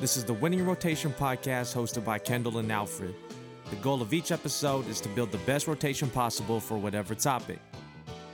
This 0.00 0.16
is 0.16 0.24
the 0.24 0.32
Winning 0.32 0.64
Rotation 0.64 1.12
podcast 1.12 1.74
hosted 1.74 2.04
by 2.04 2.20
Kendall 2.20 2.58
and 2.58 2.70
Alfred. 2.70 3.16
The 3.70 3.76
goal 3.76 4.00
of 4.00 4.14
each 4.14 4.30
episode 4.30 4.86
is 4.86 5.00
to 5.00 5.08
build 5.08 5.32
the 5.32 5.38
best 5.38 5.66
rotation 5.66 6.08
possible 6.08 6.60
for 6.60 6.78
whatever 6.78 7.16
topic. 7.16 7.58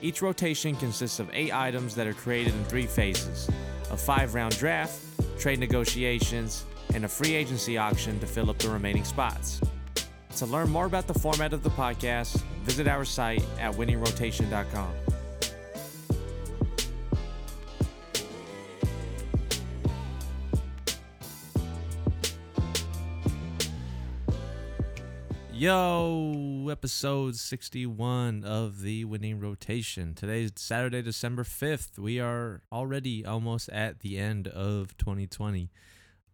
Each 0.02 0.20
rotation 0.20 0.76
consists 0.76 1.20
of 1.20 1.30
eight 1.32 1.54
items 1.54 1.94
that 1.94 2.06
are 2.06 2.12
created 2.12 2.52
in 2.52 2.64
three 2.64 2.86
phases 2.86 3.48
a 3.90 3.96
five 3.96 4.34
round 4.34 4.58
draft, 4.58 5.00
trade 5.38 5.58
negotiations, 5.58 6.66
and 6.92 7.06
a 7.06 7.08
free 7.08 7.34
agency 7.34 7.78
auction 7.78 8.20
to 8.20 8.26
fill 8.26 8.50
up 8.50 8.58
the 8.58 8.68
remaining 8.68 9.04
spots. 9.04 9.58
To 10.36 10.44
learn 10.44 10.68
more 10.68 10.84
about 10.84 11.06
the 11.06 11.18
format 11.18 11.54
of 11.54 11.62
the 11.62 11.70
podcast, 11.70 12.42
visit 12.64 12.88
our 12.88 13.06
site 13.06 13.42
at 13.58 13.72
winningrotation.com. 13.72 14.92
Yo, 25.56 26.66
episode 26.68 27.36
61 27.36 28.42
of 28.44 28.80
the 28.80 29.04
winning 29.04 29.38
rotation. 29.38 30.12
Today's 30.12 30.50
Saturday, 30.56 31.00
December 31.00 31.44
5th. 31.44 31.96
We 31.96 32.18
are 32.18 32.62
already 32.72 33.24
almost 33.24 33.68
at 33.68 34.00
the 34.00 34.18
end 34.18 34.48
of 34.48 34.96
2020. 34.96 35.70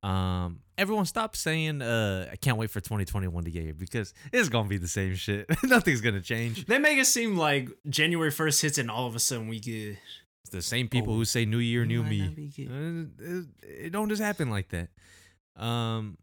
Um, 0.03 0.61
everyone 0.79 1.05
stop 1.05 1.37
saying 1.37 1.83
uh 1.83 2.31
I 2.33 2.37
can't 2.37 2.57
wait 2.57 2.71
for 2.71 2.81
2021 2.81 3.45
to 3.45 3.51
get 3.51 3.63
here 3.63 3.75
because 3.75 4.15
it's 4.33 4.49
gonna 4.49 4.69
be 4.71 4.79
the 4.79 4.89
same 4.89 5.15
shit. 5.15 5.47
Nothing's 5.65 6.01
gonna 6.01 6.23
change. 6.23 6.65
They 6.65 6.79
make 6.79 6.97
it 6.97 7.05
seem 7.05 7.37
like 7.37 7.69
January 7.91 8.31
1st 8.31 8.63
hits 8.63 8.79
and 8.79 8.91
all 8.91 9.07
of 9.07 9.15
a 9.15 9.19
sudden 9.21 9.49
we 9.49 9.61
get 9.61 9.99
It's 10.45 10.51
the 10.51 10.63
same 10.63 10.89
people 10.89 11.13
Oh, 11.13 11.17
who 11.17 11.25
say 11.27 11.45
New 11.45 11.59
Year, 11.59 11.85
New 11.85 12.03
Me. 12.03 12.23
not 12.23 12.35
be 12.35 12.49
good. 12.49 13.11
Uh, 13.21 13.25
It, 13.25 13.47
it 13.87 13.91
don't 13.93 14.09
just 14.09 14.23
happen 14.23 14.49
like 14.49 14.71
that. 14.71 14.89
Um, 15.63 16.17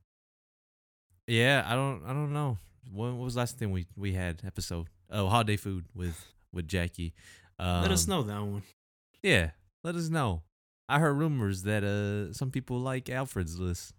yeah, 1.27 1.63
I 1.67 1.75
don't, 1.75 2.03
I 2.03 2.13
don't 2.13 2.33
know. 2.33 2.57
What, 2.91 3.13
what 3.13 3.23
was 3.25 3.33
the 3.33 3.39
last 3.39 3.57
thing 3.57 3.71
we 3.71 3.87
we 3.95 4.13
had 4.13 4.41
episode? 4.45 4.87
Oh, 5.09 5.27
holiday 5.27 5.57
food 5.57 5.85
with 5.93 6.33
with 6.51 6.67
Jackie. 6.67 7.13
Um, 7.59 7.81
let 7.81 7.91
us 7.91 8.07
know 8.07 8.23
that 8.23 8.41
one. 8.41 8.63
Yeah, 9.23 9.51
let 9.83 9.95
us 9.95 10.09
know. 10.09 10.43
I 10.89 10.99
heard 10.99 11.13
rumors 11.13 11.63
that 11.63 11.83
uh 11.83 12.33
some 12.33 12.51
people 12.51 12.79
like 12.79 13.09
Alfred's 13.09 13.59
list. 13.59 13.93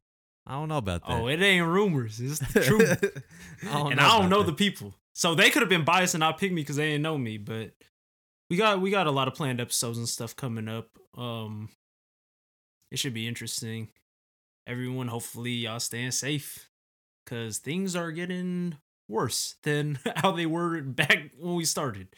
I 0.46 0.52
don't 0.52 0.68
know 0.68 0.78
about 0.78 1.06
that. 1.06 1.12
Oh, 1.12 1.26
it 1.28 1.42
ain't 1.42 1.66
rumors. 1.66 2.20
It's 2.20 2.38
the 2.38 2.60
truth. 2.64 3.22
I 3.70 3.90
and 3.90 4.00
I 4.00 4.18
don't 4.18 4.30
know 4.30 4.42
that. 4.42 4.52
the 4.52 4.56
people. 4.56 4.94
So 5.12 5.34
they 5.34 5.50
could 5.50 5.62
have 5.62 5.68
been 5.68 5.84
biased 5.84 6.14
and 6.14 6.20
not 6.20 6.38
pick 6.38 6.52
me 6.52 6.62
because 6.62 6.76
they 6.76 6.90
didn't 6.90 7.02
know 7.02 7.18
me, 7.18 7.36
but 7.36 7.72
we 8.48 8.56
got 8.56 8.80
we 8.80 8.90
got 8.90 9.06
a 9.06 9.10
lot 9.10 9.28
of 9.28 9.34
planned 9.34 9.60
episodes 9.60 9.98
and 9.98 10.08
stuff 10.08 10.34
coming 10.34 10.68
up. 10.68 10.88
Um 11.16 11.68
it 12.90 12.98
should 12.98 13.12
be 13.14 13.28
interesting. 13.28 13.88
Everyone, 14.66 15.08
hopefully 15.08 15.50
y'all 15.52 15.80
staying 15.80 16.12
safe. 16.12 16.67
Cause 17.28 17.58
things 17.58 17.94
are 17.94 18.10
getting 18.10 18.78
worse 19.08 19.56
than 19.62 19.98
how 20.16 20.32
they 20.32 20.46
were 20.46 20.80
back 20.80 21.30
when 21.38 21.54
we 21.56 21.64
started. 21.66 22.08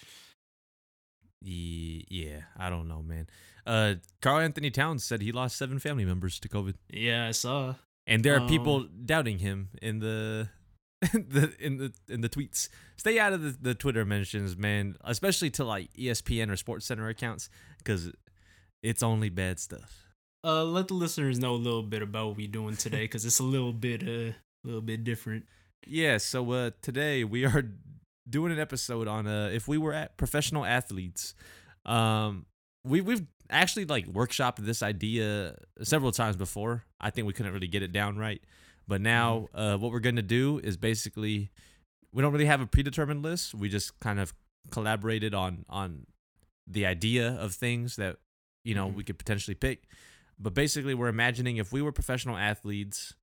Yeah, 1.43 2.43
I 2.57 2.71
don't 2.71 2.87
know, 2.87 3.03
man. 3.03 3.27
Uh, 3.67 3.95
Karl-Anthony 4.21 4.71
Towns 4.71 5.05
said 5.05 5.23
he 5.23 5.33
lost 5.33 5.57
seven 5.57 5.79
family 5.79 6.05
members 6.05 6.39
to 6.41 6.49
COVID. 6.49 6.75
Yeah, 6.91 7.27
I 7.29 7.31
saw. 7.33 7.75
And 8.07 8.23
there 8.25 8.37
are 8.37 8.47
people 8.49 8.77
Um, 8.77 8.91
doubting 9.05 9.39
him 9.39 9.69
in 9.81 10.01
the 10.01 10.49
the 11.13 11.55
in 11.59 11.79
the 11.79 11.93
in 12.09 12.21
the 12.21 12.29
tweets. 12.29 12.69
Stay 12.97 13.19
out 13.19 13.33
of 13.33 13.43
the, 13.43 13.57
the 13.61 13.75
Twitter 13.75 14.05
mentions, 14.05 14.57
man, 14.57 14.97
especially 15.05 15.51
to 15.51 15.65
like 15.65 15.93
ESPN 15.95 16.51
or 16.51 16.57
Sports 16.57 16.87
Center 16.87 17.09
accounts 17.09 17.49
cuz 17.85 18.11
it's 18.83 19.03
only 19.03 19.29
bad 19.31 19.59
stuff. 19.61 20.05
Uh, 20.45 20.65
let 20.65 20.89
the 20.89 20.95
listeners 20.95 21.39
know 21.39 21.55
a 21.55 21.57
little 21.57 21.83
bit 21.83 22.03
about 22.03 22.29
what 22.29 22.37
we're 22.37 22.49
doing 22.49 22.77
today, 22.77 23.05
because 23.05 23.25
it's 23.27 23.39
a 23.41 23.45
little 23.45 23.73
bit 23.75 24.03
uh, 24.03 24.33
a 24.65 24.67
little 24.67 24.83
bit 24.83 25.05
different. 25.05 25.47
Yeah, 25.87 26.19
so 26.19 26.51
uh 26.53 26.71
today 26.83 27.25
we 27.25 27.45
are 27.45 27.65
doing 28.29 28.53
an 28.53 28.59
episode 28.59 29.09
on 29.09 29.27
uh 29.27 29.51
if 29.53 29.67
we 29.69 29.79
were 29.79 29.93
at 29.93 30.17
professional 30.17 30.65
athletes. 30.65 31.35
Um 31.87 32.47
we 32.85 33.01
we've 33.01 33.27
actually 33.49 33.85
like 33.87 34.07
workshopped 34.07 34.57
this 34.59 34.83
idea 34.83 35.57
several 35.83 36.13
times 36.13 36.37
before. 36.37 36.85
I 37.01 37.11
think 37.11 37.27
we 37.27 37.33
couldn't 37.33 37.53
really 37.53 37.67
get 37.69 37.83
it 37.83 37.93
down 37.93 38.17
right. 38.17 38.43
But 38.87 39.01
now 39.01 39.49
uh 39.55 39.77
what 39.79 39.93
we're 39.93 40.01
going 40.01 40.17
to 40.17 40.23
do 40.23 40.61
is 40.63 40.77
basically 40.77 41.51
we 42.13 42.23
don't 42.23 42.33
really 42.33 42.47
have 42.47 42.61
a 42.61 42.67
predetermined 42.67 43.23
list. 43.23 43.55
We 43.55 43.69
just 43.69 43.99
kind 44.01 44.21
of 44.21 44.35
collaborated 44.71 45.35
on 45.35 45.65
on 45.69 46.07
the 46.67 46.85
idea 46.87 47.31
of 47.41 47.55
things 47.55 47.97
that 47.97 48.17
you 48.65 48.75
know 48.75 48.89
Mhm. 48.89 48.95
we 48.95 49.05
could 49.05 49.19
potentially 49.19 49.55
pick. 49.55 49.85
But 50.39 50.55
basically 50.55 50.95
we're 50.95 51.09
imagining 51.09 51.57
if 51.57 51.73
we 51.73 51.83
were 51.83 51.93
professional 51.93 52.37
athletes 52.37 53.15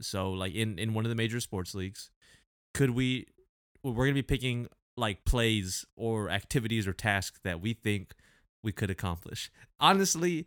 so 0.00 0.30
like 0.30 0.54
in 0.54 0.78
in 0.78 0.94
one 0.94 1.04
of 1.04 1.08
the 1.08 1.14
major 1.14 1.40
sports 1.40 1.74
leagues, 1.74 2.10
could 2.74 2.90
we 2.90 3.26
we're 3.82 3.92
going 3.92 4.08
to 4.08 4.14
be 4.14 4.22
picking 4.22 4.66
like 4.96 5.24
plays 5.24 5.84
or 5.96 6.30
activities 6.30 6.86
or 6.86 6.92
tasks 6.92 7.40
that 7.44 7.60
we 7.60 7.74
think 7.74 8.14
we 8.62 8.72
could 8.72 8.90
accomplish. 8.90 9.50
Honestly, 9.80 10.46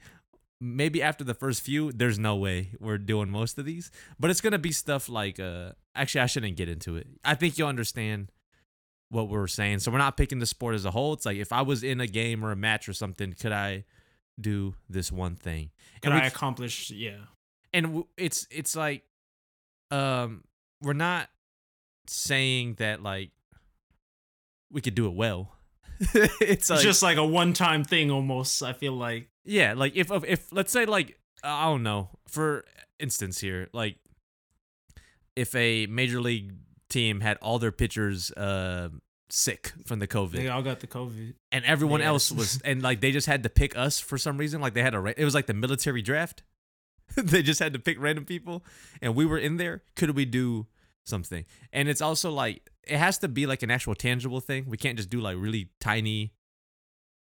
maybe 0.59 1.03
after 1.03 1.23
the 1.23 1.33
first 1.33 1.61
few, 1.61 1.91
there's 1.91 2.17
no 2.17 2.35
way 2.35 2.69
we're 2.79 2.97
doing 2.97 3.29
most 3.29 3.57
of 3.59 3.65
these, 3.65 3.91
but 4.19 4.31
it's 4.31 4.41
going 4.41 4.53
to 4.53 4.57
be 4.59 4.71
stuff 4.71 5.07
like 5.09 5.39
uh 5.39 5.71
actually 5.95 6.21
I 6.21 6.25
shouldn't 6.27 6.55
get 6.57 6.69
into 6.69 6.95
it. 6.95 7.07
I 7.23 7.35
think 7.35 7.57
you'll 7.57 7.67
understand 7.67 8.31
what 9.09 9.29
we're 9.29 9.47
saying. 9.47 9.79
So 9.79 9.91
we're 9.91 9.99
not 9.99 10.17
picking 10.17 10.39
the 10.39 10.45
sport 10.45 10.75
as 10.75 10.83
a 10.85 10.91
whole. 10.91 11.13
It's 11.13 11.25
like 11.25 11.37
if 11.37 11.53
I 11.53 11.61
was 11.61 11.83
in 11.83 12.01
a 12.01 12.07
game 12.07 12.43
or 12.43 12.51
a 12.51 12.55
match 12.55 12.89
or 12.89 12.93
something, 12.93 13.33
could 13.33 13.51
I 13.51 13.85
do 14.39 14.75
this 14.89 15.11
one 15.11 15.35
thing? 15.35 15.71
Could 16.01 16.13
we 16.13 16.19
I 16.19 16.25
accomplish? 16.27 16.89
Yeah. 16.91 17.17
and 17.73 17.85
w- 17.85 18.07
it's 18.17 18.47
it's 18.51 18.75
like 18.75 19.03
um 19.91 20.43
we're 20.81 20.93
not 20.93 21.29
saying 22.07 22.75
that 22.75 23.01
like 23.03 23.31
we 24.71 24.81
could 24.81 24.95
do 24.95 25.07
it 25.07 25.13
well 25.13 25.53
it's 25.99 26.41
It's 26.41 26.69
like 26.69 26.81
just 26.81 27.01
like 27.01 27.17
a 27.17 27.25
one-time 27.25 27.83
thing, 27.83 28.11
almost. 28.11 28.61
I 28.61 28.73
feel 28.73 28.93
like. 28.93 29.29
yeah 29.45 29.73
like 29.75 29.95
if 29.95 30.11
if- 30.11 30.23
if 30.25 30.51
let's 30.53 30.71
say 30.71 30.85
like 30.85 31.17
i 31.43 31.65
don't 31.65 31.83
know 31.83 32.09
for 32.27 32.65
instance 32.99 33.39
here 33.39 33.67
like 33.73 33.97
if 35.35 35.53
a 35.55 35.85
major 35.87 36.19
league 36.19 36.53
team 36.89 37.21
had 37.21 37.37
all 37.41 37.59
their 37.59 37.71
pitchers 37.71 38.31
uh 38.31 38.89
sick 39.29 39.73
from 39.85 39.99
the 39.99 40.07
covid 40.07 40.31
They 40.33 40.47
all 40.47 40.61
got 40.63 40.79
the 40.79 40.87
COVID. 40.87 41.33
and 41.51 41.65
everyone 41.65 42.01
else 42.01 42.31
was 42.31 42.61
and 42.65 42.81
like 42.81 43.01
they 43.01 43.11
just 43.11 43.27
had 43.27 43.43
to 43.43 43.49
pick 43.49 43.77
us 43.77 43.99
for 43.99 44.17
some 44.17 44.37
reason 44.37 44.61
like 44.61 44.73
they 44.73 44.81
had 44.81 44.95
a 44.95 45.03
it 45.19 45.23
was 45.25 45.33
like 45.35 45.45
the 45.47 45.53
military 45.53 46.01
draft 46.01 46.43
they 47.23 47.41
just 47.41 47.59
had 47.59 47.73
to 47.73 47.79
pick 47.79 47.99
random 47.99 48.25
people 48.25 48.63
and 49.01 49.15
we 49.15 49.25
were 49.25 49.37
in 49.37 49.57
there 49.57 49.83
could 49.95 50.15
we 50.15 50.25
do 50.25 50.67
something 51.05 51.45
and 51.73 51.87
it's 51.89 52.01
also 52.01 52.31
like 52.31 52.69
it 52.83 52.97
has 52.97 53.17
to 53.17 53.27
be 53.27 53.45
like 53.45 53.63
an 53.63 53.71
actual 53.71 53.95
tangible 53.95 54.39
thing 54.39 54.65
we 54.67 54.77
can't 54.77 54.97
just 54.97 55.09
do 55.09 55.19
like 55.19 55.35
really 55.39 55.69
tiny 55.79 56.33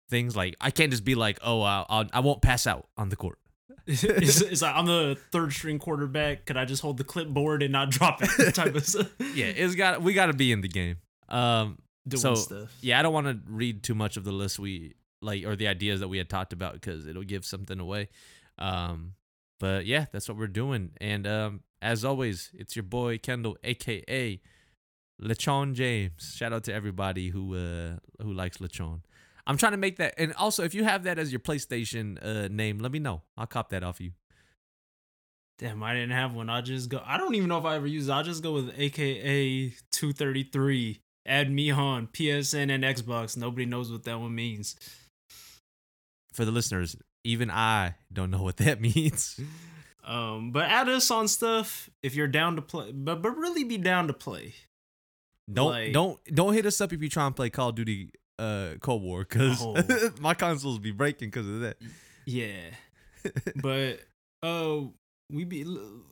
things 0.10 0.36
like 0.36 0.56
i 0.62 0.72
can't 0.72 0.92
just 0.92 1.04
be 1.04 1.16
like 1.16 1.38
oh 1.42 1.62
I'll, 1.62 1.86
I'll, 1.90 2.06
i 2.14 2.20
won't 2.20 2.42
pass 2.42 2.66
out 2.66 2.88
on 2.98 3.10
the 3.10 3.16
court 3.16 3.40
it's, 3.88 4.04
it's 4.42 4.62
like 4.62 4.76
I'm 4.76 4.86
the 4.86 5.18
third 5.32 5.54
string 5.54 5.80
quarterback. 5.80 6.46
Could 6.46 6.58
I 6.58 6.66
just 6.66 6.82
hold 6.82 6.98
the 6.98 7.06
clipboard 7.06 7.64
and 7.64 7.72
not 7.72 7.90
drop 7.90 8.20
it? 8.22 8.54
Type 8.54 8.76
of 8.76 8.86
stuff. 8.86 9.10
yeah 9.34 9.46
it's 9.46 9.76
got 9.76 10.02
we 10.02 10.14
got 10.14 10.26
to 10.26 10.34
be 10.34 10.52
in 10.52 10.60
the 10.62 10.68
game 10.68 10.98
um 11.30 11.78
Doing 12.08 12.22
so 12.22 12.36
stuff. 12.36 12.78
yeah 12.82 13.00
i 13.00 13.02
don't 13.02 13.14
want 13.14 13.28
to 13.28 13.40
read 13.52 13.84
too 13.84 13.96
much 13.96 14.16
of 14.18 14.24
the 14.24 14.32
list 14.32 14.60
we 14.60 14.96
like 15.22 15.46
or 15.46 15.56
the 15.56 15.68
ideas 15.68 16.00
that 16.00 16.08
we 16.08 16.18
had 16.18 16.30
talked 16.30 16.54
about 16.54 16.74
because 16.74 17.06
it'll 17.06 17.24
give 17.24 17.46
something 17.46 17.80
away 17.80 18.08
um 18.60 19.14
but 19.60 19.86
yeah 19.86 20.06
that's 20.12 20.28
what 20.28 20.38
we're 20.38 20.48
doing 20.48 20.92
and 21.00 21.26
um 21.28 21.62
as 21.82 22.04
always 22.06 22.52
it's 22.54 22.76
your 22.76 22.84
boy 22.84 23.18
kendall 23.18 23.58
aka 23.64 24.40
lechon 25.22 25.74
james 25.74 26.34
shout 26.36 26.54
out 26.54 26.64
to 26.64 26.74
everybody 26.74 27.30
who 27.30 27.56
uh 27.56 27.98
who 28.24 28.34
likes 28.34 28.58
lechon 28.58 29.02
i'm 29.46 29.58
trying 29.58 29.72
to 29.72 29.78
make 29.78 29.98
that 29.98 30.14
and 30.18 30.34
also 30.34 30.64
if 30.64 30.74
you 30.76 30.84
have 30.84 31.04
that 31.04 31.18
as 31.20 31.32
your 31.32 31.40
playstation 31.40 32.18
uh 32.24 32.48
name 32.50 32.80
let 32.80 32.92
me 32.92 33.00
know 33.00 33.22
i'll 33.38 33.48
cop 33.48 33.70
that 33.70 33.84
off 33.84 34.00
you 34.00 34.12
Damn, 35.60 35.82
I 35.82 35.96
didn't 35.96 36.12
have 36.12 36.36
one. 36.36 36.52
I'll 36.52 36.62
just 36.62 36.88
go. 36.88 37.02
I 37.04 37.18
don't 37.18 37.34
even 37.34 37.50
know 37.50 37.58
if 37.58 37.66
I 37.66 37.78
ever 37.78 37.88
use 37.88 38.10
it. 38.10 38.12
I'll 38.12 38.22
just 38.24 38.44
go 38.44 38.54
with 38.54 38.72
AKA 38.78 39.70
233. 39.92 41.00
Add 41.26 41.52
me 41.52 41.72
on 41.72 42.06
PSN 42.14 42.70
and 42.72 42.84
Xbox. 42.84 43.36
Nobody 43.36 43.66
knows 43.66 43.92
what 43.92 44.04
that 44.04 44.20
one 44.20 44.36
means. 44.36 44.76
for 46.32 46.46
the 46.46 46.52
listeners 46.52 46.96
even 47.28 47.50
i 47.52 47.94
don't 48.12 48.32
know 48.32 48.42
what 48.42 48.58
that 48.58 48.80
means 48.90 49.40
Um, 50.04 50.52
but 50.52 50.64
add 50.70 50.88
us 50.88 51.12
on 51.12 51.28
stuff 51.28 51.90
if 52.02 52.16
you're 52.16 52.30
down 52.30 52.56
to 52.56 52.62
play. 52.62 52.94
But 52.94 53.22
but 53.22 53.32
really 53.36 53.66
be 53.66 53.78
down 53.78 54.08
to 54.08 54.14
play. 54.14 54.54
Don't 55.52 55.72
Like- 55.72 55.92
don't 55.92 56.18
don't 56.34 56.54
hit 56.54 56.66
us 56.66 56.80
up 56.80 56.94
if 56.94 57.02
you 57.02 57.10
try 57.10 57.26
and 57.28 57.36
play 57.36 57.50
Call 57.50 57.70
of 57.70 57.76
Duty 57.76 58.12
uh 58.40 58.76
Cold 58.80 59.04
War 59.04 59.26
because 59.28 59.58
Oh. 59.62 59.76
my 60.22 60.34
consoles 60.34 60.80
be 60.80 60.92
breaking 60.92 61.28
because 61.30 61.46
of 61.46 61.60
that. 61.60 61.76
Yeah. 62.26 62.70
but 63.62 64.00
uh 64.44 64.84
we 65.30 65.44
be 65.44 65.66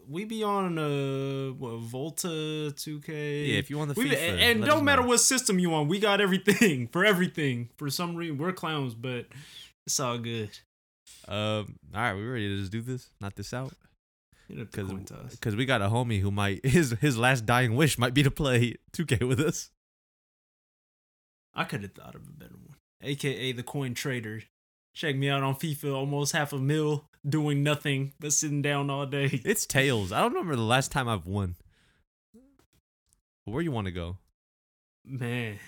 we 0.09 0.25
be 0.25 0.44
on 0.44 0.77
uh 0.77 1.53
what 1.53 1.79
Volta 1.79 2.27
2K. 2.27 3.07
Yeah, 3.47 3.59
if 3.59 3.69
you 3.69 3.77
want 3.77 3.95
the 3.95 4.01
we 4.01 4.09
be, 4.09 4.15
FIFA, 4.17 4.39
and 4.41 4.63
us 4.65 4.81
matter 4.83 5.03
know. 5.03 5.07
what 5.07 5.19
system 5.21 5.57
you 5.57 5.69
want, 5.69 5.88
we 5.88 6.00
got 6.00 6.19
everything 6.19 6.88
for 6.91 7.06
everything. 7.06 7.69
For 7.77 7.89
some 7.89 8.17
reason, 8.17 8.38
we're 8.38 8.51
clowns, 8.51 8.94
but 8.94 9.27
it's 9.88 10.00
all 10.01 10.17
good. 10.17 10.50
Um, 11.28 11.78
all 11.94 12.02
right, 12.02 12.13
we 12.13 12.24
ready 12.24 12.50
to 12.50 12.57
just 12.57 12.72
do 12.72 12.81
this? 12.81 13.10
Not 13.19 13.36
this 13.36 13.54
out. 13.54 13.74
Hit 14.48 14.60
up 14.60 14.72
the 14.72 14.84
because 14.84 15.36
because 15.36 15.56
we 15.56 15.66
got 15.66 15.81
a 15.81 15.88
homie 15.88 16.22
who 16.22 16.31
might 16.31 16.66
his 16.66 16.92
his 17.02 17.18
last 17.18 17.46
dying 17.46 17.75
wish 17.75 17.98
might 17.98 18.13
be 18.13 18.24
to 18.24 18.31
play 18.31 18.75
2K 18.94 19.28
with 19.28 19.40
us. 19.40 19.72
I 21.54 21.63
could 21.63 21.81
have 21.84 21.94
thought 21.94 22.16
of 22.16 22.28
a 22.28 22.31
better 22.31 22.56
one. 22.56 22.75
AKA 23.02 23.54
the 23.54 23.63
coin 23.63 23.94
trader. 23.94 24.44
Check 24.94 25.16
me 25.16 25.30
out 25.30 25.44
on 25.44 25.56
FIFA, 25.56 25.94
almost 25.94 26.31
half 26.31 26.54
a 26.54 26.57
mil, 26.57 27.10
doing 27.28 27.63
nothing 27.63 28.13
but 28.19 28.34
sitting 28.34 28.62
down 28.62 28.90
all 28.90 29.06
day. 29.06 29.42
It's 29.46 29.66
tails. 29.66 30.12
I 30.12 30.22
don't 30.22 30.34
remember 30.34 30.56
the 30.56 30.62
last 30.62 30.92
time 30.92 31.08
I've 31.10 31.25
won. 31.25 31.56
Where 33.46 33.62
you 33.62 33.72
want 33.72 33.86
to 33.86 33.92
go? 33.92 34.18
Man. 35.04 35.60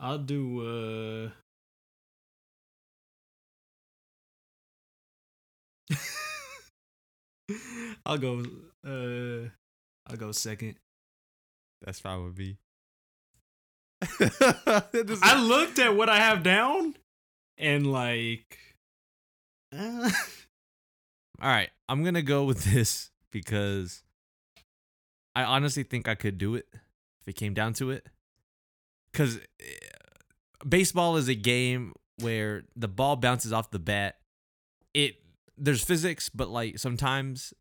I'll 0.00 0.18
do 0.18 1.26
uh 1.26 1.30
I'll 8.06 8.18
go 8.18 8.44
uh 8.86 9.48
I'll 10.08 10.16
go 10.16 10.32
second. 10.32 10.76
That's 11.82 12.00
fine 12.00 12.24
with 12.24 12.38
me. 12.38 12.56
I 15.22 15.40
looked 15.40 15.78
at 15.78 15.96
what 15.96 16.08
I 16.08 16.18
have 16.18 16.42
down 16.42 16.96
and 17.58 17.90
like 17.90 18.58
uh, 19.76 20.10
All 21.42 21.50
right, 21.50 21.70
I'm 21.88 22.02
gonna 22.02 22.22
go 22.22 22.44
with 22.44 22.64
this 22.64 23.10
because 23.30 24.02
I 25.34 25.44
honestly 25.44 25.82
think 25.82 26.08
I 26.08 26.14
could 26.14 26.38
do 26.38 26.54
it 26.54 26.66
if 26.72 27.28
it 27.28 27.36
came 27.36 27.52
down 27.52 27.74
to 27.74 27.90
it. 27.90 28.06
Because 29.12 29.38
baseball 30.66 31.16
is 31.16 31.28
a 31.28 31.34
game 31.34 31.92
where 32.20 32.64
the 32.74 32.88
ball 32.88 33.16
bounces 33.16 33.52
off 33.52 33.70
the 33.70 33.78
bat. 33.78 34.16
It 34.94 35.16
there's 35.56 35.82
physics, 35.82 36.28
but 36.28 36.48
like 36.48 36.78
sometimes 36.78 37.54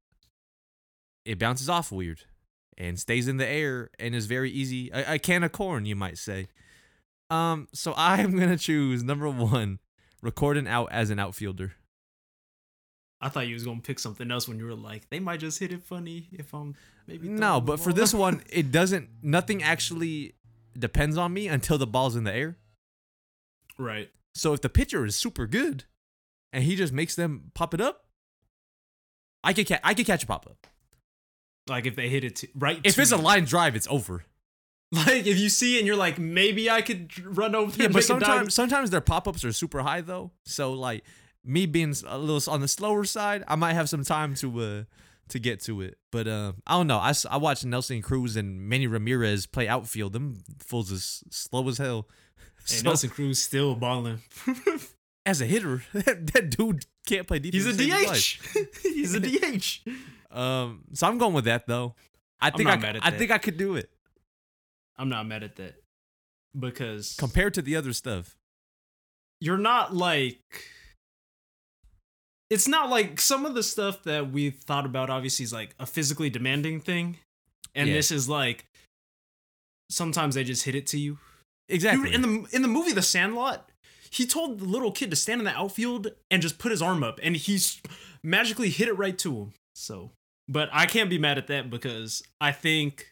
it 1.25 1.39
bounces 1.39 1.69
off 1.69 1.91
weird 1.91 2.21
and 2.77 2.99
stays 2.99 3.27
in 3.27 3.37
the 3.37 3.47
air 3.47 3.89
and 3.99 4.13
is 4.13 4.25
very 4.25 4.51
easy. 4.51 4.89
A, 4.91 5.13
a 5.13 5.19
can 5.19 5.43
of 5.43 5.51
corn, 5.51 5.85
you 5.85 5.95
might 5.95 6.17
say. 6.17 6.47
Um, 7.29 7.67
so 7.73 7.93
I'm 7.97 8.37
gonna 8.37 8.57
choose 8.57 9.03
number 9.03 9.29
one, 9.29 9.79
recording 10.21 10.67
out 10.67 10.91
as 10.91 11.09
an 11.09 11.19
outfielder. 11.19 11.73
I 13.21 13.29
thought 13.29 13.47
you 13.47 13.53
was 13.53 13.63
gonna 13.63 13.81
pick 13.81 13.99
something 13.99 14.29
else 14.29 14.47
when 14.47 14.59
you 14.59 14.65
were 14.65 14.75
like, 14.75 15.09
they 15.09 15.19
might 15.19 15.39
just 15.39 15.59
hit 15.59 15.71
it 15.71 15.83
funny 15.83 16.27
if 16.31 16.53
I'm 16.53 16.75
maybe 17.07 17.27
No, 17.27 17.61
but 17.61 17.79
for 17.79 17.93
this 17.93 18.13
one, 18.13 18.43
it 18.49 18.71
doesn't. 18.71 19.09
Nothing 19.23 19.63
actually 19.63 20.35
depends 20.77 21.17
on 21.17 21.33
me 21.33 21.47
until 21.47 21.77
the 21.77 21.87
ball's 21.87 22.15
in 22.15 22.25
the 22.25 22.33
air. 22.33 22.57
right. 23.77 24.09
So 24.37 24.51
if 24.51 24.59
the 24.59 24.67
pitcher 24.67 25.05
is 25.05 25.15
super 25.15 25.47
good, 25.47 25.85
and 26.55 26.63
he 26.63 26.75
just 26.75 26.93
makes 26.93 27.15
them 27.15 27.51
pop 27.53 27.73
it 27.73 27.81
up, 27.81 28.05
I 29.43 29.53
could 29.53 29.67
catch. 29.67 29.81
I 29.83 29.93
could 29.93 30.05
catch 30.07 30.23
a 30.23 30.27
pop 30.27 30.47
up. 30.47 30.65
Like 31.67 31.85
if 31.85 31.95
they 31.95 32.09
hit 32.09 32.23
it 32.23 32.35
to, 32.37 32.47
right. 32.55 32.79
If 32.83 32.97
it's 32.97 33.11
a 33.11 33.17
line 33.17 33.43
drive, 33.45 33.75
it's 33.75 33.87
over. 33.89 34.23
like 34.91 35.25
if 35.27 35.37
you 35.37 35.49
see 35.49 35.75
it 35.75 35.79
and 35.79 35.87
you're 35.87 35.95
like, 35.95 36.17
maybe 36.17 36.69
I 36.69 36.81
could 36.81 37.11
run 37.37 37.53
over 37.55 37.75
there. 37.75 37.87
Yeah, 37.87 37.93
but 37.93 38.03
sometimes 38.03 38.53
sometimes 38.53 38.89
their 38.89 39.01
pop 39.01 39.27
ups 39.27 39.43
are 39.43 39.51
super 39.51 39.81
high 39.81 40.01
though. 40.01 40.31
So 40.45 40.73
like 40.73 41.03
me 41.43 41.65
being 41.65 41.93
a 42.07 42.17
little 42.17 42.51
on 42.51 42.61
the 42.61 42.67
slower 42.67 43.03
side, 43.03 43.43
I 43.47 43.55
might 43.55 43.73
have 43.73 43.89
some 43.89 44.03
time 44.03 44.35
to 44.35 44.59
uh 44.61 44.83
to 45.29 45.39
get 45.39 45.59
to 45.63 45.81
it. 45.81 45.97
But 46.11 46.27
um, 46.27 46.57
I 46.67 46.73
don't 46.77 46.87
know. 46.87 46.99
I, 46.99 47.13
I 47.29 47.37
watched 47.37 47.65
Nelson 47.65 48.01
Cruz 48.01 48.35
and 48.35 48.61
Manny 48.69 48.85
Ramirez 48.87 49.47
play 49.47 49.67
outfield. 49.67 50.13
Them 50.13 50.43
fools 50.59 50.91
is 50.91 51.23
slow 51.29 51.67
as 51.67 51.77
hell. 51.77 52.07
Hey, 52.67 52.77
So- 52.77 52.83
Nelson 52.85 53.09
Cruz 53.11 53.39
still 53.41 53.75
balling. 53.75 54.21
as 55.25 55.41
a 55.41 55.45
hitter, 55.45 55.83
that, 55.93 56.27
that 56.33 56.49
dude 56.55 56.85
can't 57.07 57.27
play 57.27 57.39
defense. 57.39 57.65
He's 57.65 57.75
a 57.75 57.77
to 57.77 57.83
save 57.89 57.99
his 57.99 58.07
life. 58.07 58.53
DH. 58.53 58.79
He's 58.83 59.13
a 59.15 59.19
DH. 59.19 60.37
Um, 60.37 60.83
so 60.93 61.07
I'm 61.07 61.17
going 61.17 61.33
with 61.33 61.45
that 61.45 61.65
though. 61.67 61.95
I 62.41 62.49
think 62.51 62.69
I, 62.69 62.73
I 62.73 62.77
that. 63.09 63.17
think 63.17 63.31
I 63.31 63.37
could 63.37 63.57
do 63.57 63.75
it 63.75 63.89
I'm 64.97 65.07
not 65.09 65.25
mad 65.25 65.41
at 65.43 65.55
that 65.55 65.75
because 66.57 67.15
compared 67.17 67.53
to 67.55 67.61
the 67.61 67.75
other 67.77 67.93
stuff. 67.93 68.35
you're 69.39 69.57
not 69.57 69.95
like 69.95 70.41
it's 72.49 72.67
not 72.67 72.89
like 72.89 73.19
some 73.19 73.45
of 73.45 73.55
the 73.55 73.63
stuff 73.63 74.03
that 74.03 74.31
we 74.31 74.49
thought 74.49 74.85
about 74.85 75.09
obviously 75.09 75.43
is 75.43 75.53
like 75.53 75.73
a 75.79 75.85
physically 75.85 76.29
demanding 76.29 76.79
thing 76.79 77.17
and 77.73 77.87
Yeah. 77.89 77.95
this 77.95 78.11
is 78.11 78.29
like 78.29 78.65
sometimes 79.89 80.35
they 80.35 80.43
just 80.43 80.63
hit 80.63 80.75
it 80.75 80.87
to 80.87 80.99
you 80.99 81.17
Exactly. 81.67 82.11
Dude, 82.11 82.15
in 82.15 82.21
the 82.21 82.55
in 82.55 82.61
the 82.61 82.67
movie 82.67 82.91
the 82.91 83.01
sandlot 83.01 83.69
he 84.09 84.25
told 84.25 84.59
the 84.59 84.65
little 84.65 84.91
kid 84.91 85.09
to 85.09 85.15
stand 85.15 85.41
in 85.41 85.45
the 85.45 85.51
outfield 85.55 86.07
and 86.31 86.41
just 86.41 86.57
put 86.59 86.71
his 86.71 86.81
arm 86.81 87.03
up 87.03 87.19
and 87.23 87.35
he's 87.35 87.81
magically 88.23 88.69
hit 88.69 88.87
it 88.87 88.93
right 88.93 89.17
to 89.19 89.35
him 89.37 89.53
so 89.73 90.11
but 90.47 90.69
i 90.71 90.85
can't 90.85 91.09
be 91.09 91.17
mad 91.17 91.37
at 91.37 91.47
that 91.47 91.69
because 91.69 92.23
i 92.41 92.51
think 92.51 93.11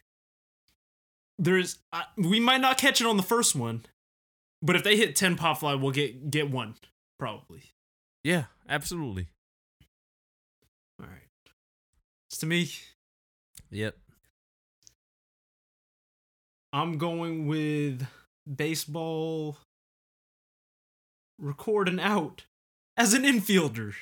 there's 1.39 1.79
I, 1.91 2.03
we 2.17 2.39
might 2.39 2.61
not 2.61 2.77
catch 2.77 3.01
it 3.01 3.07
on 3.07 3.17
the 3.17 3.23
first 3.23 3.55
one 3.55 3.85
but 4.61 4.75
if 4.75 4.83
they 4.83 4.95
hit 4.95 5.15
10 5.15 5.35
pop 5.35 5.59
fly 5.59 5.75
we'll 5.75 5.91
get 5.91 6.29
get 6.31 6.49
one 6.49 6.75
probably 7.19 7.63
yeah, 8.23 8.45
absolutely. 8.69 9.27
all 11.01 11.07
right 11.07 11.27
it's 12.29 12.37
to 12.39 12.45
me 12.45 12.69
Yep. 13.71 13.97
i'm 16.71 16.97
going 16.97 17.47
with 17.47 18.05
baseball 18.55 19.57
recording 21.43 21.99
out 21.99 22.45
as 22.97 23.13
an 23.13 23.23
infielder. 23.23 23.93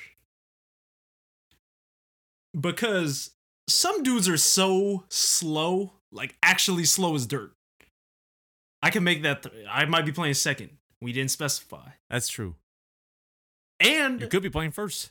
Because 2.58 3.30
some 3.68 4.02
dudes 4.02 4.28
are 4.28 4.36
so 4.36 5.04
slow 5.08 5.92
like 6.10 6.36
actually 6.42 6.84
slow 6.84 7.14
as 7.14 7.26
dirt. 7.26 7.52
I 8.82 8.90
can 8.90 9.04
make 9.04 9.22
that 9.22 9.44
th- 9.44 9.54
i 9.70 9.84
might 9.84 10.04
be 10.04 10.12
playing 10.12 10.34
second. 10.34 10.70
We 11.00 11.12
didn't 11.12 11.30
specify. 11.30 11.90
That's 12.10 12.28
true. 12.28 12.56
and 13.80 14.20
You 14.20 14.26
could 14.28 14.42
be 14.42 14.50
playing 14.50 14.72
first. 14.72 15.10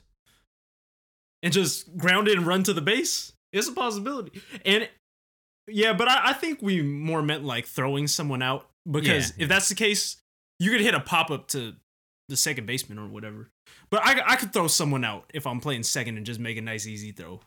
and 1.41 1.51
just 1.51 1.97
ground 1.97 2.27
it 2.27 2.37
and 2.37 2.45
run 2.45 2.63
to 2.63 2.73
the 2.73 2.81
base? 2.81 3.33
It's 3.51 3.67
a 3.67 3.73
possibility. 3.73 4.41
And 4.65 4.87
yeah 5.67 5.93
but 5.93 6.07
i, 6.09 6.29
I 6.29 6.33
think 6.33 6.59
we 6.61 6.81
more 6.81 7.21
meant 7.21 7.43
like 7.45 7.65
throwing 7.65 8.07
someone 8.07 8.41
out. 8.41 8.69
Because 8.89 9.29
Yeah, 9.31 9.35
yeah. 9.37 9.43
if 9.43 9.49
that's 9.49 9.69
the 9.69 9.75
case 9.75 10.17
you 10.59 10.69
could 10.71 10.81
hit 10.81 10.93
a 10.93 10.99
pop-up 10.99 11.47
to 11.49 11.75
the 12.31 12.37
second 12.37 12.65
baseman 12.65 12.97
or 12.97 13.07
whatever 13.07 13.49
but 13.89 14.01
i, 14.03 14.21
I 14.25 14.35
could 14.35 14.53
throw 14.53 14.67
someone 14.67 15.03
out 15.03 15.29
if 15.33 15.45
i'm 15.45 15.59
playing 15.59 15.83
second 15.83 16.17
and 16.17 16.25
just 16.25 16.39
make 16.39 16.57
a 16.57 16.61
nice 16.61 16.87
easy 16.87 17.11
throw 17.11 17.39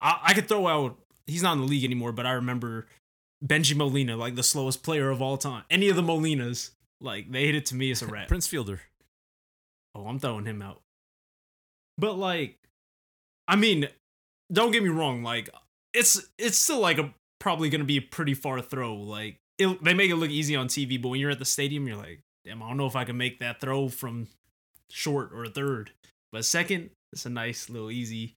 i, 0.00 0.18
I 0.24 0.34
could 0.34 0.48
throw 0.48 0.66
out 0.66 0.98
he's 1.26 1.42
not 1.42 1.52
in 1.52 1.60
the 1.60 1.66
league 1.66 1.84
anymore 1.84 2.12
but 2.12 2.26
i 2.26 2.32
remember 2.32 2.86
bengie 3.44 3.76
molina 3.76 4.16
like 4.16 4.34
the 4.34 4.42
slowest 4.42 4.82
player 4.82 5.10
of 5.10 5.22
all 5.22 5.36
time 5.36 5.62
any 5.70 5.88
of 5.88 5.96
the 5.96 6.02
molinas 6.02 6.70
like 7.00 7.30
they 7.30 7.46
hit 7.46 7.54
it 7.54 7.66
to 7.66 7.74
me 7.74 7.90
as 7.90 8.02
a 8.02 8.06
wrap 8.08 8.28
Prince 8.28 8.46
Fielder. 8.46 8.80
Oh, 9.94 10.06
I'm 10.06 10.18
throwing 10.18 10.44
him 10.44 10.62
out. 10.62 10.80
But 11.96 12.14
like, 12.14 12.58
I 13.46 13.56
mean, 13.56 13.88
don't 14.52 14.70
get 14.70 14.82
me 14.82 14.88
wrong. 14.88 15.22
Like, 15.22 15.50
it's 15.94 16.28
it's 16.38 16.58
still 16.58 16.80
like 16.80 16.98
a 16.98 17.12
probably 17.38 17.70
gonna 17.70 17.84
be 17.84 17.98
a 17.98 18.02
pretty 18.02 18.34
far 18.34 18.60
throw. 18.60 18.94
Like, 18.94 19.38
it, 19.58 19.82
they 19.82 19.94
make 19.94 20.10
it 20.10 20.16
look 20.16 20.30
easy 20.30 20.54
on 20.56 20.68
TV, 20.68 21.00
but 21.00 21.08
when 21.08 21.20
you're 21.20 21.30
at 21.30 21.38
the 21.38 21.44
stadium, 21.44 21.86
you're 21.86 21.96
like, 21.96 22.20
damn, 22.44 22.62
I 22.62 22.68
don't 22.68 22.76
know 22.76 22.86
if 22.86 22.96
I 22.96 23.04
can 23.04 23.16
make 23.16 23.38
that 23.40 23.60
throw 23.60 23.88
from 23.88 24.28
short 24.90 25.30
or 25.34 25.46
third. 25.46 25.90
But 26.32 26.44
second, 26.44 26.90
it's 27.12 27.26
a 27.26 27.30
nice 27.30 27.68
little 27.70 27.90
easy, 27.90 28.34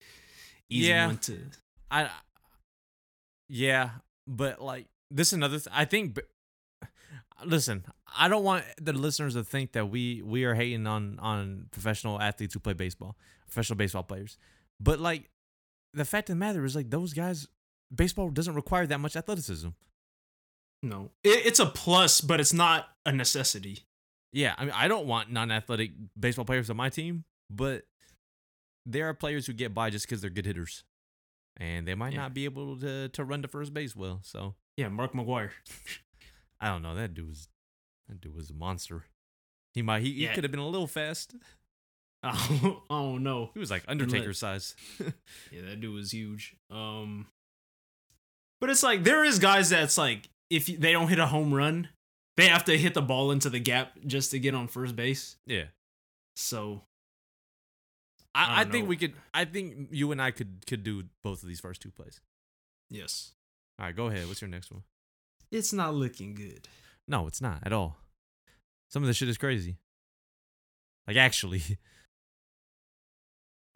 easy 0.69 0.89
Yeah. 0.89 1.07
one 1.07 1.17
to. 1.19 1.39
I. 1.89 2.09
Yeah, 3.49 3.89
but 4.27 4.61
like 4.61 4.87
this 5.09 5.27
is 5.29 5.33
another. 5.33 5.57
Th- 5.59 5.67
I 5.71 5.85
think. 5.85 6.15
b- 6.15 6.21
Listen, 7.43 7.83
I 8.15 8.27
don't 8.27 8.43
want 8.43 8.63
the 8.79 8.93
listeners 8.93 9.33
to 9.33 9.43
think 9.43 9.71
that 9.71 9.87
we 9.89 10.21
we 10.21 10.43
are 10.43 10.53
hating 10.53 10.85
on 10.85 11.17
on 11.19 11.67
professional 11.71 12.21
athletes 12.21 12.53
who 12.53 12.59
play 12.59 12.73
baseball, 12.73 13.17
professional 13.47 13.77
baseball 13.77 14.03
players. 14.03 14.37
But 14.79 14.99
like, 14.99 15.29
the 15.95 16.05
fact 16.05 16.29
of 16.29 16.35
the 16.35 16.39
matter 16.39 16.63
is, 16.63 16.75
like 16.75 16.91
those 16.91 17.13
guys, 17.13 17.47
baseball 17.93 18.29
doesn't 18.29 18.53
require 18.53 18.85
that 18.85 18.99
much 18.99 19.15
athleticism. 19.15 19.69
No, 20.83 21.09
it, 21.23 21.45
it's 21.47 21.59
a 21.59 21.65
plus, 21.65 22.21
but 22.21 22.39
it's 22.39 22.53
not 22.53 22.89
a 23.07 23.11
necessity. 23.11 23.79
Yeah, 24.33 24.55
I 24.57 24.63
mean, 24.65 24.73
I 24.75 24.87
don't 24.87 25.07
want 25.07 25.31
non-athletic 25.31 25.91
baseball 26.19 26.45
players 26.45 26.69
on 26.69 26.77
my 26.77 26.89
team, 26.89 27.25
but 27.49 27.83
there 28.85 29.09
are 29.09 29.13
players 29.13 29.45
who 29.45 29.53
get 29.53 29.73
by 29.73 29.89
just 29.89 30.05
because 30.07 30.21
they're 30.21 30.29
good 30.29 30.45
hitters, 30.45 30.83
and 31.57 31.87
they 31.87 31.95
might 31.95 32.13
Yeah. 32.13 32.19
not 32.21 32.33
be 32.33 32.45
able 32.45 32.77
to 32.79 33.09
to 33.09 33.23
run 33.25 33.41
to 33.41 33.47
first 33.47 33.73
base 33.73 33.95
well. 33.95 34.21
So 34.23 34.55
Yeah, 34.77 34.87
Mark 34.89 35.13
McGwire. 35.13 35.51
I 36.61 36.67
don't 36.67 36.81
know. 36.81 36.95
That 36.95 37.13
dude 37.13 37.27
was 37.27 37.49
that 38.07 38.21
dude 38.21 38.35
was 38.35 38.49
a 38.49 38.53
monster. 38.53 39.05
He 39.73 39.81
might 39.81 40.01
he, 40.01 40.13
he 40.13 40.27
could 40.27 40.43
have 40.43 40.51
been 40.51 40.59
a 40.59 40.67
little 40.67 40.87
fast. 40.87 41.35
Oh, 42.23 42.83
oh 42.91 43.17
no. 43.17 43.49
He 43.55 43.59
was 43.59 43.71
like 43.71 43.83
Undertaker 43.87 44.31
size. 44.33 44.75
Yeah, 45.51 45.61
that 45.63 45.81
dude 45.81 45.91
was 45.95 46.11
huge. 46.13 46.55
Um, 46.69 47.25
but 48.59 48.69
it's 48.69 48.83
like 48.83 49.03
there 49.03 49.23
is 49.25 49.39
guys 49.39 49.71
that's 49.71 49.97
like 49.97 50.29
if 50.51 50.67
they 50.67 50.91
don't 50.91 51.07
hit 51.07 51.17
a 51.17 51.25
home 51.25 51.51
run, 51.51 51.89
they 52.41 52.47
have 52.47 52.65
to 52.65 52.77
hit 52.77 52.93
the 52.93 53.01
ball 53.01 53.31
into 53.31 53.49
the 53.49 53.59
gap 53.59 53.93
just 54.05 54.31
to 54.31 54.39
get 54.39 54.55
on 54.55 54.67
first 54.67 54.95
base. 54.95 55.37
yeah. 55.45 55.65
So 56.35 56.81
I, 58.33 58.61
I 58.61 58.63
don't 58.63 58.71
think 58.71 58.87
we 58.89 58.95
could. 58.95 59.13
I 59.33 59.45
think 59.45 59.89
you 59.91 60.11
and 60.11 60.21
I 60.21 60.31
could 60.31 60.65
could 60.65 60.83
do 60.83 61.03
both 61.23 61.43
of 61.43 61.49
these 61.49 61.59
first 61.59 61.81
two 61.81 61.91
plays. 61.91 62.21
Yes. 62.89 63.33
All 63.79 63.85
right, 63.85 63.95
go 63.95 64.07
ahead. 64.07 64.27
What's 64.27 64.41
your 64.41 64.49
next 64.49 64.71
one? 64.71 64.83
It's 65.51 65.73
not 65.73 65.93
looking 65.93 66.33
good. 66.33 66.67
No, 67.07 67.27
it's 67.27 67.41
not 67.41 67.59
at 67.63 67.73
all. 67.73 67.97
Some 68.89 69.03
of 69.03 69.07
this 69.07 69.17
shit 69.17 69.27
is 69.29 69.37
crazy. 69.37 69.77
Like 71.07 71.17
actually, 71.17 71.61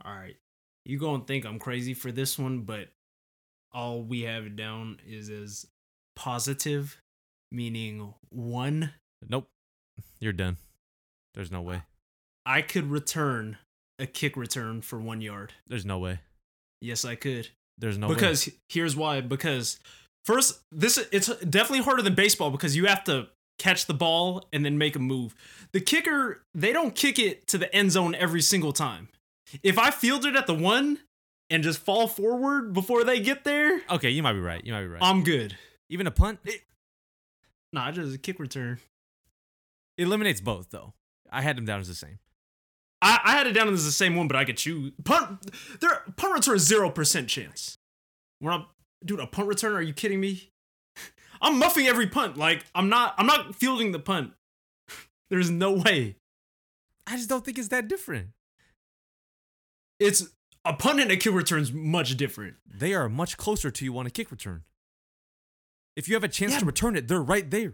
All 0.03 0.13
right. 0.13 0.35
You 0.83 0.99
gonna 0.99 1.23
think 1.25 1.45
I'm 1.45 1.59
crazy 1.59 1.93
for 1.93 2.11
this 2.11 2.37
one, 2.37 2.61
but 2.61 2.89
all 3.71 4.03
we 4.03 4.21
have 4.21 4.55
down 4.55 4.99
is 5.05 5.29
as 5.29 5.65
positive, 6.15 7.01
meaning 7.55 8.13
one. 8.29 8.91
nope. 9.27 9.47
You're 10.19 10.33
done. 10.33 10.57
There's 11.33 11.51
no 11.51 11.61
way. 11.61 11.83
I 12.45 12.61
could 12.61 12.89
return 12.91 13.57
a 13.99 14.05
kick 14.05 14.35
return 14.37 14.81
for 14.81 14.99
one 14.99 15.21
yard. 15.21 15.53
There's 15.67 15.85
no 15.85 15.99
way. 15.99 16.19
Yes, 16.81 17.05
I 17.05 17.15
could. 17.15 17.49
There's 17.77 17.97
no 17.97 18.07
way. 18.07 18.13
because 18.15 18.49
here's 18.69 18.95
why. 18.95 19.21
Because 19.21 19.79
first, 20.25 20.61
this 20.71 20.97
it's 21.11 21.27
definitely 21.43 21.83
harder 21.83 22.01
than 22.01 22.13
baseball 22.15 22.51
because 22.51 22.75
you 22.75 22.85
have 22.85 23.03
to 23.05 23.27
catch 23.57 23.85
the 23.85 23.93
ball 23.93 24.45
and 24.51 24.65
then 24.65 24.77
make 24.77 24.95
a 24.95 24.99
move. 24.99 25.33
The 25.71 25.79
kicker, 25.81 26.43
they 26.53 26.73
don't 26.73 26.93
kick 26.95 27.17
it 27.19 27.47
to 27.47 27.57
the 27.57 27.73
end 27.73 27.91
zone 27.91 28.15
every 28.15 28.41
single 28.41 28.73
time. 28.73 29.09
If 29.63 29.77
I 29.77 29.91
field 29.91 30.25
it 30.25 30.35
at 30.35 30.47
the 30.47 30.53
one 30.53 30.99
and 31.49 31.63
just 31.63 31.79
fall 31.79 32.07
forward 32.07 32.73
before 32.73 33.03
they 33.03 33.19
get 33.19 33.43
there, 33.43 33.81
Okay, 33.89 34.09
you 34.09 34.21
might 34.23 34.33
be 34.33 34.39
right. 34.39 34.63
You 34.65 34.73
might 34.73 34.81
be 34.81 34.87
right. 34.87 35.01
I'm 35.01 35.23
good. 35.23 35.55
Even 35.89 36.07
a 36.07 36.11
punt 36.11 36.39
Nah, 37.75 37.91
just 37.91 38.15
a 38.15 38.17
kick 38.17 38.39
return. 38.39 38.79
it 39.97 40.03
eliminates 40.03 40.39
both 40.39 40.69
though. 40.69 40.93
I 41.29 41.41
had 41.41 41.57
them 41.57 41.65
down 41.65 41.81
as 41.81 41.89
the 41.89 41.93
same. 41.93 42.19
I, 43.01 43.19
I 43.21 43.31
had 43.33 43.47
it 43.47 43.51
down 43.51 43.67
as 43.67 43.83
the 43.83 43.91
same 43.91 44.15
one, 44.15 44.29
but 44.29 44.37
I 44.37 44.45
could 44.45 44.55
choose 44.55 44.93
punt. 45.03 45.51
There, 45.81 46.01
punt 46.15 46.33
return 46.33 46.57
zero 46.57 46.89
percent 46.89 47.27
chance. 47.27 47.77
We're 48.39 48.51
not, 48.51 48.69
dude. 49.03 49.19
A 49.19 49.27
punt 49.27 49.49
return? 49.49 49.73
Are 49.73 49.81
you 49.81 49.91
kidding 49.91 50.21
me? 50.21 50.51
I'm 51.41 51.59
muffing 51.59 51.85
every 51.85 52.07
punt. 52.07 52.37
Like 52.37 52.63
I'm 52.73 52.87
not. 52.87 53.13
I'm 53.17 53.27
not 53.27 53.55
fielding 53.55 53.91
the 53.91 53.99
punt. 53.99 54.31
There's 55.29 55.51
no 55.51 55.73
way. 55.73 56.15
I 57.05 57.17
just 57.17 57.27
don't 57.27 57.43
think 57.43 57.59
it's 57.59 57.67
that 57.67 57.89
different. 57.89 58.29
It's 59.99 60.29
a 60.63 60.71
punt 60.71 61.01
and 61.01 61.11
a 61.11 61.17
kick 61.17 61.33
return's 61.33 61.73
much 61.73 62.15
different. 62.15 62.55
They 62.65 62.93
are 62.93 63.09
much 63.09 63.35
closer 63.35 63.69
to 63.69 63.83
you 63.83 63.97
on 63.97 64.05
a 64.05 64.09
kick 64.09 64.31
return. 64.31 64.63
If 65.95 66.07
you 66.07 66.15
have 66.15 66.23
a 66.23 66.27
chance 66.29 66.53
Yeah. 66.53 66.59
to 66.59 66.65
return 66.65 66.95
it, 66.95 67.07
they're 67.07 67.21
right 67.21 67.49
there. 67.49 67.73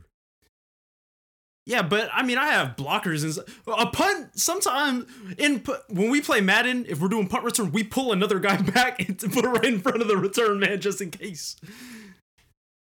Yeah, 1.66 1.84
but 1.84 2.10
I 2.12 2.24
mean, 2.24 2.38
I 2.40 2.48
have 2.48 2.76
blockers 2.76 3.24
and 3.24 3.38
a 3.68 3.86
punt. 3.88 4.32
Sometimes 4.40 5.06
in 5.38 5.64
when 5.90 6.10
we 6.10 6.20
play 6.22 6.42
Madden, 6.42 6.86
if 6.90 7.00
we're 7.00 7.08
doing 7.08 7.28
punt 7.28 7.44
return, 7.44 7.72
we 7.72 7.84
pull 7.84 8.12
another 8.12 8.40
guy 8.40 8.58
back 8.62 9.00
and 9.08 9.18
to 9.20 9.30
put 9.30 9.46
it 9.46 9.50
right 9.50 9.66
in 9.66 9.80
front 9.80 10.02
of 10.02 10.08
the 10.08 10.18
return 10.18 10.60
man 10.60 10.82
just 10.82 11.02
in 11.02 11.12
case. 11.12 11.56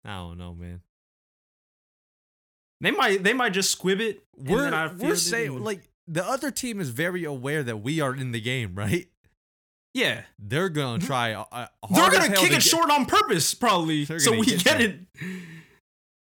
I 0.04 0.16
don't 0.16 0.38
know, 0.38 0.54
man. 0.54 0.82
They 2.80 2.90
might. 2.90 3.22
They 3.22 3.32
might 3.32 3.52
just 3.52 3.70
squib 3.70 4.00
it. 4.00 4.24
We're 4.36 4.92
we're 4.98 5.16
saying 5.16 5.62
like 5.62 5.88
the 6.08 6.26
other 6.26 6.50
team 6.50 6.80
is 6.80 6.90
very 6.90 7.24
aware 7.24 7.62
that 7.62 7.78
we 7.78 8.00
are 8.00 8.14
in 8.14 8.32
the 8.32 8.40
game, 8.40 8.74
right? 8.74 9.08
Yeah. 9.94 10.22
They're 10.38 10.68
gonna 10.68 10.98
try. 11.04 11.32
Uh, 11.32 11.44
uh, 11.50 11.66
They're 11.90 12.10
gonna 12.10 12.28
kick 12.28 12.38
to 12.40 12.46
it 12.46 12.50
get- 12.50 12.62
short 12.62 12.90
on 12.90 13.06
purpose, 13.06 13.54
probably, 13.54 14.04
so 14.04 14.32
we 14.32 14.44
get 14.46 14.62
get 14.64 14.80
it. 14.80 15.00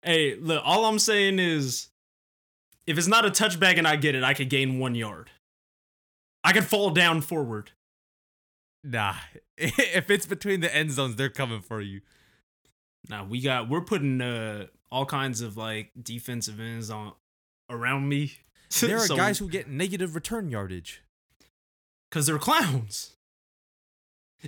Hey, 0.01 0.36
look, 0.36 0.62
all 0.65 0.86
I'm 0.86 1.00
saying 1.00 1.38
is, 1.39 1.89
if 2.86 2.97
it's 2.97 3.07
not 3.07 3.25
a 3.25 3.29
touchback 3.29 3.77
and 3.77 3.88
I 3.88 3.95
get 3.97 4.15
it, 4.15 4.24
I 4.24 4.33
could 4.33 4.50
gain 4.50 4.79
one 4.79 4.95
yard. 4.95 5.29
I 6.43 6.53
could 6.53 6.65
fall 6.65 6.91
down 6.91 7.21
forward. 7.21 7.71
Nah, 8.83 9.15
if 9.57 10.09
it's 10.09 10.25
between 10.25 10.62
the 10.62 10.74
end 10.74 10.91
zones, 10.91 11.15
they're 11.17 11.29
coming 11.29 11.62
for 11.62 11.81
you. 11.81 12.01
Now 13.09 13.25
we 13.25 13.41
got 13.41 13.69
we're 13.69 13.81
putting 13.81 14.21
uh 14.21 14.67
all 14.89 15.05
kinds 15.05 15.41
of 15.41 15.57
like 15.57 15.91
defensive 16.01 16.59
ends 16.59 16.89
on 16.89 17.13
around 17.69 18.07
me. 18.07 18.31
There 18.81 18.97
are 19.00 19.07
guys 19.07 19.39
who 19.39 19.47
get 19.50 19.69
negative 19.69 20.13
return 20.13 20.50
yardage. 20.50 21.01
because 22.09 22.25
they're 22.27 22.38
clowns. 22.38 23.16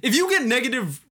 If 0.01 0.15
you 0.15 0.29
get 0.29 0.43
negative 0.43 1.05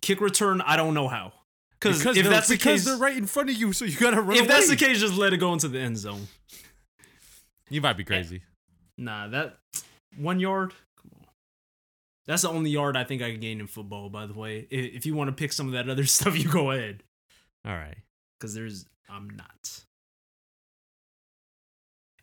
kick 0.00 0.20
return, 0.20 0.60
I 0.60 0.76
don't 0.76 0.94
know 0.94 1.08
how. 1.08 1.32
Because 1.78 2.04
if 2.16 2.26
that's 2.26 2.48
the 2.48 2.54
because 2.54 2.82
case, 2.82 2.84
they're 2.84 2.96
right 2.96 3.16
in 3.16 3.26
front 3.26 3.50
of 3.50 3.56
you, 3.56 3.72
so 3.72 3.84
you 3.84 3.96
gotta 3.98 4.22
run. 4.22 4.38
if 4.38 4.48
that's 4.48 4.68
the 4.70 4.76
case, 4.76 5.00
just 5.00 5.16
let 5.16 5.32
it 5.32 5.36
go 5.36 5.52
into 5.52 5.68
the 5.68 5.78
end 5.78 5.98
zone. 5.98 6.28
you 7.68 7.80
might 7.80 7.96
be 7.96 8.04
crazy. 8.04 8.42
Nah, 8.96 9.28
that 9.28 9.56
one 10.16 10.40
yard. 10.40 10.72
Come 11.00 11.10
on. 11.18 11.26
That's 12.26 12.42
the 12.42 12.48
only 12.48 12.70
yard 12.70 12.96
I 12.96 13.04
think 13.04 13.20
I 13.20 13.30
can 13.32 13.40
gain 13.40 13.60
in 13.60 13.66
football. 13.66 14.08
By 14.08 14.26
the 14.26 14.32
way, 14.32 14.66
if 14.70 15.04
you 15.04 15.14
want 15.14 15.28
to 15.28 15.32
pick 15.32 15.52
some 15.52 15.66
of 15.66 15.72
that 15.74 15.90
other 15.90 16.06
stuff, 16.06 16.38
you 16.38 16.50
go 16.50 16.70
ahead. 16.70 17.02
All 17.66 17.74
right. 17.74 17.96
Because 18.38 18.54
there's, 18.54 18.86
I'm 19.10 19.28
not. 19.30 19.84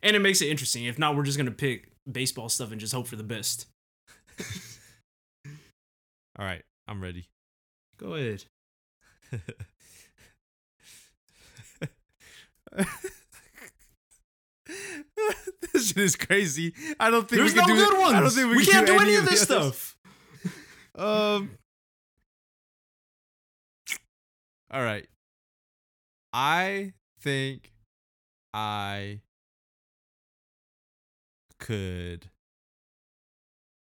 And 0.02 0.16
it 0.16 0.20
makes 0.20 0.42
it 0.42 0.48
interesting. 0.48 0.86
If 0.86 0.98
not, 0.98 1.14
we're 1.14 1.22
just 1.22 1.38
gonna 1.38 1.52
pick 1.52 1.88
baseball 2.10 2.48
stuff 2.48 2.72
and 2.72 2.80
just 2.80 2.92
hope 2.92 3.06
for 3.06 3.16
the 3.16 3.22
best. 3.22 3.66
All 6.38 6.44
right. 6.44 6.62
I'm 6.88 7.02
ready. 7.02 7.28
Go 7.98 8.14
ahead. 8.14 8.44
this 15.72 15.88
shit 15.88 15.96
is 15.98 16.16
crazy. 16.16 16.74
I 16.98 17.10
don't 17.10 17.28
think 17.28 17.40
There's 17.40 17.52
we 17.54 17.60
no 17.60 17.66
can 17.66 17.76
do 17.76 17.84
good 17.84 17.94
it- 17.94 18.00
ones. 18.00 18.14
I 18.14 18.20
don't 18.20 18.30
think 18.30 18.50
we, 18.50 18.56
we 18.58 18.64
can 18.64 18.72
can't 18.74 18.86
do 18.86 18.98
any 19.00 19.14
of 19.14 19.24
of 19.24 19.30
this 19.30 19.42
stuff. 19.42 19.96
Um. 20.94 21.52
All 24.70 24.82
right. 24.82 25.06
I 26.34 26.92
think 27.22 27.72
I 28.52 29.20
could 31.58 32.28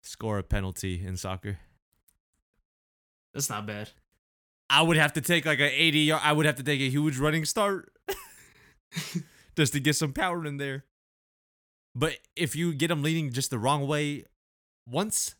score 0.03 0.39
a 0.39 0.43
penalty 0.43 1.01
in 1.07 1.17
soccer. 1.17 1.61
That's 3.39 3.51
not 3.51 3.67
bad. 3.67 3.89
I 4.69 4.83
would 4.83 4.97
have 4.97 5.13
to 5.13 5.21
take 5.21 5.47
like 5.47 5.61
an 5.61 5.71
80 5.73 5.99
yard, 6.01 6.23
I 6.25 6.33
would 6.33 6.45
have 6.45 6.57
to 6.57 6.65
take 6.65 6.81
a 6.81 6.91
huge 6.91 7.19
running 7.19 7.45
start 7.45 7.93
just 9.57 9.73
to 9.75 9.81
get 9.81 9.95
some 9.95 10.13
power 10.13 10.45
in 10.45 10.57
there. 10.57 10.85
But 11.95 12.17
if 12.35 12.57
you 12.57 12.75
get 12.75 12.89
them 12.89 13.03
leaning 13.03 13.33
just 13.33 13.51
the 13.51 13.59
wrong 13.59 13.87
way 13.87 14.25
once, 14.89 15.37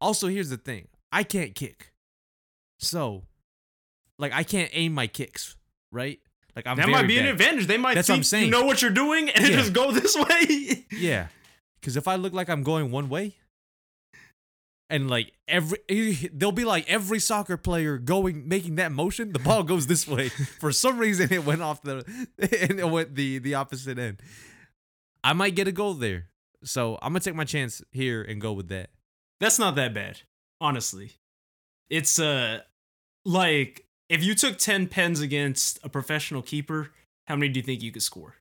also 0.00 0.28
here's 0.28 0.48
the 0.50 0.56
thing 0.56 0.86
I 1.10 1.24
can't 1.24 1.54
kick. 1.54 1.92
So, 2.78 3.24
like, 4.18 4.32
I 4.32 4.42
can't 4.44 4.70
aim 4.72 4.92
my 4.94 5.06
kicks, 5.08 5.56
right? 5.90 6.20
Like, 6.54 6.66
I'm 6.66 6.76
that 6.76 6.88
might 6.88 7.08
be 7.08 7.16
bad. 7.16 7.24
an 7.26 7.32
advantage. 7.32 7.66
They 7.66 7.76
might 7.78 7.94
That's 7.94 8.08
think 8.08 8.30
you 8.44 8.50
know 8.50 8.64
what 8.64 8.82
you're 8.82 8.90
doing 8.90 9.30
and 9.30 9.48
Yeah. 9.48 9.56
just 9.56 9.72
go 9.72 9.90
this 9.92 10.16
way. 10.30 10.86
Yeah. 10.92 11.26
Because 11.80 11.96
if 11.96 12.06
I 12.06 12.16
look 12.16 12.32
like 12.32 12.48
I'm 12.48 12.62
going 12.62 12.90
one 12.90 13.08
way, 13.08 13.34
and 14.88 15.10
like 15.10 15.32
every, 15.48 15.78
they'll 16.32 16.52
be 16.52 16.64
like 16.64 16.88
every 16.88 17.18
soccer 17.18 17.56
player 17.56 17.98
going, 17.98 18.48
making 18.48 18.76
that 18.76 18.92
motion, 18.92 19.32
the 19.32 19.38
ball 19.38 19.62
goes 19.62 19.86
this 19.86 20.06
way. 20.06 20.28
For 20.60 20.72
some 20.72 20.98
reason, 20.98 21.32
it 21.32 21.44
went 21.44 21.62
off 21.62 21.82
the, 21.82 22.04
and 22.38 22.78
it 22.78 22.88
went 22.88 23.14
the, 23.14 23.38
the 23.38 23.54
opposite 23.54 23.98
end. 23.98 24.20
I 25.24 25.32
might 25.32 25.54
get 25.54 25.68
a 25.68 25.72
goal 25.72 25.94
there. 25.94 26.28
So 26.64 26.98
I'm 27.02 27.12
going 27.12 27.20
to 27.20 27.30
take 27.30 27.36
my 27.36 27.44
chance 27.44 27.82
here 27.92 28.22
and 28.22 28.40
go 28.40 28.52
with 28.52 28.68
that. 28.68 28.90
That's 29.40 29.58
not 29.58 29.74
that 29.74 29.92
bad, 29.92 30.22
honestly. 30.60 31.12
It's 31.90 32.18
uh 32.18 32.60
like 33.24 33.86
if 34.08 34.24
you 34.24 34.34
took 34.34 34.58
10 34.58 34.88
pens 34.88 35.20
against 35.20 35.78
a 35.82 35.88
professional 35.88 36.42
keeper, 36.42 36.90
how 37.26 37.36
many 37.36 37.52
do 37.52 37.60
you 37.60 37.64
think 37.64 37.82
you 37.82 37.92
could 37.92 38.02
score? 38.02 38.36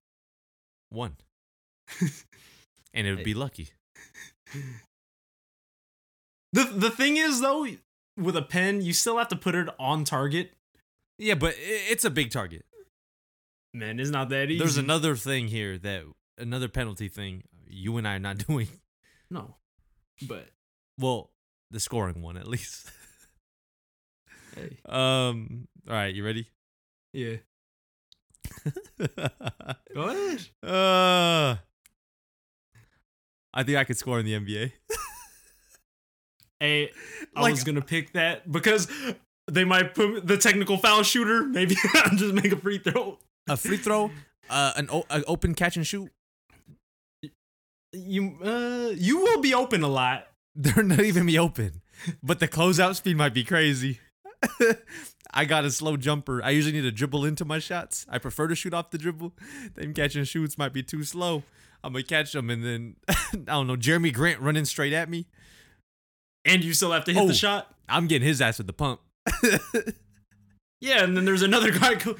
One. 0.90 1.18
and 2.94 3.08
it 3.08 3.16
would 3.16 3.24
be 3.24 3.34
lucky. 3.34 3.70
The 6.56 6.64
the 6.64 6.90
thing 6.90 7.18
is 7.18 7.42
though, 7.42 7.68
with 8.18 8.36
a 8.38 8.42
pen, 8.42 8.82
you 8.82 8.94
still 8.94 9.18
have 9.18 9.28
to 9.30 9.36
put 9.36 9.56
it 9.56 9.68
on 9.78 10.04
target. 10.06 10.54
Yeah, 11.18 11.36
but 11.36 11.54
it's 11.60 12.06
a 12.06 12.10
big 12.10 12.32
target. 12.32 12.66
Man, 13.74 14.00
it's 14.00 14.10
not 14.10 14.30
that 14.30 14.50
easy. 14.50 14.60
There's 14.60 14.78
another 14.78 15.16
thing 15.18 15.48
here 15.48 15.78
that, 15.80 16.04
another 16.38 16.70
penalty 16.70 17.10
thing 17.10 17.44
you 17.68 17.98
and 17.98 18.08
I 18.08 18.16
are 18.16 18.20
not 18.20 18.38
doing. 18.48 18.70
no. 19.30 19.56
But 20.26 20.48
Well, 20.98 21.32
the 21.72 21.80
scoring 21.82 22.22
one 22.22 22.38
at 22.38 22.48
least. 22.48 22.90
hey, 24.56 24.78
um. 24.88 25.68
All 25.90 25.94
right, 25.94 26.14
you 26.16 26.24
ready? 26.26 26.48
yeah. 27.14 27.36
Go 29.94 30.04
ahead. 30.10 30.48
uh, 30.64 31.58
I 33.54 33.64
think 33.64 33.78
I 33.78 33.84
could 33.84 33.98
score 33.98 34.20
in 34.20 34.26
the 34.26 34.34
NBA. 34.40 34.72
Hey, 36.60 36.92
I 37.36 37.42
Like- 37.42 37.52
was 37.52 37.64
gonna 37.64 37.82
pick 37.82 38.14
that 38.14 38.52
because 38.52 38.88
they 39.52 39.64
might 39.66 39.94
put 39.94 40.26
the 40.26 40.38
technical 40.38 40.78
foul 40.78 41.04
shooter. 41.04 41.44
Maybe 41.48 41.76
I'll 41.94 42.16
just 42.18 42.34
make 42.34 42.52
a 42.52 42.58
free 42.58 42.78
throw. 42.80 43.20
A 43.48 43.56
free 43.58 43.78
throw, 43.78 44.10
uh, 44.50 44.74
an, 44.76 44.88
o- 44.92 45.06
an 45.10 45.24
open 45.28 45.54
catch 45.54 45.76
and 45.78 45.86
shoot. 45.86 46.12
You 47.94 48.38
uh, 48.44 48.92
you 48.96 49.20
will 49.20 49.42
be 49.42 49.54
open 49.54 49.82
a 49.84 49.88
lot. 49.88 50.28
they're 50.56 50.84
not 50.84 51.02
even 51.02 51.26
be 51.26 51.38
open, 51.40 51.82
but 52.24 52.40
the 52.40 52.48
closeout 52.48 52.96
speed 52.96 53.18
might 53.18 53.34
be 53.34 53.44
crazy. 53.44 54.00
I 55.34 55.46
got 55.46 55.66
a 55.66 55.72
slow 55.72 55.98
jumper. 55.98 56.42
I 56.44 56.52
usually 56.52 56.74
need 56.74 56.82
to 56.84 56.92
dribble 56.92 57.26
into 57.26 57.46
my 57.46 57.60
shots. 57.60 58.06
I 58.10 58.18
prefer 58.20 58.48
to 58.48 58.56
shoot 58.56 58.74
off 58.74 58.92
the 58.92 58.98
dribble. 58.98 59.34
Them 59.76 59.94
catch 59.94 60.16
and 60.16 60.28
shoots 60.28 60.58
might 60.58 60.74
be 60.74 60.82
too 60.84 61.04
slow. 61.04 61.44
I'm 61.84 61.94
gonna 61.94 62.04
catch 62.04 62.32
them 62.34 62.50
and 62.50 62.64
then 62.64 62.96
I 63.08 63.26
don't 63.46 63.68
know. 63.68 63.76
Jerami 63.76 64.14
Grant 64.14 64.40
running 64.42 64.66
straight 64.66 64.94
at 64.94 65.10
me. 65.10 65.28
And 66.46 66.64
you 66.64 66.74
still 66.74 66.92
have 66.92 67.06
to 67.06 67.14
hit 67.14 67.22
Oh. 67.24 67.28
the 67.28 67.34
shot. 67.34 67.74
I'm 67.90 68.08
getting 68.08 68.28
his 68.28 68.42
ass 68.42 68.58
with 68.60 68.68
the 68.68 68.74
pump. 68.74 69.02
Yeah, 70.82 71.04
and 71.04 71.16
then 71.18 71.25
there's 71.25 71.42
another 71.42 71.72
guy 71.72 71.96
co- 72.00 72.18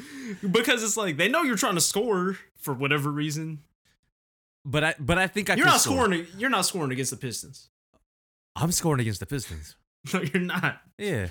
because 0.50 0.82
it's 0.82 0.98
like 0.98 1.18
they 1.18 1.28
know 1.28 1.44
you're 1.44 1.58
trying 1.58 1.76
to 1.76 1.82
score 1.82 2.38
for 2.58 2.74
whatever 2.74 3.12
reason. 3.12 3.60
But 4.64 4.84
I 4.84 4.96
but 4.98 5.18
I 5.20 5.28
think 5.28 5.50
I 5.50 5.56
You're 5.56 5.66
not 5.68 5.82
score. 5.82 6.06
scoring. 6.06 6.26
You're 6.38 6.50
not 6.50 6.66
scoring 6.66 6.92
against 6.92 7.12
the 7.12 7.18
Pistons. 7.18 7.70
I'm 8.56 8.72
scoring 8.72 9.02
against 9.02 9.20
the 9.20 9.26
Pistons. 9.26 9.76
No, 10.14 10.22
you're 10.22 10.42
not. 10.42 10.82
Yeah. 10.98 11.28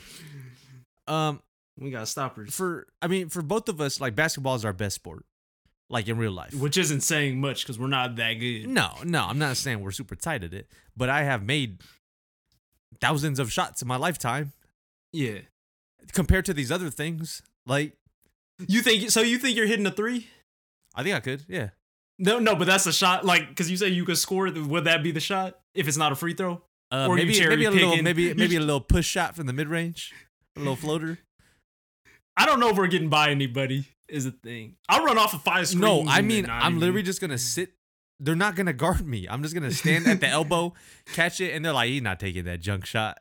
Um 1.08 1.40
We 1.78 1.90
got 1.90 2.08
stoppers, 2.08 2.54
for 2.54 2.86
I 3.00 3.06
mean 3.08 3.28
for 3.30 3.40
both 3.42 3.68
of 3.68 3.80
us 3.80 4.00
like 4.00 4.14
basketball 4.14 4.54
is 4.56 4.64
our 4.64 4.72
best 4.72 4.96
sport. 4.96 5.24
Like 5.90 6.08
in 6.08 6.16
real 6.18 6.32
life. 6.32 6.54
which 6.54 6.76
isn't 6.78 7.02
saying 7.02 7.40
much 7.40 7.62
because 7.64 7.78
we're 7.78 7.86
not 7.88 8.16
that 8.16 8.34
good. 8.34 8.68
No, 8.68 8.90
no, 9.04 9.24
I'm 9.24 9.38
not 9.38 9.56
saying 9.56 9.80
we're 9.80 9.90
super 9.92 10.14
tight 10.16 10.42
at 10.44 10.52
it, 10.54 10.68
but 10.96 11.08
I 11.08 11.22
have 11.24 11.42
made 11.44 11.82
thousands 13.00 13.38
of 13.38 13.52
shots 13.52 13.82
in 13.82 13.88
my 13.88 13.96
lifetime 13.96 14.52
Yeah. 15.12 15.38
compared 16.12 16.44
to 16.46 16.54
these 16.54 16.70
other 16.72 16.90
things. 16.90 17.42
Like 17.66 17.96
You 18.68 18.82
think 18.82 19.10
so? 19.10 19.20
You 19.20 19.38
think 19.38 19.56
you're 19.56 19.66
hitting 19.66 19.86
a 19.86 19.90
three? 19.90 20.28
I 20.94 21.02
think 21.02 21.14
I 21.16 21.20
could, 21.20 21.44
yeah. 21.48 21.70
No, 22.18 22.38
no, 22.38 22.54
but 22.54 22.66
that's 22.66 22.86
a 22.86 22.92
shot. 22.92 23.24
Like, 23.24 23.48
because 23.48 23.68
you 23.70 23.76
say 23.76 23.88
you 23.88 24.04
could 24.04 24.18
score. 24.18 24.48
Would 24.50 24.84
that 24.84 25.02
be 25.02 25.10
the 25.10 25.18
shot 25.20 25.58
if 25.74 25.88
it's 25.88 25.96
not 25.96 26.12
a 26.12 26.14
free 26.14 26.34
throw? 26.34 26.62
Uh, 26.92 27.08
Or 27.08 27.16
maybe 27.16 27.36
maybe 27.40 27.64
a 27.64 27.70
little 27.72 28.00
maybe 28.02 28.32
maybe 28.34 28.54
a 28.56 28.60
little 28.60 28.80
push 28.80 29.06
shot 29.06 29.34
from 29.34 29.46
the 29.46 29.52
mid 29.52 29.66
range, 29.68 30.12
a 30.54 30.60
little 30.60 30.76
floater. 30.76 31.18
I 32.36 32.46
don't 32.46 32.60
know 32.60 32.68
if 32.68 32.76
we're 32.76 32.86
getting 32.86 33.08
by 33.08 33.30
anybody. 33.30 33.86
Is 34.08 34.24
the 34.24 34.30
thing. 34.32 34.76
I'll 34.88 35.04
run 35.04 35.16
off 35.18 35.32
of 35.34 35.42
five. 35.42 35.74
No, 35.74 36.04
I 36.06 36.20
mean 36.20 36.46
I'm 36.48 36.72
even- 36.74 36.80
literally 36.80 37.02
just 37.02 37.20
gonna 37.20 37.38
sit. 37.38 37.72
They're 38.24 38.34
not 38.34 38.56
gonna 38.56 38.72
guard 38.72 39.06
me. 39.06 39.26
I'm 39.28 39.42
just 39.42 39.54
gonna 39.54 39.70
stand 39.70 40.06
at 40.06 40.20
the 40.20 40.28
elbow, 40.40 40.74
catch 41.12 41.40
it, 41.40 41.52
and 41.54 41.64
they're 41.64 41.72
like, 41.72 41.88
"He's 41.90 42.02
not 42.02 42.18
taking 42.18 42.44
that 42.44 42.60
junk 42.60 42.86
shot." 42.86 43.18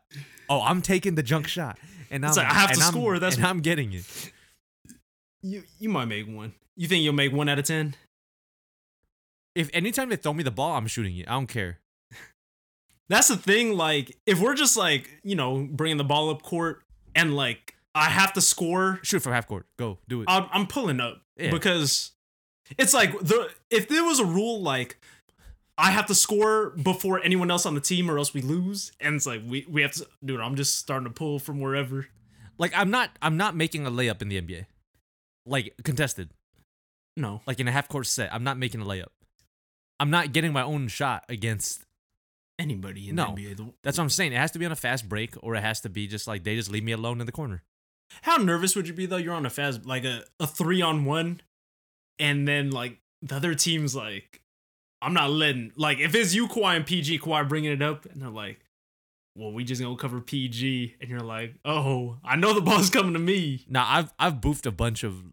Oh, 0.50 0.62
I'm 0.62 0.82
taking 0.82 1.16
the 1.16 1.24
junk 1.24 1.48
shot, 1.48 1.78
and 2.10 2.26
I'm 2.26 2.34
like, 2.36 2.46
I 2.48 2.54
have 2.54 2.72
to 2.74 2.82
I'm- 2.82 2.92
score, 2.92 3.20
that's 3.20 3.36
and 3.36 3.44
what- 3.44 3.50
I'm 3.50 3.60
getting 3.60 3.94
it. 3.94 4.32
You 5.42 5.64
you 5.80 5.90
might 5.90 6.06
make 6.06 6.28
one. 6.28 6.54
You 6.78 6.88
think 6.88 7.04
you'll 7.04 7.14
make 7.14 7.34
one 7.34 7.50
out 7.50 7.60
of 7.60 7.66
ten? 7.66 7.96
If 9.56 9.70
anytime 9.74 10.10
they 10.10 10.16
throw 10.16 10.34
me 10.34 10.42
the 10.44 10.52
ball, 10.52 10.76
I'm 10.76 10.88
shooting 10.88 11.16
it. 11.18 11.28
I 11.28 11.34
don't 11.34 11.48
care. 11.48 11.80
That's 13.10 13.28
the 13.28 13.36
thing. 13.38 13.74
Like, 13.74 14.16
if 14.26 14.40
we're 14.40 14.56
just 14.56 14.78
like 14.78 15.10
you 15.24 15.36
know 15.36 15.68
bringing 15.70 15.98
the 15.98 16.04
ball 16.04 16.30
up 16.30 16.42
court 16.44 16.82
and 17.14 17.36
like 17.36 17.76
I 17.94 18.06
have 18.06 18.34
to 18.34 18.42
score, 18.42 19.00
Shoot 19.04 19.20
from 19.22 19.34
half 19.34 19.48
court. 19.48 19.68
Go 19.78 20.00
do 20.08 20.22
it. 20.22 20.26
I'm, 20.28 20.48
I'm 20.52 20.66
pulling 20.66 21.00
up 21.00 21.22
Yeah. 21.38 21.52
because 21.52 22.13
it's 22.78 22.94
like 22.94 23.18
the 23.20 23.50
if 23.70 23.88
there 23.88 24.04
was 24.04 24.20
a 24.20 24.26
rule 24.26 24.62
like 24.62 24.98
I 25.78 25.92
have 25.92 26.06
to 26.08 26.16
score 26.16 26.70
before 26.72 27.20
anyone 27.24 27.50
else 27.50 27.66
on 27.66 27.74
the 27.76 27.82
team 27.82 28.10
or 28.10 28.18
else 28.18 28.34
we 28.34 28.42
lose, 28.42 28.92
and 29.00 29.16
it's 29.16 29.26
like 29.26 29.42
we 29.46 29.66
we 29.70 29.82
have 29.82 29.94
to, 29.94 30.08
dude. 30.24 30.40
I'm 30.40 30.56
just 30.56 30.78
starting 30.78 31.08
to 31.08 31.14
pull 31.14 31.40
from 31.40 31.60
wherever. 31.60 32.08
Like 32.60 32.72
I'm 32.76 32.92
not 32.92 33.10
I'm 33.22 33.38
not 33.38 33.56
making 33.56 33.86
a 33.88 33.92
layup 33.92 34.22
in 34.22 34.30
the 34.30 34.40
NBA. 34.42 34.66
Like 35.46 35.74
contested. 35.84 36.30
No, 37.18 37.42
Like 37.46 37.60
in 37.60 37.68
a 37.68 37.72
half 37.72 37.88
court 37.90 38.08
set. 38.08 38.34
I'm 38.34 38.44
not 38.44 38.58
making 38.58 38.82
a 38.82 38.86
layup. 38.86 39.10
I'm 40.00 40.10
not 40.10 40.32
getting 40.34 40.52
my 40.52 40.64
own 40.64 40.88
shot 40.88 41.24
against 41.30 41.84
anybody 42.58 43.10
in 43.10 43.16
No. 43.16 43.36
the 43.36 43.54
NBA. 43.54 43.74
That's 43.84 43.98
what 43.98 44.04
I'm 44.06 44.10
saying. 44.10 44.34
It 44.34 44.38
has 44.38 44.52
to 44.52 44.60
be 44.60 44.66
on 44.66 44.72
a 44.72 44.76
fast 44.76 45.08
break 45.08 45.36
or 45.44 45.56
it 45.56 45.62
has 45.62 45.82
to 45.82 45.90
be 45.90 46.08
just 46.08 46.28
like 46.28 46.44
they 46.44 46.56
just 46.56 46.72
leave 46.72 46.84
me 46.84 46.92
alone 46.92 47.20
in 47.20 47.26
the 47.28 47.32
corner. 47.32 47.62
How 48.24 48.38
nervous 48.38 48.76
would 48.76 48.88
you 48.88 48.94
be 48.94 49.06
though? 49.06 49.18
You're 49.18 49.34
on 49.36 49.46
a 49.46 49.50
fast 49.52 49.86
like 49.86 50.06
a, 50.06 50.24
a 50.40 50.48
three 50.48 50.82
on 50.82 51.06
one, 51.06 51.42
and 52.20 52.48
then 52.48 52.72
like 52.72 52.98
the 53.22 53.36
other 53.36 53.56
team's 53.56 53.96
like, 53.96 54.42
I'm 55.02 55.14
not 55.14 55.30
letting 55.32 55.72
like 55.76 56.00
if 56.00 56.14
it's 56.16 56.34
you 56.34 56.48
Kawhi 56.48 56.76
and 56.78 56.86
PG 56.86 57.20
Kawhi 57.20 57.48
bringing 57.48 57.72
it 57.72 57.82
up, 57.82 58.06
and 58.06 58.22
they're 58.22 58.30
like, 58.30 58.60
well 59.36 59.52
we 59.52 59.64
just 59.64 59.82
gonna 59.82 59.96
cover 59.98 60.22
PG, 60.22 60.96
and 61.02 61.10
you're 61.10 61.20
like, 61.20 61.56
oh 61.66 62.18
I 62.24 62.36
know 62.36 62.54
the 62.54 62.62
ball's 62.70 62.90
coming 62.90 63.14
to 63.14 63.20
me. 63.20 63.66
Now 63.70 63.86
I've 63.88 64.14
I've 64.20 64.36
boofed 64.36 64.66
a 64.66 64.72
bunch 64.72 65.04
of 65.04 65.24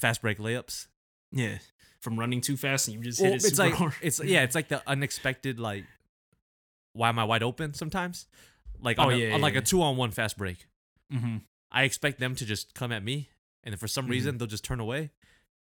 fast 0.00 0.22
break 0.22 0.38
layups. 0.38 0.86
Yeah, 1.32 1.58
from 2.00 2.18
running 2.18 2.40
too 2.40 2.56
fast 2.56 2.88
and 2.88 2.96
you 2.96 3.02
just 3.02 3.20
Well, 3.20 3.32
hit 3.32 3.42
it 3.42 3.46
it's 3.48 3.56
super 3.56 3.68
like 3.70 3.74
hard. 3.78 3.94
it's 4.02 4.20
yeah, 4.24 4.42
it's 4.42 4.54
like 4.54 4.68
the 4.68 4.82
unexpected 4.86 5.58
like 5.60 5.84
why 6.92 7.08
am 7.10 7.18
I 7.18 7.24
wide 7.24 7.42
open 7.42 7.74
sometimes? 7.74 8.26
Like 8.80 8.98
on, 8.98 9.06
Oh, 9.06 9.10
a- 9.10 9.16
yeah, 9.16 9.26
on 9.34 9.40
yeah, 9.40 9.42
like 9.44 9.54
yeah. 9.54 9.60
a 9.60 9.62
two 9.62 9.82
on 9.82 9.96
one 9.96 10.10
fast 10.10 10.38
break. 10.38 10.66
mm-hmm. 11.12 11.38
I 11.70 11.82
expect 11.82 12.20
them 12.20 12.34
to 12.36 12.46
just 12.46 12.74
come 12.74 12.92
at 12.92 13.02
me, 13.02 13.28
and 13.64 13.78
for 13.78 13.88
some 13.88 14.06
Mhm. 14.06 14.10
reason 14.10 14.38
they'll 14.38 14.46
just 14.46 14.64
turn 14.64 14.80
away, 14.80 15.10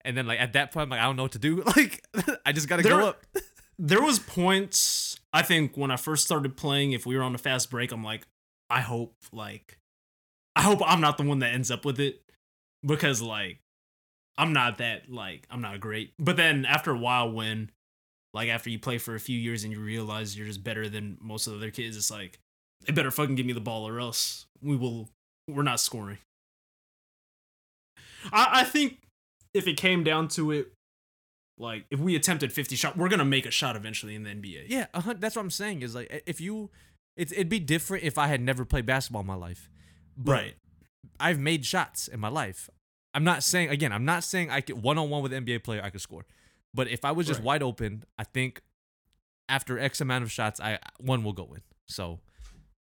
and 0.05 0.17
then 0.17 0.27
like 0.27 0.41
at 0.41 0.53
that 0.55 0.73
point, 0.73 0.85
I'm 0.85 0.91
like 0.91 1.01
I 1.01 1.05
don't 1.05 1.17
know 1.17 1.23
what 1.25 1.33
to 1.33 1.39
do. 1.39 1.63
Like 1.77 2.03
I 2.45 2.53
just 2.53 2.69
gotta 2.69 2.83
There- 2.83 2.93
go 2.99 3.09
up. 3.09 3.25
There 3.79 4.01
was 4.01 4.19
points 4.19 5.21
I 5.35 5.43
think 5.43 5.77
when 5.77 5.91
I 5.91 5.97
first 5.97 6.25
started 6.25 6.57
playing. 6.57 6.93
If 6.93 7.05
we 7.05 7.15
were 7.15 7.23
on 7.23 7.35
a 7.35 7.39
fast 7.39 7.71
break, 7.71 7.93
I'm 7.93 8.03
like, 8.03 8.27
I 8.71 8.81
hope 8.81 9.15
like, 9.33 9.77
I 10.55 10.63
hope 10.63 10.79
I'm 10.83 11.03
not 11.03 11.19
the 11.19 11.25
one 11.25 11.41
that 11.41 11.53
ends 11.53 11.71
up 11.71 11.85
with 11.85 12.01
it 12.01 12.23
because 12.83 13.21
like, 13.21 13.59
I'm 14.39 14.55
not 14.55 14.79
that 14.79 15.11
like 15.11 15.47
I'm 15.51 15.61
not 15.61 15.79
great. 15.81 16.15
But 16.19 16.39
then 16.39 16.65
after 16.65 16.91
a 16.91 16.97
while, 16.97 17.31
when 17.31 17.71
like 18.33 18.49
after 18.49 18.71
you 18.71 18.79
play 18.79 18.97
for 18.97 19.15
a 19.15 19.21
few 19.21 19.39
years 19.39 19.63
and 19.63 19.73
you 19.75 19.79
realize 19.81 20.39
you're 20.39 20.47
just 20.47 20.65
better 20.65 20.89
than 20.89 21.19
most 21.21 21.47
of 21.47 21.53
the 21.53 21.59
other 21.59 21.71
kids, 21.71 21.99
it's 21.99 22.11
like 22.11 22.39
they 22.87 22.95
better 22.95 23.11
fucking 23.11 23.35
give 23.35 23.45
me 23.45 23.53
the 23.53 23.61
ball 23.61 23.87
or 23.87 24.01
else 24.01 24.47
we 24.63 24.75
will 24.75 25.11
we're 25.49 25.63
not 25.63 25.81
scoring. 25.81 26.17
I, 28.33 28.61
I 28.61 28.65
think 28.65 28.99
if 29.57 29.67
it 29.67 29.77
came 29.77 30.05
down 30.05 30.29
to 30.29 30.51
it, 30.53 30.73
like 31.59 31.85
if 31.91 31.99
we 31.99 32.15
attempted 32.17 32.53
50 32.53 32.77
shot, 32.77 32.97
we're 32.97 33.09
gonna 33.09 33.25
make 33.25 33.47
a 33.47 33.51
shot 33.51 33.77
eventually 33.77 34.15
in 34.15 34.23
the 34.25 34.31
NBA. 34.31 34.67
Yeah, 34.69 34.87
uh 34.95 35.15
that's 35.19 35.37
what 35.37 35.43
I'm 35.43 35.51
saying. 35.51 35.83
Is 35.83 35.95
like 35.95 36.23
if 36.27 36.41
you, 36.41 36.71
it's 37.17 37.33
it'd 37.33 37.49
be 37.49 37.61
different 37.61 38.05
if 38.05 38.19
I 38.19 38.27
had 38.27 38.41
never 38.41 38.65
played 38.65 38.87
basketball 38.87 39.23
in 39.23 39.27
my 39.27 39.35
life. 39.35 39.69
But 40.17 40.33
Right. 40.33 40.55
I've 41.21 41.39
made 41.39 41.65
shots 41.65 42.09
in 42.09 42.21
my 42.21 42.29
life. 42.29 42.69
I'm 43.15 43.25
not 43.25 43.43
saying 43.43 43.71
again. 43.71 43.93
I'm 43.93 44.05
not 44.05 44.23
saying 44.25 44.51
I 44.51 44.61
could 44.61 44.83
one 44.83 44.99
on 44.99 45.09
one 45.09 45.23
with 45.23 45.33
an 45.33 45.45
NBA 45.45 45.63
player 45.65 45.81
I 45.83 45.91
could 45.91 46.01
score. 46.03 46.27
But 46.75 46.89
if 46.89 47.05
I 47.05 47.13
was 47.13 47.27
just 47.27 47.41
Right. 47.41 47.47
wide 47.47 47.63
open, 47.63 48.05
I 48.19 48.25
think 48.25 48.61
after 49.49 49.79
X 49.79 50.01
amount 50.01 50.25
of 50.25 50.31
shots, 50.33 50.61
I 50.61 50.79
one 50.99 51.25
will 51.25 51.33
go 51.33 51.55
in. 51.55 51.63
So 51.87 52.21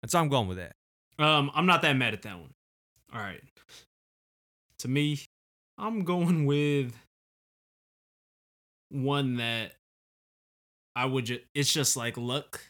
that's 0.01 0.13
how 0.13 0.21
I'm 0.21 0.29
going 0.29 0.47
with 0.47 0.59
that. 0.59 0.77
Um, 1.19 1.51
I'm 1.55 1.67
not 1.67 1.83
that 1.83 1.97
mad 1.97 2.15
at 2.15 2.23
that 2.23 2.39
one. 2.39 2.53
All 3.13 3.21
right. 3.21 3.43
To 4.79 4.89
me, 4.89 5.21
I'm 5.79 6.05
going 6.05 6.47
with 6.47 6.95
one 8.91 9.37
that 9.37 9.73
I 10.95 11.07
would 11.07 11.27
just. 11.27 11.41
It's 11.55 11.73
just 11.73 11.97
like 11.97 12.17
luck, 12.17 12.61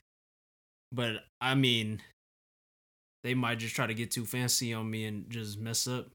but 0.92 1.24
I 1.40 1.54
mean, 1.54 2.00
they 3.24 3.34
might 3.34 3.58
just 3.58 3.74
try 3.74 3.86
to 3.86 3.94
get 3.94 4.10
too 4.10 4.24
fancy 4.24 4.72
on 4.72 4.90
me 4.90 5.04
and 5.04 5.28
just 5.30 5.58
mess 5.58 5.86
up. 5.86 6.08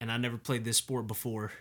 And 0.00 0.12
I 0.12 0.16
never 0.18 0.36
played 0.36 0.64
this 0.64 0.76
sport 0.76 1.06
before, 1.06 1.52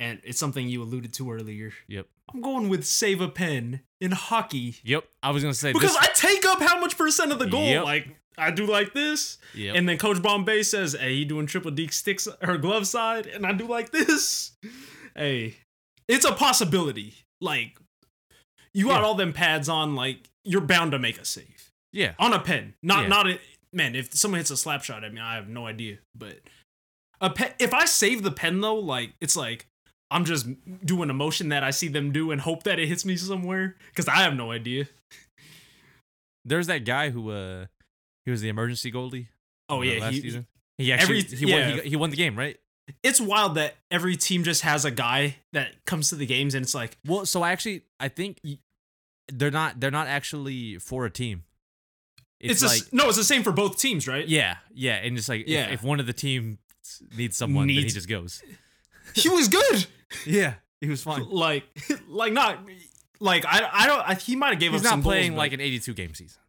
and 0.00 0.20
it's 0.24 0.40
something 0.40 0.68
you 0.68 0.82
alluded 0.82 1.12
to 1.14 1.30
earlier. 1.30 1.72
Yep. 1.86 2.06
I'm 2.34 2.40
going 2.40 2.68
with 2.68 2.84
save 2.84 3.20
a 3.20 3.28
pen 3.28 3.82
in 4.00 4.12
hockey 4.12 4.76
Yep. 4.82 5.04
I 5.22 5.30
was 5.30 5.42
gonna 5.44 5.54
say 5.54 5.72
because 5.72 5.94
this, 5.96 6.02
I 6.02 6.06
take 6.14 6.44
up 6.46 6.60
how 6.60 6.80
much 6.80 6.96
percent 6.98 7.30
of 7.32 7.38
the 7.38 7.46
goal. 7.46 7.66
Yep. 7.66 7.84
Like 7.84 8.16
I 8.38 8.50
do 8.50 8.64
like 8.66 8.94
this, 8.94 9.36
Yep. 9.54 9.76
and 9.76 9.88
then 9.88 9.98
Coach 9.98 10.22
Bombay 10.22 10.62
says, 10.62 10.96
"Hey, 10.98 11.12
you 11.12 11.24
doing 11.26 11.46
triple 11.46 11.70
D 11.70 11.88
sticks 11.88 12.26
her 12.40 12.56
glove 12.56 12.86
side," 12.86 13.26
and 13.26 13.44
I 13.46 13.52
do 13.52 13.66
like 13.66 13.90
this. 13.92 14.52
Hey, 15.14 15.56
it's 16.08 16.24
a 16.24 16.32
possibility. 16.32 17.14
Like 17.40 17.76
you 18.72 18.86
got 18.86 19.00
Yeah. 19.00 19.06
all 19.06 19.14
them 19.14 19.32
pads 19.32 19.68
on, 19.68 19.94
like 19.94 20.30
you're 20.44 20.60
bound 20.62 20.92
to 20.92 20.98
make 20.98 21.18
a 21.20 21.24
save 21.24 21.70
yeah. 21.92 22.14
on 22.18 22.32
a 22.32 22.38
pen. 22.40 22.74
Not 22.82 23.02
Yeah. 23.02 23.08
not 23.08 23.28
a 23.28 23.40
man. 23.72 23.94
If 23.96 24.14
someone 24.14 24.38
hits 24.38 24.50
a 24.52 24.56
slap 24.56 24.84
shot 24.84 25.04
at 25.04 25.12
me, 25.12 25.20
I 25.20 25.34
have 25.34 25.48
no 25.48 25.66
idea. 25.66 25.98
But 26.14 26.38
a 27.20 27.28
pen. 27.28 27.52
If 27.58 27.74
I 27.74 27.84
save 27.84 28.22
the 28.22 28.30
pen 28.30 28.60
though, 28.60 28.76
like 28.78 29.14
it's 29.20 29.36
like. 29.36 29.66
I'm 30.10 30.24
just 30.24 30.46
doing 30.84 31.08
a 31.10 31.14
motion 31.14 31.50
that 31.50 31.62
I 31.62 31.70
see 31.70 31.88
them 31.88 32.10
do 32.12 32.30
and 32.32 32.40
hope 32.40 32.64
that 32.64 32.78
it 32.78 32.88
hits 32.88 33.04
me 33.04 33.16
somewhere 33.16 33.76
because 33.90 34.08
I 34.08 34.16
have 34.16 34.34
no 34.34 34.50
idea. 34.50 34.88
There's 36.44 36.66
that 36.68 36.84
guy 36.84 37.10
who 37.10 37.30
uh 37.30 37.66
he 38.24 38.30
was 38.30 38.40
the 38.40 38.48
emergency 38.48 38.90
goalie. 38.90 39.28
Oh 39.68 39.78
uh, 39.78 39.82
yeah, 39.82 40.00
last 40.00 40.14
he, 40.14 40.20
season. 40.20 40.46
He 40.78 40.92
actually 40.92 41.18
every- 41.20 41.36
he 41.36 41.52
won 41.52 41.68
he, 41.84 41.90
he 41.90 41.96
won 41.96 42.10
the 42.10 42.16
game, 42.16 42.36
right? 42.36 42.58
it's 43.04 43.20
wild 43.20 43.54
that 43.54 43.76
every 43.92 44.16
team 44.16 44.42
just 44.42 44.62
has 44.62 44.84
a 44.84 44.90
guy 44.90 45.36
that 45.52 45.84
comes 45.84 46.08
to 46.08 46.16
the 46.16 46.26
games 46.26 46.54
and 46.56 46.64
it's 46.64 46.74
like 46.74 46.96
Well, 47.06 47.24
so 47.24 47.42
I 47.42 47.52
actually 47.52 47.82
I 48.00 48.08
think 48.08 48.40
they're 49.32 49.50
not 49.52 49.78
they're 49.78 49.90
not 49.92 50.08
actually 50.08 50.78
for 50.78 51.04
a 51.04 51.10
team. 51.10 51.44
it's, 52.40 52.54
It's, 52.54 52.62
like 52.62 52.80
just, 52.80 52.92
no, 52.92 53.06
it's 53.08 53.16
the 53.16 53.22
same 53.24 53.42
for 53.44 53.52
both 53.52 53.78
teams, 53.78 54.08
right? 54.08 54.26
yeah, 54.26 54.56
yeah, 54.74 54.94
and 54.96 55.16
it's 55.16 55.28
like 55.28 55.44
Yeah. 55.46 55.66
if, 55.66 55.74
if 55.74 55.82
one 55.84 56.00
of 56.00 56.06
the 56.06 56.12
teams 56.12 56.58
needs 57.16 57.36
someone, 57.36 57.68
then 57.68 57.76
he 57.76 57.84
just 57.84 58.08
goes. 58.08 58.42
He 59.14 59.28
was 59.28 59.48
good. 59.48 59.86
Yeah, 60.26 60.54
he 60.80 60.88
was 60.88 61.02
fine. 61.02 61.24
like 61.30 61.64
like 62.08 62.32
not 62.32 62.58
like 63.20 63.44
I 63.46 63.68
I 63.72 63.86
don't 63.86 64.00
I, 64.08 64.14
he 64.14 64.36
might 64.36 64.50
have 64.50 64.60
gave 64.60 64.72
He's 64.72 64.80
up 64.80 64.84
not 64.84 64.90
some 64.90 65.02
playing 65.02 65.32
goals, 65.32 65.38
like 65.38 65.52
an 65.52 65.60
82 65.60 65.94
game 65.94 66.14
season, 66.14 66.40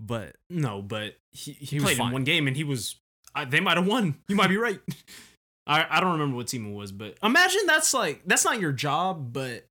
but 0.00 0.36
no, 0.50 0.82
but 0.82 1.14
he, 1.32 1.52
he, 1.52 1.66
He 1.66 1.76
was 1.76 1.94
played 1.94 2.06
in 2.06 2.12
one 2.12 2.24
game 2.24 2.46
and 2.46 2.56
he 2.56 2.64
was 2.64 2.96
I, 3.34 3.44
they 3.44 3.60
might 3.60 3.76
have 3.76 3.86
won. 3.86 4.16
You 4.28 4.36
might 4.36 4.48
be 4.48 4.56
right. 4.56 4.80
I 5.66 5.86
I 5.88 6.00
don't 6.00 6.12
remember 6.12 6.36
what 6.36 6.46
team 6.48 6.66
it 6.66 6.74
was, 6.74 6.92
but 6.92 7.16
imagine 7.22 7.62
that's 7.66 7.92
like 7.92 8.22
that's 8.26 8.44
not 8.44 8.60
your 8.60 8.72
job, 8.72 9.32
but 9.32 9.66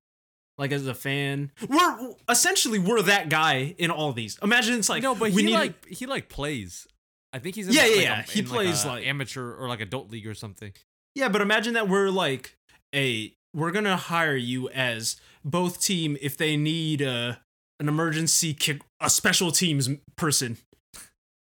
like 0.58 0.72
as 0.72 0.86
a 0.86 0.94
fan, 0.94 1.50
we're 1.68 2.14
essentially 2.28 2.78
we're 2.78 3.02
that 3.02 3.28
guy 3.28 3.74
in 3.78 3.90
all 3.90 4.12
these. 4.12 4.38
Imagine 4.42 4.74
it's 4.78 4.88
like 4.88 5.02
no, 5.02 5.14
but 5.14 5.32
we 5.32 5.42
he 5.42 5.46
need 5.48 5.54
like 5.54 5.86
he 5.86 6.06
like 6.06 6.28
plays. 6.28 6.86
I 7.32 7.38
think 7.38 7.54
he's 7.54 7.68
in 7.68 7.74
Yeah, 7.74 7.82
like, 7.82 7.90
yeah, 7.90 7.96
a- 7.96 8.02
yeah. 8.02 8.22
He 8.22 8.42
plays, 8.42 8.84
a 8.84 8.88
like- 8.88 9.06
amateur 9.06 9.54
or 9.54 9.68
like 9.68 9.80
adult 9.80 10.10
league 10.10 10.26
or 10.26 10.32
something. 10.34 10.72
Yeah, 11.16 11.30
but 11.30 11.40
imagine 11.40 11.74
that 11.74 11.88
we're 11.88 12.10
like 12.10 12.54
a 12.94 13.32
we're 13.54 13.70
gonna 13.70 13.96
hire 13.96 14.36
you 14.36 14.68
as 14.68 15.16
both 15.42 15.80
team 15.80 16.18
if 16.20 16.36
they 16.36 16.58
need 16.58 17.00
uh, 17.00 17.36
an 17.80 17.88
emergency 17.88 18.52
kick 18.52 18.82
a 19.00 19.08
special 19.08 19.50
teams 19.50 19.88
person. 20.16 20.58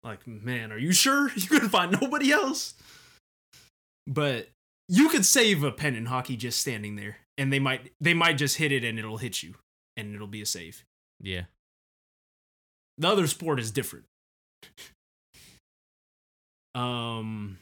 Like, 0.03 0.27
man, 0.27 0.73
are 0.73 0.79
you 0.79 0.93
sure 0.93 1.31
you 1.37 1.47
couldn't 1.47 1.69
find 1.69 2.01
nobody 2.01 2.33
else? 2.33 2.73
But 4.07 4.49
you 4.89 5.11
could 5.11 5.27
save 5.27 5.63
a 5.63 5.71
pen 5.71 5.95
in 5.95 6.07
hockey 6.07 6.39
just 6.39 6.59
standing 6.59 6.97
there, 6.97 7.19
and 7.37 7.53
they 7.53 7.59
might 7.59 7.93
they 8.01 8.15
might 8.15 8.39
just 8.39 8.57
hit 8.57 8.73
it 8.73 8.85
and 8.85 8.99
it'll 8.99 9.19
hit 9.19 9.43
you, 9.43 9.55
and 9.99 10.15
it'll 10.15 10.27
be 10.27 10.41
a 10.41 10.47
save. 10.47 10.83
Yeah. 11.21 11.43
The 12.97 13.09
other 13.09 13.27
sport 13.27 13.61
is 13.61 13.71
different. 13.71 14.07
um 16.75 17.59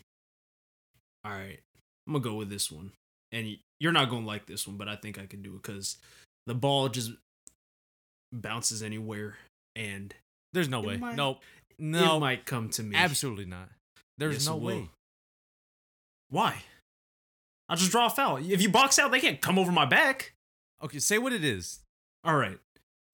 all 1.24 1.32
right. 1.32 1.58
I'm 2.06 2.12
to 2.22 2.28
go 2.28 2.34
with 2.36 2.48
this 2.50 2.70
one. 2.70 2.92
And 3.32 3.56
you're 3.80 3.92
not 3.92 4.08
to 4.24 4.26
like 4.26 4.46
this 4.46 4.66
one, 4.66 4.76
but 4.76 4.88
I 4.88 4.96
think 4.96 5.18
I 5.18 5.26
can 5.26 5.42
do 5.42 5.54
it 5.56 5.62
cuz 5.62 5.96
the 6.46 6.54
ball 6.54 6.88
just 6.88 7.10
bounces 8.32 8.82
anywhere 8.82 9.36
and 9.74 10.14
There's 10.52 10.68
no 10.68 10.80
way. 10.80 10.96
might- 10.96 11.16
nope. 11.16 11.42
No, 11.78 12.16
it 12.16 12.20
might 12.20 12.46
come 12.46 12.70
to 12.70 12.82
me. 12.82 12.96
Absolutely 12.96 13.44
not. 13.44 13.68
There's 14.16 14.34
Yes, 14.36 14.46
no 14.46 14.56
way. 14.56 14.88
Why? 16.30 16.64
I'll 17.68 17.76
just 17.76 17.90
draw 17.90 18.06
a 18.06 18.10
foul. 18.10 18.36
If 18.38 18.62
you 18.62 18.70
box 18.70 18.98
out, 18.98 19.10
they 19.10 19.20
can't 19.20 19.40
come 19.42 19.58
over 19.58 19.70
my 19.72 19.84
back. 19.84 20.34
Okay, 20.82 20.98
say 21.00 21.18
what 21.18 21.32
it 21.32 21.44
is. 21.44 21.80
All 22.24 22.36
right. 22.36 22.58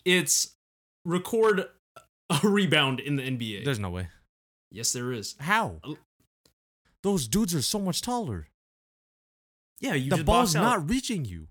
It's 0.05 0.55
record 1.05 1.69
a 2.31 2.41
rebound 2.47 3.01
in 3.01 3.17
the 3.17 3.23
NBA. 3.23 3.65
There's 3.65 3.79
no 3.81 3.91
way. 3.91 4.09
yes, 4.71 4.93
there 4.93 5.13
is. 5.13 5.35
How? 5.41 5.81
Those 7.03 7.27
dudes 7.27 7.55
are 7.55 7.63
so 7.63 7.79
much 7.81 8.01
taller. 8.01 8.47
Yeah, 9.83 9.95
you 9.95 10.11
the 10.11 10.25
ball's 10.25 10.55
not 10.55 10.89
reaching 10.89 11.25
you. 11.25 11.49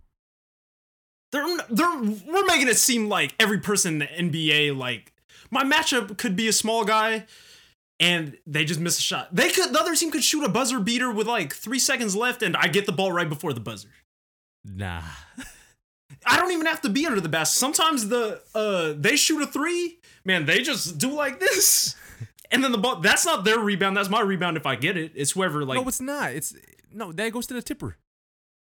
They're 1.32 1.46
they're 1.70 2.02
we're 2.02 2.46
making 2.46 2.70
it 2.70 2.78
seem 2.78 3.08
like 3.10 3.36
every 3.40 3.60
person 3.60 4.02
in 4.02 4.30
the 4.32 4.42
NBA 4.42 4.76
like 4.76 5.14
my 5.50 5.64
matchup 5.64 6.18
could 6.18 6.36
be 6.36 6.48
a 6.48 6.54
small 6.54 6.86
guy 6.86 7.26
and 8.00 8.38
they 8.48 8.66
just 8.66 8.80
miss 8.80 8.98
a 8.98 9.02
shot. 9.02 9.36
They 9.36 9.52
could 9.52 9.74
the 9.74 9.80
other 9.80 9.96
team 9.96 10.12
could 10.12 10.24
shoot 10.24 10.44
a 10.44 10.50
buzzer 10.50 10.80
beater 10.80 11.12
with 11.12 11.28
like 11.28 11.54
3 11.54 11.78
seconds 11.78 12.16
left 12.16 12.42
and 12.42 12.56
I 12.56 12.68
get 12.68 12.86
the 12.86 12.92
ball 12.94 13.12
right 13.12 13.28
before 13.28 13.54
the 13.54 13.60
buzzer. 13.60 13.90
Nah. 14.66 15.02
I 16.26 16.38
don't 16.38 16.52
even 16.52 16.66
have 16.68 16.82
to 16.82 16.90
be 16.90 17.06
under 17.06 17.20
the 17.22 17.30
basket. 17.30 17.60
Sometimes 17.60 18.08
the 18.08 18.42
uh 18.56 18.94
they 18.98 19.18
shoot 19.18 19.42
a 19.42 19.48
3, 19.48 20.00
man, 20.24 20.46
they 20.46 20.62
just 20.62 20.98
do 20.98 21.12
like 21.12 21.40
this. 21.40 21.96
And 22.54 22.62
then 22.62 22.74
the 22.74 22.78
ball 22.78 22.98
that's 22.98 23.26
not 23.26 23.46
their 23.46 23.60
rebound, 23.60 23.96
that's 23.96 24.10
my 24.10 24.20
rebound 24.20 24.58
if 24.58 24.66
I 24.66 24.76
get 24.76 24.98
it. 24.98 25.14
It's 25.16 25.32
whoever 25.32 25.64
like 25.64 25.82
no, 25.82 25.88
it's 25.88 26.02
not. 26.02 26.34
It's 26.34 26.54
no. 26.92 27.14
That 27.14 27.32
goes 27.32 27.48
to 27.48 27.54
the 27.54 27.62
tipper. 27.62 27.96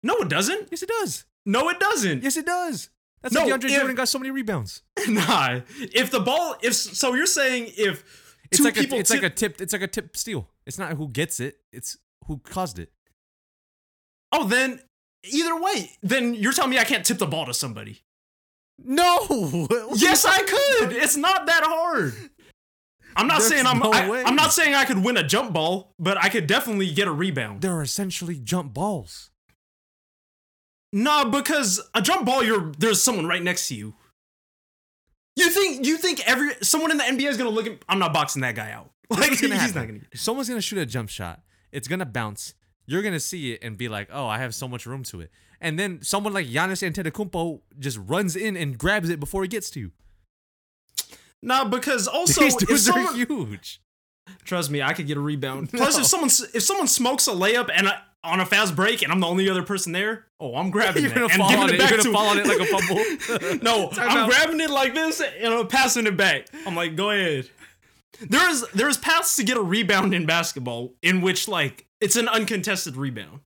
No, 0.02 0.16
it 0.18 0.28
doesn't. 0.28 0.68
Yes, 0.70 0.82
it 0.82 0.88
does. 0.88 1.24
No, 1.46 1.68
it 1.68 1.78
doesn't. 1.80 2.22
Yes, 2.22 2.36
it 2.36 2.46
does. 2.46 2.90
That's 3.22 3.34
No, 3.34 3.44
why 3.44 3.50
DeAndre 3.52 3.64
if- 3.64 3.76
Jordan 3.78 3.96
got 3.96 4.08
so 4.08 4.18
many 4.18 4.30
rebounds. 4.30 4.82
nah. 5.08 5.60
If 5.78 6.10
the 6.10 6.20
ball 6.20 6.56
if 6.62 6.74
so 6.74 7.14
you're 7.14 7.26
saying 7.26 7.72
if 7.76 8.02
It's 8.50 8.58
two 8.58 8.64
like 8.64 8.76
a, 8.76 8.80
people 8.80 8.98
it's 8.98 9.10
tip- 9.10 9.22
like 9.22 9.32
a 9.32 9.34
tip. 9.34 9.60
It's 9.60 9.72
like 9.72 9.82
a 9.82 9.86
tip 9.88 10.16
steal. 10.16 10.48
It's 10.66 10.78
not 10.78 10.92
who 10.94 11.08
gets 11.08 11.38
it. 11.40 11.58
It's 11.72 11.98
who 12.26 12.38
caused 12.38 12.78
it. 12.78 12.90
Oh, 14.32 14.46
then 14.46 14.80
either 15.24 15.60
way, 15.60 15.90
then 16.02 16.34
you're 16.34 16.52
telling 16.52 16.70
me 16.70 16.78
I 16.78 16.84
can't 16.84 17.04
tip 17.04 17.18
the 17.18 17.26
ball 17.26 17.46
to 17.46 17.54
somebody. 17.54 18.00
No. 18.82 19.18
Yes, 19.96 20.24
I 20.24 20.38
could. 20.42 20.92
It's 20.92 21.16
not 21.16 21.46
that 21.46 21.62
hard. 21.64 22.14
I'm 23.16 23.26
not 23.26 23.40
There's 23.40 23.50
saying 23.50 23.66
I'm 23.66 23.80
no 23.80 23.92
I, 23.92 24.22
I'm 24.24 24.36
not 24.36 24.52
saying 24.52 24.74
I 24.74 24.84
could 24.84 25.04
win 25.04 25.16
a 25.16 25.22
jump 25.26 25.52
ball, 25.52 25.94
but 25.98 26.16
I 26.16 26.28
could 26.28 26.46
definitely 26.46 26.90
get 26.92 27.08
a 27.08 27.12
rebound. 27.12 27.60
They're 27.60 27.82
essentially 27.82 28.36
jump 28.38 28.72
balls. 28.72 29.29
Nah, 30.92 31.24
because 31.24 31.81
a 31.94 32.03
jump 32.03 32.26
ball 32.26 32.42
you're 32.42 32.72
there's 32.79 33.03
someone 33.03 33.26
right 33.26 33.42
next 33.42 33.68
to 33.68 33.74
you. 33.74 33.94
You 35.37 35.48
think 35.50 35.87
you 35.87 35.96
think 35.96 36.26
every 36.29 36.50
someone 36.62 36.90
in 36.90 36.96
the 36.98 37.05
NBA 37.05 37.29
is 37.29 37.37
going 37.37 37.48
to 37.48 37.55
look 37.55 37.66
at 37.66 37.79
I'm 37.88 37.98
not 37.98 38.12
boxing 38.12 38.42
that 38.42 38.55
guy 38.55 38.72
out. 38.72 38.90
Like 39.11 39.40
gonna 39.40 39.55
he's 39.55 39.61
happen? 39.61 39.74
not 39.74 39.88
going 39.88 40.07
to 40.11 40.18
Someone's 40.18 40.48
gonna 40.48 40.61
shoot 40.61 40.79
a 40.79 40.87
jump 40.87 41.09
shot. 41.09 41.40
It's 41.72 41.88
gonna 41.88 42.07
bounce. 42.07 42.55
You're 42.87 43.03
gonna 43.03 43.18
see 43.20 43.53
it 43.53 43.61
and 43.62 43.76
be 43.76 43.88
like, 43.88 44.09
"Oh, 44.12 44.26
I 44.26 44.38
have 44.38 44.55
so 44.55 44.68
much 44.68 44.87
room 44.87 45.03
to 45.05 45.20
it." 45.20 45.31
And 45.61 45.79
then 45.79 46.00
someone 46.03 46.33
like 46.33 46.46
Giannis 46.46 46.83
Antetokounmpo 46.88 47.61
just 47.79 47.98
runs 47.98 48.35
in 48.37 48.57
and 48.57 48.79
grabs 48.79 49.09
it 49.11 49.18
before 49.20 49.42
he 49.42 49.48
gets 49.48 49.68
to 49.70 49.81
you. 49.81 49.90
Nah, 51.42 51.64
because 51.64 52.07
also 52.18 52.40
These 52.42 52.57
dudes 52.57 52.88
are 52.88 53.14
huge. 53.14 53.81
Trust 54.44 54.70
me, 54.70 54.81
I 54.83 54.92
could 54.92 55.07
get 55.09 55.16
a 55.16 55.20
rebound. 55.20 55.70
Plus, 55.72 55.94
No. 55.96 56.00
if 56.03 56.07
someone 56.07 56.31
if 56.55 56.62
someone 56.62 56.87
smokes 56.88 57.26
a 57.26 57.33
layup 57.33 57.68
and 57.74 57.88
I, 57.88 58.00
on 58.22 58.38
a 58.40 58.44
fast 58.46 58.76
break 58.76 59.02
and 59.02 59.11
I'm 59.11 59.20
the 59.20 59.26
only 59.26 59.48
other 59.48 59.62
person 59.62 59.92
there, 59.92 60.26
oh, 60.40 60.54
I'm 60.54 60.70
grabbing 60.72 61.02
You're 61.04 61.12
it 61.12 61.14
gonna 61.14 61.26
and 61.26 61.35
fall 61.37 61.48
giving 61.50 61.62
on 61.64 61.68
it 61.70 61.74
it. 61.76 61.78
back 61.78 61.90
You're 61.90 61.98
to 62.00 62.04
gonna 62.04 62.16
fall 62.16 62.28
on 62.28 62.38
it 62.38 62.46
like 62.46 62.61
a 62.61 62.66
fumble. 63.38 63.62
no, 63.62 63.88
Time 63.90 64.11
I'm 64.11 64.16
out. 64.18 64.28
grabbing 64.30 64.61
it 64.61 64.70
like 64.70 64.94
this 64.94 65.20
and 65.20 65.54
I'm 65.54 65.66
passing 65.68 66.06
it 66.06 66.16
back. 66.16 66.46
I'm 66.66 66.74
like, 66.76 66.96
go 66.96 67.11
ahead. 67.11 67.48
There 68.20 68.50
is 68.50 68.66
there's 68.74 68.98
paths 68.98 69.37
to 69.37 69.44
get 69.44 69.56
a 69.56 69.62
rebound 69.62 70.12
in 70.12 70.26
basketball 70.26 70.92
in 71.02 71.22
which 71.22 71.48
like 71.48 71.87
it's 72.00 72.16
an 72.16 72.28
uncontested 72.28 72.96
rebound. 72.96 73.40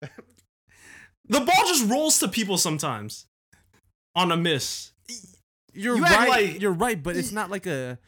the 0.00 1.40
ball 1.40 1.64
just 1.66 1.88
rolls 1.90 2.18
to 2.20 2.28
people 2.28 2.56
sometimes 2.56 3.26
on 4.16 4.32
a 4.32 4.36
miss. 4.36 4.92
You're 5.72 5.96
You 5.96 6.02
right. 6.02 6.28
like- 6.28 6.60
you're 6.60 6.72
right, 6.72 7.00
but 7.02 7.16
it's 7.16 7.32
not 7.32 7.50
like 7.50 7.66
a. 7.66 7.98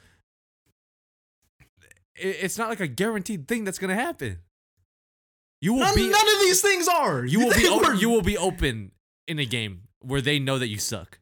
It's 2.16 2.58
not 2.58 2.68
like 2.68 2.80
a 2.80 2.86
guaranteed 2.88 3.48
thing 3.48 3.64
that's 3.64 3.78
gonna 3.78 3.94
happen. 3.94 4.38
You 5.62 5.74
will 5.74 5.80
None, 5.80 5.94
be. 5.94 6.08
none 6.10 6.28
of 6.28 6.40
these 6.40 6.60
things 6.60 6.88
are. 6.88 7.24
you 7.24 7.38
will 7.40 7.52
be. 7.54 7.60
think 7.60 8.00
you 8.02 8.10
will 8.10 8.20
be 8.22 8.36
open 8.36 8.90
in 9.26 9.38
a 9.38 9.46
game 9.46 9.82
where 10.00 10.20
they 10.20 10.38
know 10.38 10.58
that 10.58 10.66
you 10.68 10.76
suck. 10.78 11.18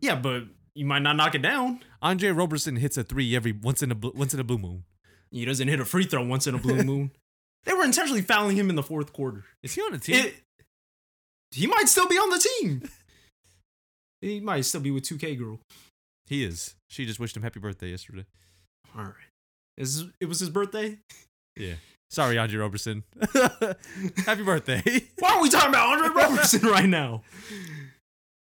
Yeah, 0.00 0.14
but 0.16 0.44
you 0.74 0.86
might 0.86 1.00
not 1.02 1.16
knock 1.16 1.34
it 1.34 1.42
down. 1.42 1.80
Andre 2.00 2.30
Roberson 2.30 2.76
hits 2.76 2.96
a 2.96 3.04
three 3.04 3.36
every 3.36 3.52
once 3.52 3.82
in 3.82 3.90
a 3.90 3.94
bl- 3.94 4.10
once 4.14 4.32
in 4.32 4.40
a 4.40 4.44
blue 4.44 4.58
moon. 4.58 4.84
He 5.30 5.44
doesn't 5.44 5.68
hit 5.68 5.78
a 5.80 5.84
free 5.84 6.04
throw 6.04 6.24
once 6.24 6.46
in 6.46 6.54
a 6.54 6.58
blue 6.58 6.82
moon. 6.84 7.10
they 7.64 7.74
were 7.74 7.84
intentionally 7.84 8.22
fouling 8.22 8.56
him 8.56 8.70
in 8.70 8.76
the 8.76 8.82
fourth 8.82 9.12
quarter. 9.12 9.44
Is 9.62 9.74
he 9.74 9.82
on 9.82 9.92
a 9.94 9.98
team? 9.98 10.16
It, 10.26 10.34
he 11.50 11.66
might 11.66 11.88
still 11.88 12.08
be 12.08 12.16
on 12.16 12.30
the 12.30 12.48
team. 12.60 12.82
he 14.22 14.40
might 14.40 14.62
still 14.64 14.80
be 14.80 14.90
with 14.90 15.04
2K 15.04 15.38
girl. 15.38 15.60
he 16.26 16.42
is. 16.44 16.74
She 16.88 17.04
just 17.04 17.20
wished 17.20 17.36
him 17.36 17.42
happy 17.42 17.60
birthday 17.60 17.88
yesterday. 17.88 18.24
All 18.96 19.04
right. 19.04 19.14
Is 19.76 20.04
it 20.20 20.26
was 20.26 20.40
his 20.40 20.48
birthday? 20.50 20.98
Yeah. 21.56 21.74
Sorry, 22.10 22.38
Andre 22.38 22.58
Roberson. 22.58 23.04
happy 24.26 24.42
birthday. 24.42 24.82
Why 25.18 25.36
are 25.36 25.42
we 25.42 25.48
talking 25.48 25.68
about 25.68 25.88
Andre 25.98 26.08
Robertson 26.14 26.62
right 26.68 26.88
now? 26.88 27.22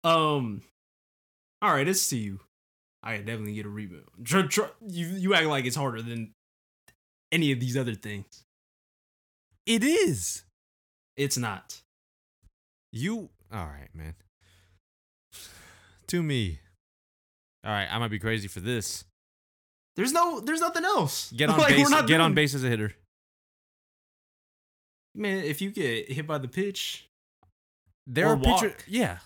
Um. 0.02 0.62
All 1.62 1.72
right, 1.72 1.88
it's 1.88 2.08
to 2.10 2.16
you. 2.18 2.40
I 3.02 3.16
can 3.16 3.26
definitely 3.26 3.54
get 3.54 3.64
a 3.66 3.70
rebound. 3.70 4.04
Tr- 4.24 4.42
tr- 4.42 4.62
you 4.86 5.06
you 5.06 5.34
act 5.34 5.46
like 5.46 5.64
it's 5.64 5.76
harder 5.76 6.02
than 6.02 6.32
any 7.32 7.52
of 7.52 7.60
these 7.60 7.76
other 7.76 7.94
things. 7.94 8.44
it 9.66 9.82
is. 9.82 10.42
It's 11.16 11.38
not. 11.38 11.80
You 12.92 13.30
all 13.52 13.64
right, 13.66 13.88
man. 13.94 14.14
To 16.08 16.22
me. 16.22 16.58
All 17.64 17.72
right, 17.72 17.88
I 17.90 17.98
might 17.98 18.10
be 18.10 18.18
crazy 18.18 18.46
for 18.46 18.60
this. 18.60 19.04
There's 19.96 20.12
no. 20.12 20.40
There's 20.40 20.60
nothing 20.60 20.84
else. 20.84 21.30
Get 21.36 21.48
on 21.50 21.58
Like, 21.58 21.68
base. 21.76 21.90
not 21.90 22.06
Get 22.06 22.20
on 22.20 22.34
base 22.34 22.54
as 22.54 22.64
a 22.64 22.68
hitter. 22.68 22.94
Man, 25.14 25.44
if 25.44 25.62
you 25.62 25.70
get 25.70 26.10
hit 26.10 26.26
by 26.26 26.38
the 26.38 26.48
pitch, 26.48 27.08
There 28.06 28.26
are 28.28 28.36
pitcher. 28.36 28.74
Yeah, 28.88 29.18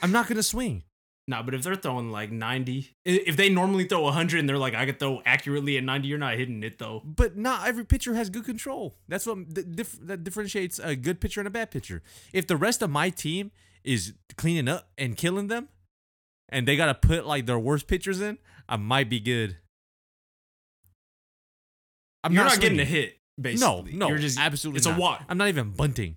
I'm 0.00 0.12
not 0.12 0.28
gonna 0.28 0.42
swing. 0.42 0.84
nah. 1.26 1.42
But 1.42 1.54
if 1.54 1.64
they're 1.64 1.74
throwing 1.74 2.12
like 2.12 2.30
90, 2.30 2.90
if 3.04 3.36
they 3.36 3.48
normally 3.48 3.84
throw 3.84 4.02
100 4.02 4.38
and 4.38 4.48
they're 4.48 4.56
like, 4.58 4.74
I 4.74 4.86
could 4.86 5.00
throw 5.00 5.20
accurately 5.26 5.76
at 5.78 5.82
90, 5.84 6.06
you're 6.06 6.18
not 6.18 6.34
hitting 6.36 6.62
it 6.62 6.78
though. 6.78 7.02
But 7.04 7.36
not 7.36 7.66
every 7.66 7.84
pitcher 7.84 8.14
has 8.14 8.30
good 8.30 8.44
control. 8.44 8.94
That's 9.08 9.26
what 9.26 9.52
dif- 9.52 9.98
that 10.06 10.22
differentiates 10.22 10.78
a 10.78 10.94
good 10.94 11.20
pitcher 11.20 11.40
and 11.40 11.48
a 11.48 11.50
bad 11.50 11.72
pitcher. 11.72 12.02
If 12.32 12.46
the 12.46 12.56
rest 12.56 12.80
of 12.80 12.90
my 12.90 13.10
team 13.10 13.50
is 13.82 14.14
cleaning 14.36 14.68
up 14.68 14.90
and 14.96 15.16
killing 15.16 15.48
them, 15.48 15.68
and 16.50 16.68
they 16.68 16.76
gotta 16.76 16.94
put 16.94 17.26
like 17.26 17.46
their 17.46 17.58
worst 17.58 17.88
pitchers 17.88 18.20
in, 18.20 18.38
I 18.68 18.76
might 18.76 19.10
be 19.10 19.18
good. 19.18 19.56
I'm 22.24 22.32
you're 22.32 22.44
not, 22.44 22.60
getting 22.60 22.80
a 22.80 22.84
hit. 22.84 23.18
Basically, 23.40 23.92
No, 23.92 24.06
no, 24.06 24.08
You're 24.08 24.18
just 24.18 24.38
absolutely. 24.38 24.78
It's 24.78 24.86
not. 24.86 24.98
a 24.98 25.00
walk. 25.00 25.24
I'm 25.28 25.38
not 25.38 25.48
even 25.48 25.70
bunting. 25.70 26.16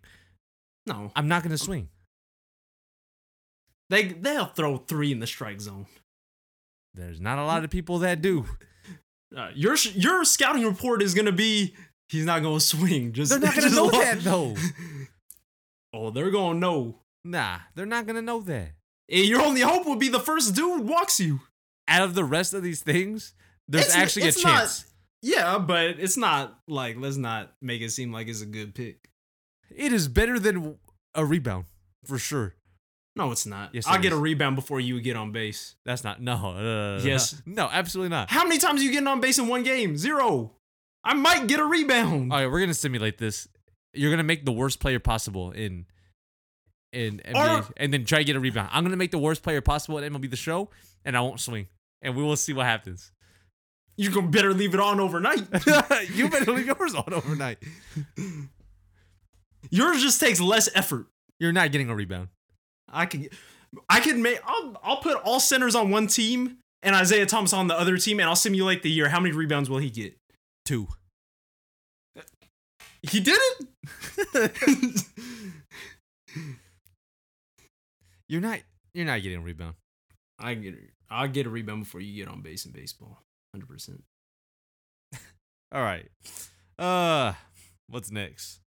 No, 0.86 1.12
I'm 1.16 1.28
not 1.28 1.44
gonna 1.44 1.58
swing. 1.58 1.90
They 3.90 4.04
they'll 4.10 4.46
throw 4.46 4.78
three 4.78 5.12
in 5.12 5.20
the 5.20 5.28
strike 5.28 5.62
zone. 5.62 5.86
There's 6.94 7.20
not 7.22 7.38
a 7.40 7.46
lot 7.46 7.64
of 7.64 7.70
people 7.70 8.00
that 8.00 8.22
do. 8.22 8.46
Uh, 9.36 9.50
your 9.54 9.76
your 9.94 10.24
scouting 10.26 10.66
report 10.66 11.02
is 11.02 11.14
gonna 11.14 11.32
be 11.32 11.76
he's 12.10 12.26
not 12.26 12.42
gonna 12.42 12.60
swing. 12.60 13.14
Just 13.14 13.32
They're 13.32 13.40
not 13.40 13.56
gonna 13.56 13.70
know 13.70 13.86
lo- 13.86 13.92
that 13.92 14.20
though. 14.22 14.56
Oh, 15.98 16.10
they're 16.10 16.30
gonna 16.30 16.60
know. 16.60 16.96
Nah, 17.24 17.60
they're 17.74 17.86
not 17.86 18.06
gonna 18.06 18.22
know 18.22 18.42
that. 18.42 18.72
And 19.10 19.26
your 19.26 19.42
only 19.42 19.62
hope 19.62 19.86
would 19.88 19.98
be 20.00 20.10
the 20.10 20.20
first 20.20 20.54
dude 20.54 20.86
walks 20.86 21.22
you. 21.22 21.40
Out 21.88 22.04
of 22.04 22.16
the 22.16 22.26
rest 22.26 22.54
of 22.54 22.64
these 22.64 22.82
things, 22.82 23.34
there's 23.70 23.86
It's- 23.86 23.98
actually 23.98 24.24
a 24.24 24.28
it's 24.28 24.44
not- 24.44 24.58
chance. 24.60 24.86
Yeah, 25.26 25.58
but 25.58 26.00
it's 26.00 26.18
not 26.18 26.60
like 26.68 26.98
let's 27.00 27.18
not 27.18 27.52
make 27.60 27.82
it 27.82 27.90
seem 27.90 28.12
like 28.14 28.28
it's 28.28 28.42
a 28.42 28.46
good 28.46 28.76
pick. 28.76 29.10
It 29.76 29.92
is 29.92 30.08
better 30.08 30.38
than 30.40 30.78
a 31.16 31.26
rebound 31.26 31.66
for 32.06 32.20
sure. 32.20 32.54
No, 33.16 33.32
it's 33.32 33.48
not. 33.48 33.74
Yes, 33.74 33.88
I'll 33.88 33.96
it 33.96 34.04
get 34.04 34.12
a 34.14 34.18
rebound 34.18 34.56
before 34.56 34.80
you 34.80 35.02
get 35.02 35.16
on 35.16 35.32
base. 35.32 35.76
That's 35.84 36.04
not 36.04 36.22
no. 36.22 36.34
Uh, 36.36 37.02
Yes. 37.04 37.42
no, 37.48 37.68
absolutely 37.72 38.10
not. 38.10 38.30
How 38.30 38.44
many 38.44 38.60
times 38.60 38.82
are 38.82 38.84
you 38.84 38.92
getting 38.92 39.08
on 39.08 39.20
base 39.20 39.40
in 39.40 39.48
one 39.48 39.64
game? 39.64 39.98
Zero. 39.98 40.52
I 41.04 41.16
might 41.16 41.48
get 41.48 41.60
a 41.60 41.66
rebound. 41.66 42.32
All 42.32 42.38
right, 42.38 42.52
we're 42.52 42.60
gonna 42.60 42.74
simulate 42.76 43.18
this. 43.18 43.48
You're 43.96 44.12
gonna 44.12 44.24
make 44.24 44.46
the 44.46 44.52
worst 44.52 44.80
player 44.80 45.00
possible 45.00 45.52
in 45.52 45.88
in 46.94 47.20
NBA, 47.26 47.62
Or- 47.62 47.74
and 47.78 47.92
then 47.92 48.06
try 48.06 48.20
to 48.20 48.24
get 48.26 48.36
a 48.36 48.40
rebound. 48.40 48.70
I'm 48.72 48.84
gonna 48.84 48.96
make 48.96 49.12
the 49.12 49.18
worst 49.18 49.42
player 49.42 49.62
possible 49.62 49.98
at 49.98 50.04
MLB 50.04 50.30
the 50.30 50.36
Show, 50.36 50.70
and 51.04 51.18
I 51.18 51.22
won't 51.22 51.40
swing, 51.40 51.68
and 52.04 52.16
we 52.16 52.22
will 52.22 52.36
see 52.38 52.54
what 52.54 52.68
happens. 52.68 53.12
You 53.98 54.12
can 54.12 54.30
better 54.30 54.54
leave 54.54 54.74
it 54.74 54.80
on 54.80 55.00
overnight. 55.00 55.48
you 56.14 56.30
better 56.30 56.52
leave 56.52 56.66
yours 56.68 56.96
on 56.96 57.14
overnight. 57.14 57.58
Yours 59.70 60.02
just 60.02 60.20
takes 60.20 60.42
less 60.42 60.70
effort. 60.76 61.08
You're 61.40 61.54
not 61.54 61.72
getting 61.72 61.90
a 61.90 61.96
rebound. 61.96 62.30
I 62.92 63.06
can, 63.06 63.28
I 63.90 64.00
can 64.00 64.22
make. 64.22 64.40
I'll, 64.46 64.80
I'll 64.84 64.98
put 64.98 65.18
all 65.24 65.40
centers 65.40 65.76
on 65.76 65.90
one 65.92 66.08
team 66.08 66.58
and 66.84 66.96
Isaiah 66.96 67.26
Thomas 67.26 67.52
on 67.54 67.68
the 67.68 67.78
other 67.78 67.98
team, 67.98 68.20
and 68.20 68.30
I'll 68.30 68.36
simulate 68.36 68.84
the 68.84 68.92
year. 68.92 69.10
How 69.10 69.20
many 69.20 69.34
rebounds 69.34 69.70
will 69.70 69.80
he 69.80 69.90
get? 69.90 70.16
Two. 70.66 70.88
He 73.02 73.20
did 73.20 73.38
it. 73.38 75.04
You're 78.28 78.42
not. 78.42 78.60
You're 78.94 79.06
not 79.06 79.22
getting 79.22 79.40
a 79.40 79.42
rebound. 79.42 79.76
I 80.40 80.54
get. 80.56 80.76
I'll 81.10 81.28
get 81.28 81.46
a 81.46 81.50
rebound 81.50 81.84
before 81.84 82.02
you 82.02 82.16
get 82.16 82.32
on 82.32 82.42
base 82.42 82.66
in 82.66 82.72
baseball. 82.72 83.22
Hundred 83.56 83.70
percent. 83.70 84.04
All 85.72 85.82
right. 85.82 86.10
Uh, 86.78 87.32
what's 87.88 88.12
next? 88.12 88.60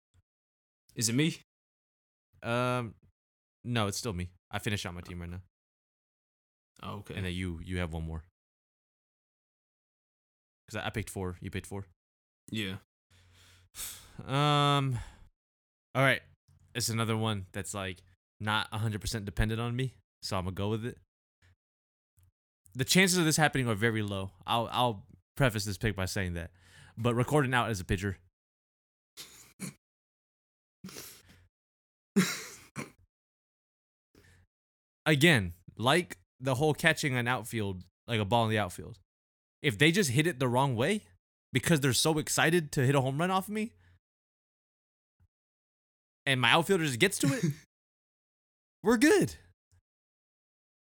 Is 0.97 1.11
it 1.11 1.15
me? 1.15 1.37
Um, 2.43 2.95
no, 3.67 3.87
it's 3.87 3.99
still 3.99 4.15
me. 4.15 4.31
I 4.51 4.59
finished 4.59 4.87
out 4.87 4.95
my 4.95 5.03
team 5.03 5.21
right 5.21 5.29
now, 5.29 5.43
Oh, 6.83 6.93
okay. 7.01 7.17
and 7.17 7.27
then 7.27 7.35
you 7.35 7.61
you 7.63 7.77
have 7.81 7.93
one 7.93 8.05
more. 8.07 8.23
Cause 10.71 10.77
I, 10.83 10.87
I 10.87 10.91
picked 10.91 11.11
four. 11.11 11.37
You 11.43 11.51
picked 11.51 11.67
four. 11.67 11.85
yeah. 12.51 12.77
Um, 14.27 14.99
all 15.95 16.03
right. 16.03 16.23
It's 16.75 16.89
another 16.89 17.17
one 17.17 17.45
that's 17.53 17.75
like 17.75 17.99
not 18.41 18.71
100% 18.73 19.25
dependent 19.27 19.61
on 19.61 19.77
me, 19.77 19.93
so 20.23 20.37
I'm 20.39 20.45
gonna 20.45 20.55
go 20.55 20.71
with 20.71 20.87
it. 20.87 20.97
The 22.75 22.85
chances 22.85 23.19
of 23.19 23.25
this 23.25 23.37
happening 23.37 23.69
are 23.69 23.75
very 23.75 24.03
low. 24.03 24.31
I'll 24.47 24.69
I'll 24.71 25.05
preface 25.37 25.65
this 25.65 25.79
pick 25.79 25.97
by 25.97 26.05
saying 26.05 26.35
that, 26.35 26.51
but 26.97 27.15
recording 27.15 27.55
out 27.55 27.71
as 27.71 27.81
a 27.81 27.85
pitcher. 27.85 28.19
Again, 35.07 35.55
like 35.79 36.19
the 36.39 36.55
whole 36.57 36.75
catching 36.75 37.17
an 37.17 37.27
outfield, 37.27 37.83
like 38.07 38.21
a 38.21 38.27
ball 38.27 38.45
in 38.45 38.51
the 38.51 38.59
outfield. 38.59 38.99
If 39.63 39.79
they 39.79 39.91
just 39.91 40.11
hit 40.11 40.27
it 40.27 40.39
the 40.39 40.49
wrong 40.49 40.77
way 40.77 41.05
because 41.53 41.81
they're 41.81 41.95
so 41.95 42.19
excited 42.19 42.71
to 42.73 42.85
hit 42.85 42.95
a 42.95 43.01
home 43.01 43.19
run 43.19 43.31
off 43.31 43.49
of 43.49 43.55
me, 43.55 43.73
and 46.27 46.41
my 46.41 46.51
outfielder 46.51 46.85
just 46.85 46.99
gets 46.99 47.19
to 47.21 47.29
it, 47.29 47.45
we're 48.83 48.99
good. 48.99 49.35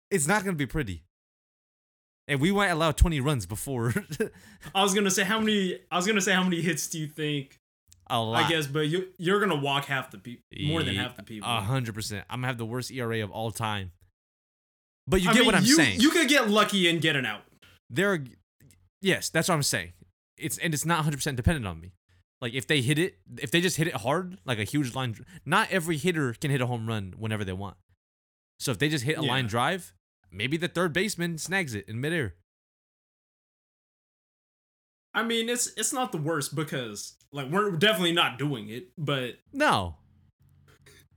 It's 0.09 0.27
not 0.27 0.43
gonna 0.43 0.57
be 0.57 0.65
pretty. 0.65 1.03
And 2.27 2.41
we 2.41 2.51
might 2.51 2.67
allow 2.67 2.91
20 2.91 3.19
runs 3.21 3.45
before 3.45 3.93
I 4.75 4.83
was 4.83 4.93
gonna 4.93 5.11
say 5.11 5.23
how 5.23 5.39
many. 5.39 5.79
I 5.91 5.95
was 5.95 6.05
gonna 6.05 6.21
say 6.21 6.33
how 6.33 6.43
many 6.43 6.61
hits 6.61 6.87
do 6.87 6.99
you 6.99 7.07
think? 7.07 7.59
a 8.09 8.19
lot. 8.19 8.45
I 8.45 8.49
guess, 8.49 8.67
but 8.67 8.87
you 8.87 9.07
you're 9.17 9.39
gonna 9.39 9.55
walk 9.55 9.85
half 9.85 10.11
the 10.11 10.17
people, 10.17 10.43
more 10.65 10.83
than 10.83 10.95
half 10.95 11.15
the 11.17 11.23
people. 11.23 11.49
A 11.49 11.61
hundred 11.61 11.95
percent. 11.95 12.25
I'm 12.29 12.39
gonna 12.39 12.47
have 12.47 12.57
the 12.57 12.65
worst 12.65 12.91
ERA 12.91 13.23
of 13.23 13.31
all 13.31 13.51
time. 13.51 13.91
But 15.07 15.21
you 15.21 15.29
I 15.29 15.33
get 15.33 15.39
mean, 15.39 15.45
what 15.47 15.55
I'm 15.55 15.63
you, 15.63 15.75
saying. 15.75 15.99
You 16.01 16.09
could 16.09 16.27
get 16.27 16.49
lucky 16.49 16.89
and 16.89 17.01
get 17.01 17.15
an 17.15 17.25
out. 17.25 17.41
there 17.89 18.13
are, 18.13 18.19
yes, 19.01 19.29
that's 19.29 19.47
what 19.47 19.55
I'm 19.55 19.63
saying. 19.63 19.93
It's 20.37 20.57
and 20.57 20.73
it's 20.73 20.85
not 20.85 20.99
100 20.99 21.17
percent 21.17 21.37
dependent 21.37 21.65
on 21.65 21.79
me. 21.79 21.93
Like 22.41 22.53
if 22.53 22.67
they 22.67 22.81
hit 22.81 22.99
it, 22.99 23.17
if 23.41 23.51
they 23.51 23.61
just 23.61 23.77
hit 23.77 23.87
it 23.87 23.95
hard, 23.95 24.37
like 24.45 24.59
a 24.59 24.63
huge 24.63 24.93
line, 24.93 25.15
not 25.45 25.71
every 25.71 25.97
hitter 25.97 26.33
can 26.33 26.51
hit 26.51 26.61
a 26.61 26.65
home 26.67 26.87
run 26.87 27.13
whenever 27.17 27.43
they 27.43 27.53
want. 27.53 27.77
So 28.59 28.71
if 28.71 28.79
they 28.79 28.89
just 28.89 29.05
hit 29.05 29.17
a 29.17 29.21
line 29.21 29.47
drive, 29.47 29.93
maybe 30.31 30.57
the 30.57 30.67
third 30.67 30.93
baseman 30.93 31.37
snags 31.37 31.73
it 31.75 31.87
in 31.87 31.99
midair. 32.01 32.35
I 35.13 35.23
mean, 35.23 35.49
it's 35.49 35.67
it's 35.77 35.93
not 35.93 36.11
the 36.11 36.17
worst 36.17 36.55
because 36.55 37.15
like 37.31 37.49
we're 37.49 37.71
definitely 37.71 38.11
not 38.13 38.37
doing 38.37 38.69
it, 38.69 38.89
but 38.97 39.35
No. 39.53 39.95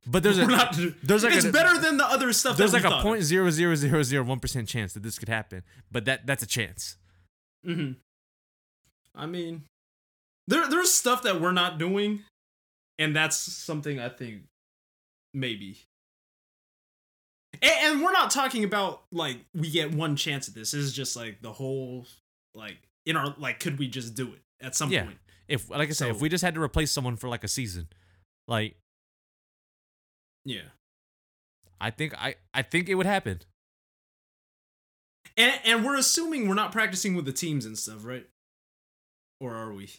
But 0.07 0.23
there's 0.23 0.39
a 0.39 0.43
we're 0.47 0.51
not. 0.57 0.77
there's 1.03 1.23
like 1.25 1.35
it's 1.35 1.45
a- 1.45 1.53
better 1.53 1.79
than 1.79 1.99
the 1.99 2.07
other 2.07 2.33
stuff. 2.33 2.57
there's 2.57 2.73
that 2.73 2.83
like 2.85 3.01
a 3.01 3.03
point 3.03 3.23
zero 3.23 3.51
zero 3.51 3.75
zero 3.75 4.03
zero 4.03 4.25
one 4.25 4.41
percent 4.41 4.69
chance 4.69 4.95
that 4.95 5.03
this 5.03 5.19
could 5.19 5.29
happen. 5.29 5.63
But 5.93 6.07
that 6.07 6.27
that's 6.27 6.43
a 6.43 6.47
chance. 6.47 6.97
hmm 7.65 7.93
I 9.15 9.27
mean, 9.27 9.65
there 10.47 10.67
there's 10.69 10.91
stuff 10.93 11.23
that 11.25 11.41
we're 11.41 11.53
not 11.53 11.79
doing, 11.79 12.21
and 12.99 13.15
that's 13.15 13.37
something 13.37 13.99
I 14.01 14.09
think 14.09 14.45
maybe. 15.35 15.81
And, 17.63 17.73
and 17.83 18.03
we're 18.03 18.13
not 18.13 18.31
talking 18.31 18.65
about 18.65 19.03
like 19.13 19.39
we 19.55 19.71
get 19.71 19.93
one 19.93 20.17
chance 20.17 20.49
at 20.49 20.55
this. 20.55 20.71
This 20.73 20.83
is 20.83 20.93
just 20.93 21.17
like 21.17 21.43
the 21.43 21.53
whole 21.53 22.07
like 22.55 22.77
in 23.07 23.17
our 23.17 23.35
like 23.39 23.61
could 23.61 23.79
we 23.79 23.89
just 23.89 24.15
do 24.15 24.29
it 24.33 24.41
at 24.65 24.75
some 24.75 24.91
Yeah. 24.91 25.05
point? 25.05 25.19
If 25.49 25.69
like 25.71 25.89
I 25.89 25.93
said, 25.93 26.11
if 26.11 26.21
we 26.21 26.29
just 26.29 26.45
had 26.45 26.55
to 26.55 26.63
replace 26.63 26.93
someone 26.93 27.17
for 27.17 27.29
like 27.29 27.43
a 27.45 27.49
season, 27.49 27.89
like 28.47 28.77
Yeah. 30.45 30.63
I 31.81 31.91
think 31.91 32.15
I 32.17 32.37
I 32.55 32.63
think 32.63 32.89
it 32.89 32.95
would 32.95 33.07
happen. 33.07 33.41
And 35.37 35.61
and 35.65 35.85
we're 35.85 35.97
assuming 35.97 36.49
we're 36.49 36.55
not 36.55 36.73
practicing 36.73 37.15
with 37.15 37.25
the 37.25 37.33
teams 37.33 37.65
and 37.67 37.79
stuff, 37.79 38.05
right? 38.05 38.27
Or 39.41 39.55
are 39.55 39.73
we? 39.73 39.91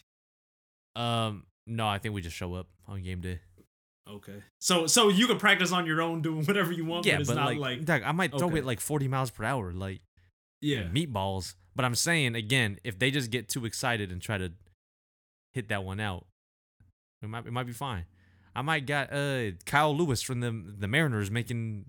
Um, 0.95 1.45
no, 1.65 1.87
I 1.87 1.97
think 1.97 2.13
we 2.13 2.21
just 2.21 2.35
show 2.35 2.53
up 2.53 2.67
on 2.87 3.01
game 3.01 3.21
day. 3.21 3.39
Okay. 4.15 4.43
So 4.59 4.87
so 4.87 5.09
you 5.09 5.27
can 5.27 5.37
practice 5.37 5.71
on 5.71 5.85
your 5.85 6.01
own 6.01 6.21
doing 6.21 6.45
whatever 6.45 6.71
you 6.71 6.85
want, 6.85 7.05
yeah, 7.05 7.13
but 7.13 7.21
it's 7.21 7.29
but 7.29 7.35
not 7.35 7.45
like, 7.47 7.59
like, 7.59 7.85
Doug, 7.85 8.03
I 8.03 8.11
might 8.11 8.37
throw 8.37 8.55
it 8.55 8.65
like 8.65 8.79
forty 8.79 9.07
miles 9.07 9.31
per 9.31 9.43
hour, 9.43 9.71
like 9.71 10.01
yeah. 10.61 10.83
meatballs. 10.83 11.55
But 11.75 11.85
I'm 11.85 11.95
saying 11.95 12.35
again, 12.35 12.77
if 12.83 12.99
they 12.99 13.11
just 13.11 13.31
get 13.31 13.47
too 13.47 13.65
excited 13.65 14.11
and 14.11 14.21
try 14.21 14.37
to 14.37 14.51
hit 15.53 15.69
that 15.69 15.83
one 15.83 15.99
out, 15.99 16.25
it 17.21 17.29
might 17.29 17.45
it 17.45 17.53
might 17.53 17.67
be 17.67 17.73
fine. 17.73 18.05
I 18.55 18.61
might 18.61 18.85
got 18.85 19.13
uh 19.13 19.51
Kyle 19.65 19.95
Lewis 19.95 20.21
from 20.21 20.41
the 20.41 20.51
the 20.51 20.87
Mariners 20.87 21.31
making 21.31 21.85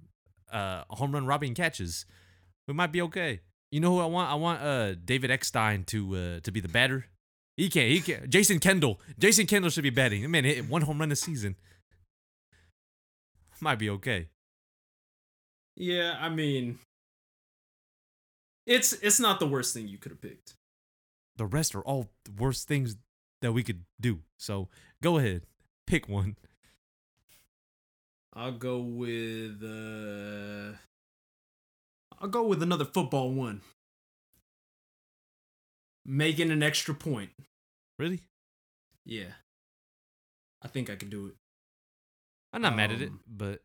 uh 0.53 0.85
home 0.91 1.13
run 1.13 1.27
robbing 1.27 1.55
catches. 1.55 2.07
We 2.69 2.75
might 2.75 2.93
be 2.93 3.03
okay. 3.03 3.41
You 3.73 3.81
know 3.81 3.91
who 3.91 4.01
I 4.01 4.07
want? 4.07 4.31
I 4.31 4.35
want 4.35 4.63
uh 4.63 4.95
David 4.95 5.31
Eckstein 5.31 5.85
to 5.87 6.17
uh 6.17 6.41
to 6.41 6.53
be 6.53 6.61
the 6.61 6.69
batter. 6.69 7.07
He 7.57 7.69
can't. 7.69 7.91
He 7.91 8.01
can't. 8.01 8.31
Jason 8.31 8.61
Kendall. 8.61 9.01
Jason 9.19 9.47
Kendall 9.47 9.71
should 9.71 9.83
be 9.83 9.91
batting. 9.91 10.31
Man, 10.31 10.45
hit 10.45 10.69
one 10.69 10.83
home 10.83 11.01
run 11.01 11.13
a 11.13 11.17
season. 11.17 11.57
Might 13.63 13.79
be 13.79 13.89
okay. 13.91 14.27
Yeah, 15.77 16.19
I 16.21 16.29
mean 16.31 16.81
it's 18.67 18.93
it's 18.95 19.21
not 19.21 19.39
the 19.39 19.47
worst 19.47 19.73
thing 19.73 19.87
you 19.87 19.99
could 19.99 20.11
have 20.11 20.21
picked. 20.21 20.57
The 21.37 21.47
rest 21.47 21.77
are 21.77 21.81
all 21.81 22.11
the 22.25 22.33
worst 22.33 22.67
things 22.67 22.97
that 23.41 23.53
we 23.53 23.63
could 23.63 23.85
do. 24.01 24.23
So 24.37 24.69
go 25.01 25.19
ahead, 25.19 25.47
pick 25.87 26.09
one. 26.09 26.39
I'll 28.35 28.59
go 28.59 28.81
with 28.81 29.63
uh 29.63 30.77
I'll 32.21 32.31
go 32.31 32.43
with 32.43 32.65
another 32.65 32.85
football 32.85 33.31
one. 33.31 33.61
Making 36.05 36.51
an 36.51 36.65
extra 36.65 36.95
point. 36.95 37.31
Really? 37.97 38.23
Yeah. 39.05 39.35
I 40.61 40.67
think 40.67 40.91
I 40.91 40.97
can 40.97 41.11
do 41.11 41.27
it. 41.27 41.37
I'm 42.53 42.63
not 42.63 42.77
mad 42.77 42.93
at 42.93 43.01
it, 43.01 43.09
Um, 43.09 43.21
but 43.27 43.63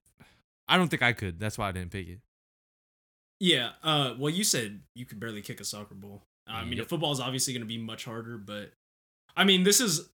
I 0.67 0.77
don't 0.77 0.87
think 0.89 1.01
I 1.03 1.13
could. 1.13 1.39
That's 1.39 1.57
why 1.57 1.69
I 1.69 1.71
didn't 1.71 1.91
pick 1.91 2.07
it. 2.07 2.19
Yeah, 3.39 3.71
uh 3.83 4.15
well 4.17 4.31
you 4.33 4.43
said 4.43 4.81
you 4.95 5.05
could 5.05 5.19
barely 5.19 5.41
kick 5.41 5.59
a 5.59 5.63
soccer 5.65 5.93
ball. 5.95 6.23
I 6.47 6.63
mean, 6.63 6.77
Yep. 6.77 6.87
football 6.87 7.11
is 7.11 7.19
obviously 7.19 7.53
going 7.53 7.61
to 7.61 7.67
be 7.67 7.77
much 7.77 8.05
harder, 8.05 8.37
but 8.37 8.71
I 9.35 9.43
mean, 9.43 9.63
this 9.63 9.79
is 9.81 10.09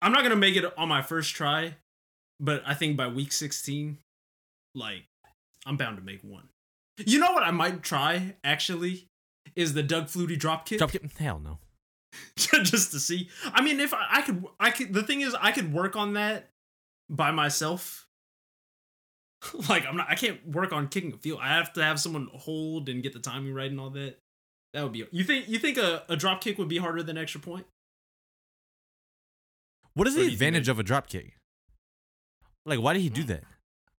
I'm 0.00 0.12
not 0.12 0.20
going 0.20 0.30
to 0.30 0.36
make 0.36 0.56
it 0.56 0.64
on 0.78 0.88
my 0.88 1.02
first 1.02 1.34
try, 1.34 1.76
but 2.40 2.62
I 2.66 2.74
think 2.74 2.96
by 2.96 3.08
week 3.08 3.32
16 3.32 3.98
like 4.74 5.04
I'm 5.66 5.76
bound 5.76 5.96
to 5.98 6.02
make 6.02 6.22
one. 6.22 6.48
You 7.04 7.18
know 7.18 7.32
what 7.32 7.42
I 7.42 7.50
might 7.50 7.82
try 7.82 8.36
actually 8.42 9.08
is 9.54 9.74
the 9.74 9.82
Doug 9.82 10.06
Flutie 10.06 10.38
drop 10.38 10.66
kick. 10.66 10.78
Drop 10.78 10.92
kick? 10.92 11.02
Hell 11.18 11.38
no. 11.40 11.58
just 12.36 12.92
to 12.92 13.00
see. 13.00 13.28
I 13.44 13.62
mean, 13.62 13.80
if 13.80 13.92
I, 13.94 14.06
I 14.10 14.22
could, 14.22 14.44
I 14.60 14.70
could. 14.70 14.92
The 14.92 15.02
thing 15.02 15.20
is, 15.22 15.34
I 15.40 15.52
could 15.52 15.72
work 15.72 15.96
on 15.96 16.14
that 16.14 16.50
by 17.10 17.30
myself. 17.30 18.06
like 19.68 19.86
I'm 19.86 19.96
not. 19.96 20.08
I 20.08 20.14
can't 20.14 20.46
work 20.46 20.72
on 20.72 20.88
kicking 20.88 21.12
a 21.12 21.16
field. 21.16 21.40
I 21.42 21.48
have 21.48 21.72
to 21.74 21.84
have 21.84 22.00
someone 22.00 22.28
hold 22.32 22.88
and 22.88 23.02
get 23.02 23.12
the 23.12 23.18
timing 23.18 23.54
right 23.54 23.70
and 23.70 23.80
all 23.80 23.90
that. 23.90 24.16
That 24.72 24.82
would 24.84 24.92
be. 24.92 25.04
You 25.10 25.24
think? 25.24 25.48
You 25.48 25.58
think 25.58 25.78
a, 25.78 26.02
a 26.08 26.16
drop 26.16 26.40
kick 26.40 26.58
would 26.58 26.68
be 26.68 26.78
harder 26.78 27.02
than 27.02 27.18
extra 27.18 27.40
point? 27.40 27.66
What 29.94 30.06
is 30.06 30.16
Or 30.16 30.20
the 30.20 30.28
advantage 30.28 30.68
of 30.68 30.78
a 30.78 30.82
drop 30.82 31.06
kick? 31.06 31.36
Like, 32.64 32.80
why 32.80 32.94
did 32.94 33.02
he 33.02 33.08
do 33.08 33.22
hmm. 33.22 33.28
that? 33.28 33.44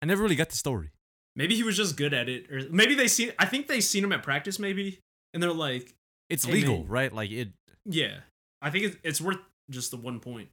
I 0.01 0.07
never 0.07 0.23
really 0.23 0.37
got 0.37 0.49
the 0.49 0.57
story. 0.57 0.91
Maybe 1.35 1.55
he 1.55 1.63
was 1.63 1.77
just 1.77 1.97
good 1.97 2.13
at 2.13 2.29
it, 2.29 2.51
or 2.51 2.63
maybe 2.71 2.95
they 2.95 3.09
seen. 3.09 3.33
I 3.39 3.47
think 3.47 3.67
they 3.67 3.81
seen 3.81 4.05
him 4.05 4.13
at 4.13 4.23
practice, 4.23 4.59
maybe, 4.59 5.01
and 5.33 5.43
they're 5.43 5.53
like, 5.53 5.95
It's 6.29 6.45
Hey, 6.45 6.53
legal, 6.53 6.79
man. 6.79 6.89
right? 6.89 7.13
Like 7.13 7.31
it. 7.31 7.49
Yeah, 7.85 8.19
I 8.61 8.71
think 8.71 8.85
it's, 8.85 8.97
it's 9.03 9.21
worth 9.21 9.39
just 9.71 9.91
the 9.91 9.97
one 9.97 10.21
point. 10.21 10.49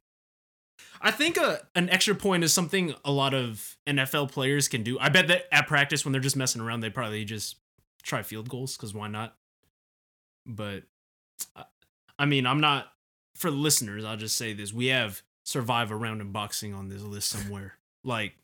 I 1.00 1.10
think 1.10 1.36
a, 1.36 1.60
an 1.74 1.88
extra 1.88 2.14
point 2.14 2.44
is 2.44 2.52
something 2.52 2.94
a 3.04 3.10
lot 3.12 3.32
of 3.34 3.76
NFL 3.86 4.30
players 4.32 4.68
can 4.68 4.82
do. 4.82 4.98
I 4.98 5.08
bet 5.08 5.28
that 5.28 5.44
at 5.52 5.66
practice 5.66 6.04
when 6.04 6.12
they're 6.12 6.20
just 6.20 6.36
messing 6.36 6.60
around, 6.60 6.80
they 6.80 6.90
probably 6.90 7.24
just 7.24 7.56
try 8.02 8.22
field 8.22 8.48
goals 8.48 8.76
because 8.76 8.92
why 8.94 9.08
not? 9.08 9.36
But 10.46 10.82
I- 11.56 11.64
I 12.18 12.26
mean, 12.26 12.46
I'm 12.46 12.60
not 12.60 12.92
for 13.34 13.50
listeners. 13.50 14.04
I'll 14.04 14.16
just 14.18 14.36
say 14.36 14.52
this: 14.52 14.72
we 14.74 14.86
have 14.88 15.22
survive 15.44 15.90
a 15.90 15.96
round 15.96 16.20
in 16.20 16.32
boxing 16.32 16.74
on 16.74 16.88
this 16.90 17.02
list 17.02 17.28
somewhere. 17.30 17.74
like 18.04 18.34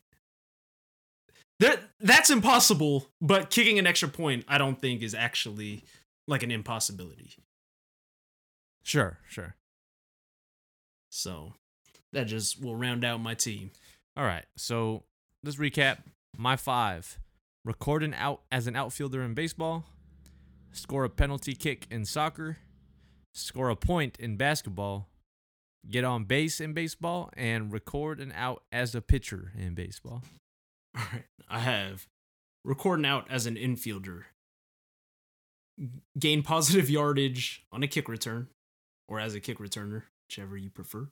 that 1.59 1.79
that's 1.99 2.29
impossible. 2.31 3.07
But 3.21 3.49
kicking 3.51 3.77
an 3.77 3.85
extra 3.87 4.09
point, 4.09 4.45
I 4.47 4.57
don't 4.57 4.79
think 4.81 5.01
is 5.03 5.13
actually 5.13 5.83
like 6.27 6.41
an 6.43 6.49
impossibility. 6.51 7.35
Sure, 8.83 9.19
sure. 9.27 9.55
So 11.09 11.53
that 12.17 12.25
just 12.25 12.59
will 12.59 12.75
round 12.75 13.05
out 13.05 13.21
my 13.21 13.35
team. 13.35 13.69
All 14.17 14.23
right. 14.23 14.45
So 14.57 15.03
let's 15.43 15.57
recap. 15.57 15.99
My 16.35 16.55
five: 16.55 17.19
record 17.63 18.01
an 18.01 18.15
out 18.15 18.41
as 18.51 18.65
an 18.65 18.75
outfielder 18.75 19.21
in 19.21 19.35
baseball, 19.35 19.85
score 20.71 21.03
a 21.03 21.09
penalty 21.09 21.53
kick 21.53 21.85
in 21.91 22.05
soccer, 22.05 22.57
score 23.35 23.69
a 23.69 23.75
point 23.75 24.17
in 24.19 24.35
basketball, 24.35 25.09
get 25.89 26.03
on 26.03 26.23
base 26.23 26.59
in 26.59 26.73
baseball, 26.73 27.29
and 27.37 27.71
record 27.71 28.19
an 28.19 28.33
out 28.35 28.63
as 28.71 28.95
a 28.95 29.01
pitcher 29.01 29.51
in 29.55 29.75
baseball. 29.75 30.23
All 30.97 31.03
right. 31.13 31.25
I 31.47 31.59
have 31.59 32.07
recording 32.65 33.05
out 33.05 33.27
as 33.29 33.45
an 33.45 33.55
infielder. 33.55 34.23
Gain 36.17 36.41
positive 36.41 36.89
yardage 36.89 37.63
on 37.71 37.83
a 37.83 37.87
kick 37.87 38.09
return 38.09 38.47
or 39.07 39.19
as 39.19 39.35
a 39.35 39.39
kick 39.39 39.59
returner, 39.59 40.03
whichever 40.27 40.57
you 40.57 40.71
prefer. 40.71 41.09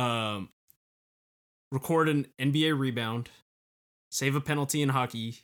Um 0.00 0.48
record 1.72 2.08
an 2.08 2.26
NBA 2.40 2.78
rebound, 2.78 3.28
save 4.10 4.34
a 4.34 4.40
penalty 4.40 4.82
in 4.82 4.88
hockey, 4.90 5.38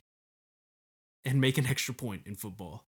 and 1.25 1.39
make 1.39 1.57
an 1.57 1.65
extra 1.73 1.93
point 1.93 2.23
in 2.25 2.35
football. 2.35 2.83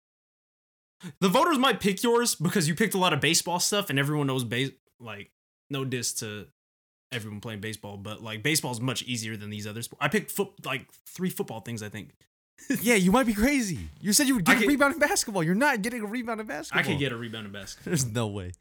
The 1.20 1.28
voters 1.28 1.58
might 1.58 1.78
pick 1.80 2.02
yours 2.02 2.34
because 2.34 2.66
you 2.66 2.74
picked 2.74 2.94
a 2.94 2.98
lot 2.98 3.12
of 3.12 3.20
baseball 3.20 3.60
stuff 3.60 3.88
and 3.88 3.98
everyone 3.98 4.26
knows 4.26 4.42
base 4.42 4.72
like 4.98 5.30
no 5.70 5.84
diss 5.84 6.12
to 6.14 6.46
everyone 7.12 7.40
playing 7.40 7.60
baseball, 7.60 7.96
but 7.96 8.20
like 8.22 8.42
baseball 8.42 8.72
is 8.72 8.80
much 8.80 9.02
easier 9.04 9.36
than 9.36 9.48
these 9.50 9.66
other 9.66 9.82
sports. 9.82 10.04
I 10.04 10.08
picked 10.08 10.30
foot 10.32 10.48
like 10.64 10.90
three 11.06 11.30
football 11.30 11.60
things. 11.60 11.82
I 11.84 11.88
think 11.88 12.10
yeah, 12.82 12.96
you 12.96 13.12
might 13.12 13.26
be 13.26 13.34
crazy. 13.34 13.78
You 14.00 14.12
said 14.12 14.26
you 14.26 14.34
would 14.34 14.44
get 14.44 14.56
a 14.56 14.60
could- 14.60 14.68
rebound 14.68 14.94
in 14.94 14.98
basketball. 15.00 15.44
You're 15.44 15.54
not 15.54 15.82
getting 15.82 16.02
a 16.02 16.06
rebound 16.06 16.40
in 16.40 16.46
basketball. 16.48 16.80
I 16.80 16.86
could 16.86 16.98
get 16.98 17.12
a 17.12 17.16
rebound 17.16 17.46
in 17.46 17.52
basketball. 17.52 17.90
There's 17.90 18.06
no 18.06 18.26
way. 18.26 18.52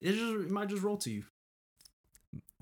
It 0.00 0.12
just 0.12 0.22
it 0.46 0.50
might 0.50 0.68
just 0.68 0.82
roll 0.82 0.96
to 0.98 1.10
you. 1.10 1.24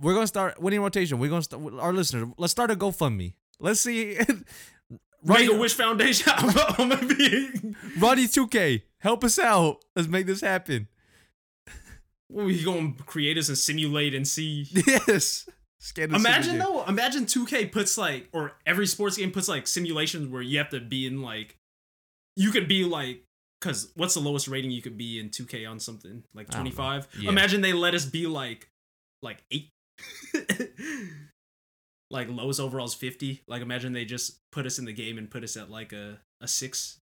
We're 0.00 0.14
gonna 0.14 0.26
start 0.26 0.61
winning 0.61 0.80
rotation. 0.80 1.18
We're 1.18 1.30
gonna 1.30 1.42
start 1.42 1.62
our 1.78 1.92
listeners. 1.92 2.28
Let's 2.37 2.52
start 2.52 2.70
a 2.70 2.76
GoFundMe. 2.76 3.34
Let's 3.58 3.80
see. 3.80 4.18
Make 5.24 5.50
a 5.50 5.58
Wish 5.58 5.74
Foundation. 5.74 6.32
I'm, 6.37 6.48
I'm 6.78 6.88
gonna 6.88 7.14
be. 7.14 7.50
Ronnie 7.98 8.26
2K, 8.26 8.82
help 8.98 9.24
us 9.24 9.38
out. 9.38 9.84
Let's 9.96 10.08
make 10.08 10.26
this 10.26 10.40
happen. 10.40 10.88
We 12.30 12.62
gonna 12.62 12.92
create 13.06 13.37
us 13.38 13.48
and 13.48 13.58
simulate 13.58 14.14
and 14.14 14.26
see. 14.26 14.66
Yes. 14.87 15.48
Scan 15.80 16.12
Imagine 16.12 16.58
though. 16.58 16.84
Imagine 16.84 17.24
2K 17.24 17.70
puts 17.70 17.96
like, 17.96 18.28
or 18.32 18.52
every 18.66 18.87
sports 18.87 19.16
game 19.16 19.30
puts 19.30 19.48
like 19.48 19.66
simulations 19.66 20.28
where 20.28 20.42
you 20.42 20.58
have 20.58 20.70
to 20.70 20.80
be 20.80 21.06
in 21.06 21.22
like, 21.22 21.56
you 22.37 22.50
could 22.50 22.66
be 22.66 22.84
like, 22.84 23.24
cause 23.61 23.92
what's 23.94 24.14
the 24.14 24.20
lowest 24.20 24.48
rating 24.48 24.72
you 24.72 24.82
could 24.82 24.96
be 24.98 25.20
in 25.20 25.30
2K 25.30 25.68
on 25.70 25.78
something 25.78 26.24
like 26.34 26.48
I 26.50 26.58
don't 26.58 26.64
know. 26.64 26.70
25? 26.70 27.08
Yeah. 27.20 27.30
Imagine 27.30 27.61
they 27.61 27.72
let 27.72 27.94
us 27.94 28.04
be 28.04 28.26
like, 28.26 28.68
like 29.22 29.44
eight. 29.52 29.70
like 32.11 32.28
lowest 32.28 32.61
overall 32.61 32.87
is 32.87 32.94
50. 32.94 33.42
Like 33.46 33.62
imagine 33.62 33.92
they 33.92 34.04
just 34.04 34.38
put 34.50 34.66
us 34.66 34.78
in 34.78 34.84
the 34.84 34.92
game 34.92 35.18
and 35.18 35.30
put 35.30 35.44
us 35.44 35.56
at 35.56 35.70
like 35.70 35.92
a 35.92 36.18
a 36.40 36.48
six. 36.48 36.98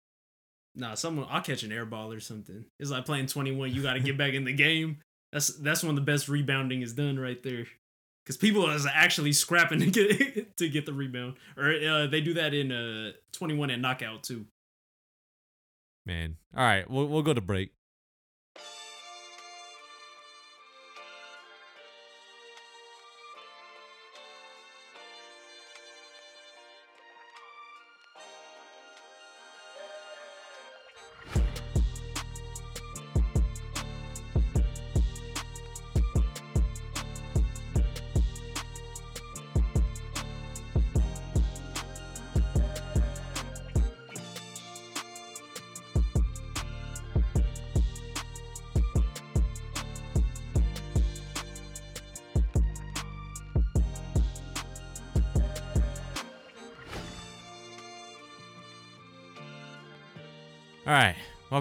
Nah, 0.76 0.94
someone 0.94 1.26
I'll 1.30 1.42
catch 1.42 1.62
an 1.62 1.72
air 1.72 1.86
ball 1.86 2.12
or 2.12 2.20
something. 2.20 2.64
It's 2.80 2.90
like 2.90 3.04
playing 3.04 3.26
21. 3.26 3.72
You 3.72 3.82
got 3.82 3.94
to 3.94 4.00
get 4.00 4.18
back 4.18 4.34
in 4.34 4.44
the 4.44 4.52
game. 4.54 4.98
That's 5.32 5.48
that's 5.48 5.82
when 5.82 5.94
the 5.94 6.00
best 6.00 6.28
rebounding 6.28 6.82
is 6.82 6.92
done 6.92 7.18
right 7.18 7.42
there. 7.42 7.66
Because 8.24 8.36
people 8.38 8.68
is 8.70 8.86
actually 8.86 9.32
scrapping 9.32 9.80
to 9.80 9.90
get 9.90 10.56
to 10.56 10.68
get 10.68 10.86
the 10.86 10.92
rebound, 10.92 11.34
or 11.56 11.72
uh, 11.72 12.06
they 12.06 12.20
do 12.20 12.34
that 12.34 12.54
in 12.54 12.72
uh 12.72 13.12
21 13.32 13.70
and 13.70 13.82
knockout 13.82 14.22
too. 14.22 14.46
Man. 16.06 16.36
All 16.56 16.64
right, 16.64 16.88
we'll 16.88 17.06
we'll 17.06 17.22
go 17.22 17.34
to 17.34 17.40
break. 17.40 17.72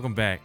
Welcome 0.04 0.16
back. 0.16 0.42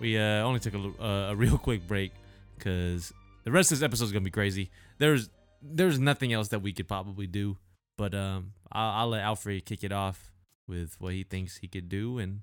We 0.00 0.18
uh, 0.18 0.42
only 0.42 0.58
took 0.58 0.74
a, 0.74 0.78
uh, 1.00 1.30
a 1.30 1.36
real 1.36 1.56
quick 1.56 1.86
break 1.86 2.10
because 2.58 3.12
the 3.44 3.52
rest 3.52 3.70
of 3.70 3.78
this 3.78 3.84
episode 3.84 4.06
is 4.06 4.10
gonna 4.10 4.24
be 4.24 4.30
crazy. 4.32 4.72
There's 4.98 5.30
there's 5.62 6.00
nothing 6.00 6.32
else 6.32 6.48
that 6.48 6.62
we 6.62 6.72
could 6.72 6.88
probably 6.88 7.28
do, 7.28 7.58
but 7.96 8.12
um, 8.12 8.54
I'll, 8.72 8.90
I'll 8.90 9.08
let 9.10 9.22
Alfred 9.22 9.66
kick 9.66 9.84
it 9.84 9.92
off 9.92 10.32
with 10.66 10.96
what 10.98 11.12
he 11.12 11.22
thinks 11.22 11.58
he 11.58 11.68
could 11.68 11.88
do 11.88 12.18
and 12.18 12.40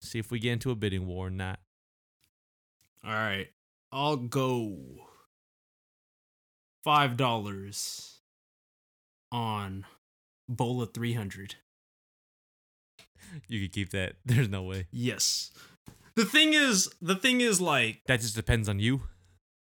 see 0.00 0.18
if 0.18 0.32
we 0.32 0.40
get 0.40 0.54
into 0.54 0.72
a 0.72 0.74
bidding 0.74 1.06
war 1.06 1.28
or 1.28 1.30
not. 1.30 1.60
All 3.04 3.12
right, 3.12 3.46
I'll 3.92 4.16
go 4.16 4.76
five 6.82 7.16
dollars 7.16 8.18
on 9.30 9.84
Bola 10.48 10.86
300. 10.86 11.54
You 13.48 13.60
could 13.60 13.72
keep 13.72 13.90
that. 13.90 14.14
There's 14.24 14.48
no 14.48 14.62
way. 14.62 14.86
Yes. 14.90 15.50
The 16.20 16.26
thing 16.26 16.52
is, 16.52 16.90
the 17.00 17.14
thing 17.16 17.40
is 17.40 17.62
like 17.62 18.02
That 18.06 18.20
just 18.20 18.34
depends 18.36 18.68
on 18.68 18.78
you. 18.78 19.02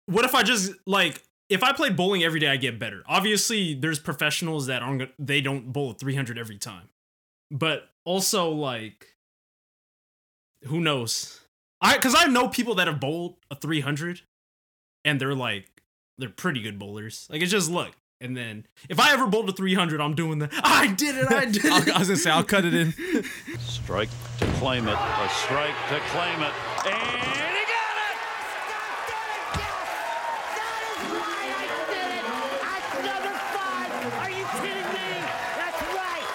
what 0.05 0.25
if 0.25 0.35
I 0.35 0.43
just 0.43 0.73
like 0.85 1.23
if 1.49 1.63
I 1.63 1.73
play 1.73 1.89
bowling 1.89 2.23
every 2.23 2.39
day, 2.39 2.47
I 2.49 2.57
get 2.57 2.77
better. 2.77 3.01
Obviously, 3.07 3.73
there's 3.73 3.97
professionals 3.99 4.67
that 4.67 4.83
aren't. 4.83 5.09
They 5.17 5.41
don't 5.41 5.73
bowl 5.73 5.91
at 5.91 5.99
300 5.99 6.37
every 6.37 6.57
time, 6.57 6.89
but 7.49 7.89
also 8.03 8.49
like, 8.49 9.15
who 10.65 10.79
knows? 10.79 11.39
I 11.81 11.95
because 11.95 12.15
I 12.15 12.25
know 12.25 12.47
people 12.47 12.75
that 12.75 12.85
have 12.87 12.99
bowled 12.99 13.37
a 13.49 13.55
300, 13.55 14.21
and 15.03 15.19
they're 15.19 15.33
like 15.35 15.81
they're 16.19 16.29
pretty 16.29 16.61
good 16.61 16.77
bowlers. 16.77 17.27
Like 17.31 17.41
it's 17.41 17.51
just 17.51 17.71
look. 17.71 17.95
And 18.21 18.37
then 18.37 18.67
if 18.87 18.99
I 18.99 19.13
ever 19.13 19.25
bowled 19.27 19.49
a 19.49 19.51
300, 19.51 19.99
I'm 19.99 20.13
doing 20.13 20.37
the 20.39 20.49
I 20.63 20.87
did 20.93 21.15
it. 21.15 21.31
I 21.31 21.45
did 21.45 21.65
it. 21.65 21.89
I 21.95 21.99
was 21.99 22.07
gonna 22.07 22.17
say 22.17 22.29
I'll 22.29 22.43
cut 22.43 22.65
it 22.65 22.73
in. 22.75 22.93
Strike 23.59 24.09
to 24.39 24.44
claim 24.57 24.87
it. 24.87 24.93
A 24.93 25.29
strike 25.29 25.75
to 25.89 25.99
claim 26.11 26.41
it. 26.41 26.53
And 26.85 26.95
he 26.95 27.63
got 27.65 27.95
it! 28.05 28.17
That 29.55 30.83
is 30.91 31.11
why 31.11 31.41
I 31.51 31.65
did 31.91 32.09
it! 32.15 32.23
At 32.63 32.83
number 33.05 33.33
five! 33.55 33.89
Are 34.21 34.29
you 34.31 34.45
kidding 34.61 34.89
me? 34.93 35.09
That's 35.59 35.81
right! 35.93 36.27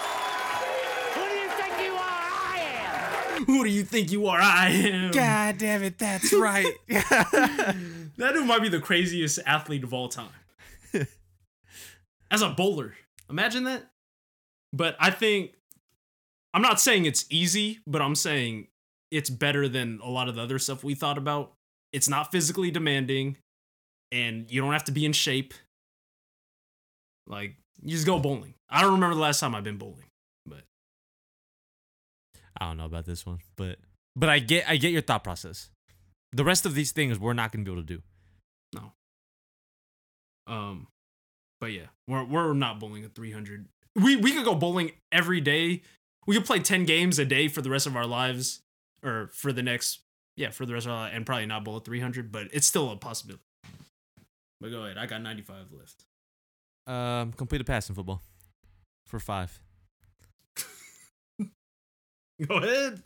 Who 1.15 1.25
do 1.29 1.35
you 1.35 1.49
think 1.49 1.75
you 1.85 1.93
are? 1.95 2.29
I 2.33 2.59
am. 3.37 3.45
Who 3.47 3.65
do 3.65 3.71
you 3.71 3.85
think 3.85 4.13
you 4.13 4.27
are? 4.27 4.41
I 4.41 4.69
am. 4.71 5.11
God 5.13 5.59
damn 5.59 5.83
it, 5.83 5.99
that's 5.99 6.33
right. 6.35 6.67
That 8.17 8.35
dude 8.35 8.47
might 8.47 8.61
be 8.61 8.69
the 8.69 8.81
craziest 8.81 9.39
athlete 9.47 9.83
of 9.83 9.95
all 9.95 10.11
time. 10.11 10.29
As 12.31 12.43
a 12.43 12.51
bowler, 12.51 12.95
imagine 13.31 13.65
that. 13.65 13.83
But 14.75 14.95
I 15.01 15.11
think 15.11 15.53
I'm 16.53 16.63
not 16.63 16.81
saying 16.81 17.05
it's 17.07 17.27
easy, 17.31 17.81
but 17.87 18.03
I'm 18.03 18.15
saying 18.15 18.69
it's 19.11 19.31
better 19.31 19.69
than 19.69 20.01
a 20.03 20.11
lot 20.11 20.29
of 20.29 20.35
the 20.35 20.43
other 20.43 20.59
stuff 20.59 20.83
we 20.83 20.95
thought 20.95 21.19
about. 21.19 21.53
It's 21.93 22.09
not 22.09 22.31
physically 22.31 22.71
demanding, 22.71 23.37
and 24.13 24.51
you 24.51 24.61
don't 24.61 24.73
have 24.73 24.85
to 24.85 24.93
be 24.93 25.05
in 25.05 25.13
shape. 25.13 25.55
Like, 27.27 27.57
you 27.83 27.91
just 27.91 28.07
go 28.07 28.19
bowling. 28.19 28.55
I 28.69 28.83
don't 28.83 28.93
remember 28.93 29.15
the 29.15 29.21
last 29.21 29.41
time 29.41 29.55
I've 29.55 29.65
been 29.65 29.77
bowling, 29.79 30.07
but 30.47 30.63
I 32.61 32.67
don't 32.67 32.77
know 32.77 32.85
about 32.85 33.07
this 33.07 33.25
one, 33.25 33.39
but 33.57 33.79
but 34.17 34.29
I 34.29 34.39
get 34.39 34.69
I 34.69 34.77
get 34.77 34.93
your 34.93 35.03
thought 35.03 35.25
process. 35.25 35.71
The 36.33 36.45
rest 36.45 36.67
of 36.67 36.75
these 36.75 36.93
things 36.93 37.19
we're 37.19 37.33
not 37.33 37.53
gonna 37.53 37.65
be 37.65 37.71
able 37.71 37.83
to 37.83 37.87
do. 37.87 38.03
no. 38.75 38.93
Um, 40.47 40.89
but 41.61 41.73
yeah, 41.73 41.87
we're 42.09 42.25
we're 42.25 42.53
not 42.53 42.81
bowling 42.81 43.05
at 43.05 43.15
300. 43.15 43.67
We 43.97 44.17
we 44.17 44.33
could 44.33 44.45
go 44.45 44.55
bowling 44.55 44.93
every 45.13 45.41
day. 45.41 45.83
We 46.27 46.37
could 46.37 46.45
play 46.45 46.59
10 46.61 46.85
games 46.85 47.19
a 47.19 47.25
day 47.25 47.49
for 47.49 47.63
the 47.63 47.71
rest 47.71 47.87
of 47.87 47.97
our 47.97 48.07
lives, 48.07 48.61
or 49.03 49.31
for 49.33 49.53
the 49.53 49.63
next 49.63 50.01
yeah 50.37 50.51
for 50.51 50.67
the 50.67 50.75
rest 50.75 50.87
of 50.87 50.93
our 50.93 50.99
life, 51.05 51.13
and 51.15 51.25
probably 51.27 51.47
not 51.47 51.65
bowl 51.65 51.77
at 51.77 51.85
300, 51.85 52.31
but 52.31 52.49
it's 52.53 52.67
still 52.67 52.91
a 52.91 52.97
possibility. 52.97 53.43
But 54.61 54.71
go 54.71 54.85
ahead, 54.85 54.99
I 54.99 55.07
got 55.07 55.23
95 55.23 55.73
left. 55.73 56.05
Um, 56.87 57.33
complete 57.33 57.61
a 57.61 57.65
pass 57.65 57.89
in 57.89 57.95
football 57.95 58.23
for 59.07 59.19
five. 59.19 59.59
Go 62.47 62.57
ahead. 62.57 63.03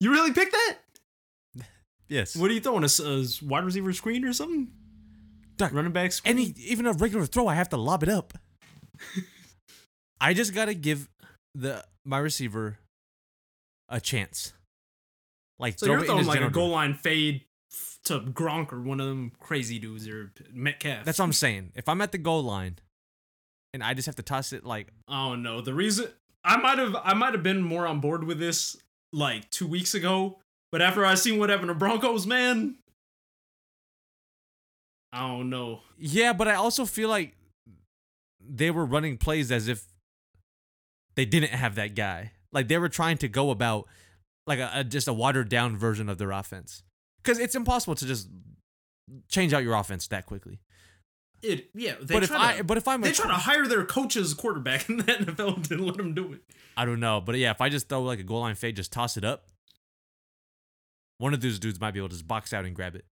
You 0.00 0.10
really 0.10 0.32
picked 0.32 0.52
that? 0.52 0.76
Yes. 2.08 2.34
What 2.34 2.50
are 2.50 2.54
you 2.54 2.60
throwing? 2.60 2.84
a 2.84 3.24
wide 3.44 3.64
receiver 3.66 3.92
screen 3.92 4.24
or 4.24 4.32
something? 4.32 4.68
Doc, 5.58 5.74
Running 5.74 5.92
back 5.92 6.10
screen? 6.12 6.38
Any 6.38 6.54
even 6.56 6.86
a 6.86 6.94
regular 6.94 7.26
throw, 7.26 7.46
I 7.48 7.54
have 7.54 7.68
to 7.68 7.76
lob 7.76 8.02
it 8.02 8.08
up. 8.08 8.32
I 10.20 10.34
just 10.34 10.54
gotta 10.54 10.74
give 10.74 11.08
the 11.54 11.84
my 12.04 12.18
receiver 12.18 12.78
a 13.88 14.00
chance. 14.00 14.52
Like 15.58 15.78
So 15.78 15.86
you're 15.86 16.04
throwing 16.04 16.26
like 16.26 16.40
a 16.40 16.50
goal 16.50 16.70
line 16.70 16.94
fade 16.94 17.42
to 18.04 18.20
Gronk 18.20 18.72
or 18.72 18.80
one 18.80 19.00
of 19.00 19.06
them 19.06 19.32
crazy 19.38 19.78
dudes 19.78 20.08
or 20.08 20.32
Metcalf. 20.52 21.04
That's 21.04 21.18
what 21.18 21.26
I'm 21.26 21.32
saying. 21.32 21.72
If 21.74 21.88
I'm 21.88 22.00
at 22.00 22.12
the 22.12 22.18
goal 22.18 22.42
line 22.42 22.78
and 23.74 23.82
I 23.82 23.94
just 23.94 24.06
have 24.06 24.16
to 24.16 24.22
toss 24.22 24.52
it 24.52 24.64
like 24.64 24.88
Oh 25.08 25.34
no, 25.34 25.60
the 25.60 25.74
reason 25.74 26.08
I 26.44 26.56
might 26.56 26.78
have 26.78 26.96
I 27.02 27.14
might 27.14 27.34
have 27.34 27.42
been 27.42 27.62
more 27.62 27.86
on 27.86 28.00
board 28.00 28.24
with 28.24 28.38
this 28.38 28.76
like 29.12 29.50
two 29.50 29.66
weeks 29.66 29.94
ago, 29.94 30.38
but 30.70 30.80
after 30.80 31.04
I 31.04 31.14
seen 31.14 31.38
what 31.38 31.50
happened 31.50 31.68
to 31.68 31.74
Broncos, 31.74 32.26
man, 32.26 32.76
I 35.12 35.26
don't 35.26 35.50
know. 35.50 35.80
Yeah, 35.98 36.32
but 36.32 36.48
I 36.48 36.54
also 36.54 36.84
feel 36.84 37.08
like 37.08 37.34
they 38.40 38.70
were 38.70 38.84
running 38.84 39.16
plays 39.18 39.50
as 39.50 39.68
if 39.68 39.84
they 41.18 41.24
didn't 41.24 41.50
have 41.50 41.74
that 41.74 41.96
guy. 41.96 42.30
Like 42.52 42.68
they 42.68 42.78
were 42.78 42.88
trying 42.88 43.18
to 43.18 43.28
go 43.28 43.50
about 43.50 43.88
like 44.46 44.60
a, 44.60 44.70
a 44.72 44.84
just 44.84 45.08
a 45.08 45.12
watered 45.12 45.48
down 45.48 45.76
version 45.76 46.08
of 46.08 46.16
their 46.16 46.30
offense. 46.30 46.84
Cuz 47.24 47.40
it's 47.40 47.56
impossible 47.56 47.96
to 47.96 48.06
just 48.06 48.28
change 49.28 49.52
out 49.52 49.64
your 49.64 49.74
offense 49.74 50.06
that 50.06 50.26
quickly. 50.26 50.60
It 51.42 51.70
yeah. 51.74 51.96
They 52.00 52.14
but 52.14 52.22
if 52.22 52.28
try 52.28 52.58
I 52.58 52.62
but 52.62 52.76
if 52.78 52.86
I'm 52.86 53.00
they 53.00 53.10
a, 53.10 53.12
try 53.12 53.26
to 53.26 53.34
hire 53.34 53.66
their 53.66 53.84
coaches 53.84 54.32
quarterback 54.32 54.88
in 54.88 54.98
the 54.98 55.02
NFL 55.02 55.56
and 55.56 55.68
didn't 55.68 55.86
let 55.86 55.96
them 55.96 56.14
do 56.14 56.32
it. 56.34 56.42
I 56.76 56.84
don't 56.84 57.00
know, 57.00 57.20
but 57.20 57.34
yeah, 57.34 57.50
if 57.50 57.60
I 57.60 57.68
just 57.68 57.88
throw 57.88 58.00
like 58.00 58.20
a 58.20 58.22
goal 58.22 58.42
line 58.42 58.54
fade, 58.54 58.76
just 58.76 58.92
toss 58.92 59.16
it 59.16 59.24
up, 59.24 59.48
one 61.18 61.34
of 61.34 61.40
those 61.40 61.58
dudes 61.58 61.80
might 61.80 61.94
be 61.94 61.98
able 61.98 62.10
to 62.10 62.14
just 62.14 62.28
box 62.28 62.52
out 62.52 62.64
and 62.64 62.76
grab 62.76 62.94
it. 62.94 63.06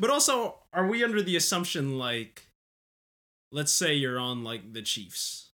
But 0.00 0.08
also, 0.08 0.60
are 0.72 0.86
we 0.86 1.04
under 1.04 1.20
the 1.20 1.36
assumption 1.36 1.98
like, 1.98 2.48
let's 3.52 3.72
say 3.72 3.92
you're 3.92 4.18
on 4.18 4.42
like 4.42 4.72
the 4.72 4.80
Chiefs, 4.80 5.50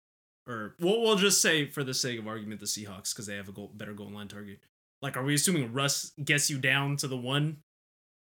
or 0.50 0.74
we'll 0.80 1.00
we'll 1.00 1.16
just 1.16 1.40
say 1.40 1.66
for 1.66 1.84
the 1.84 1.94
sake 1.94 2.18
of 2.18 2.26
argument 2.26 2.60
the 2.60 2.66
Seahawks 2.66 3.14
because 3.14 3.26
they 3.26 3.36
have 3.36 3.48
a 3.48 3.52
goal, 3.52 3.70
better 3.74 3.92
goal 3.92 4.10
line 4.10 4.28
target. 4.28 4.58
Like, 5.00 5.16
are 5.16 5.22
we 5.22 5.34
assuming 5.34 5.72
Russ 5.72 6.12
gets 6.22 6.50
you 6.50 6.58
down 6.58 6.96
to 6.98 7.08
the 7.08 7.16
one, 7.16 7.58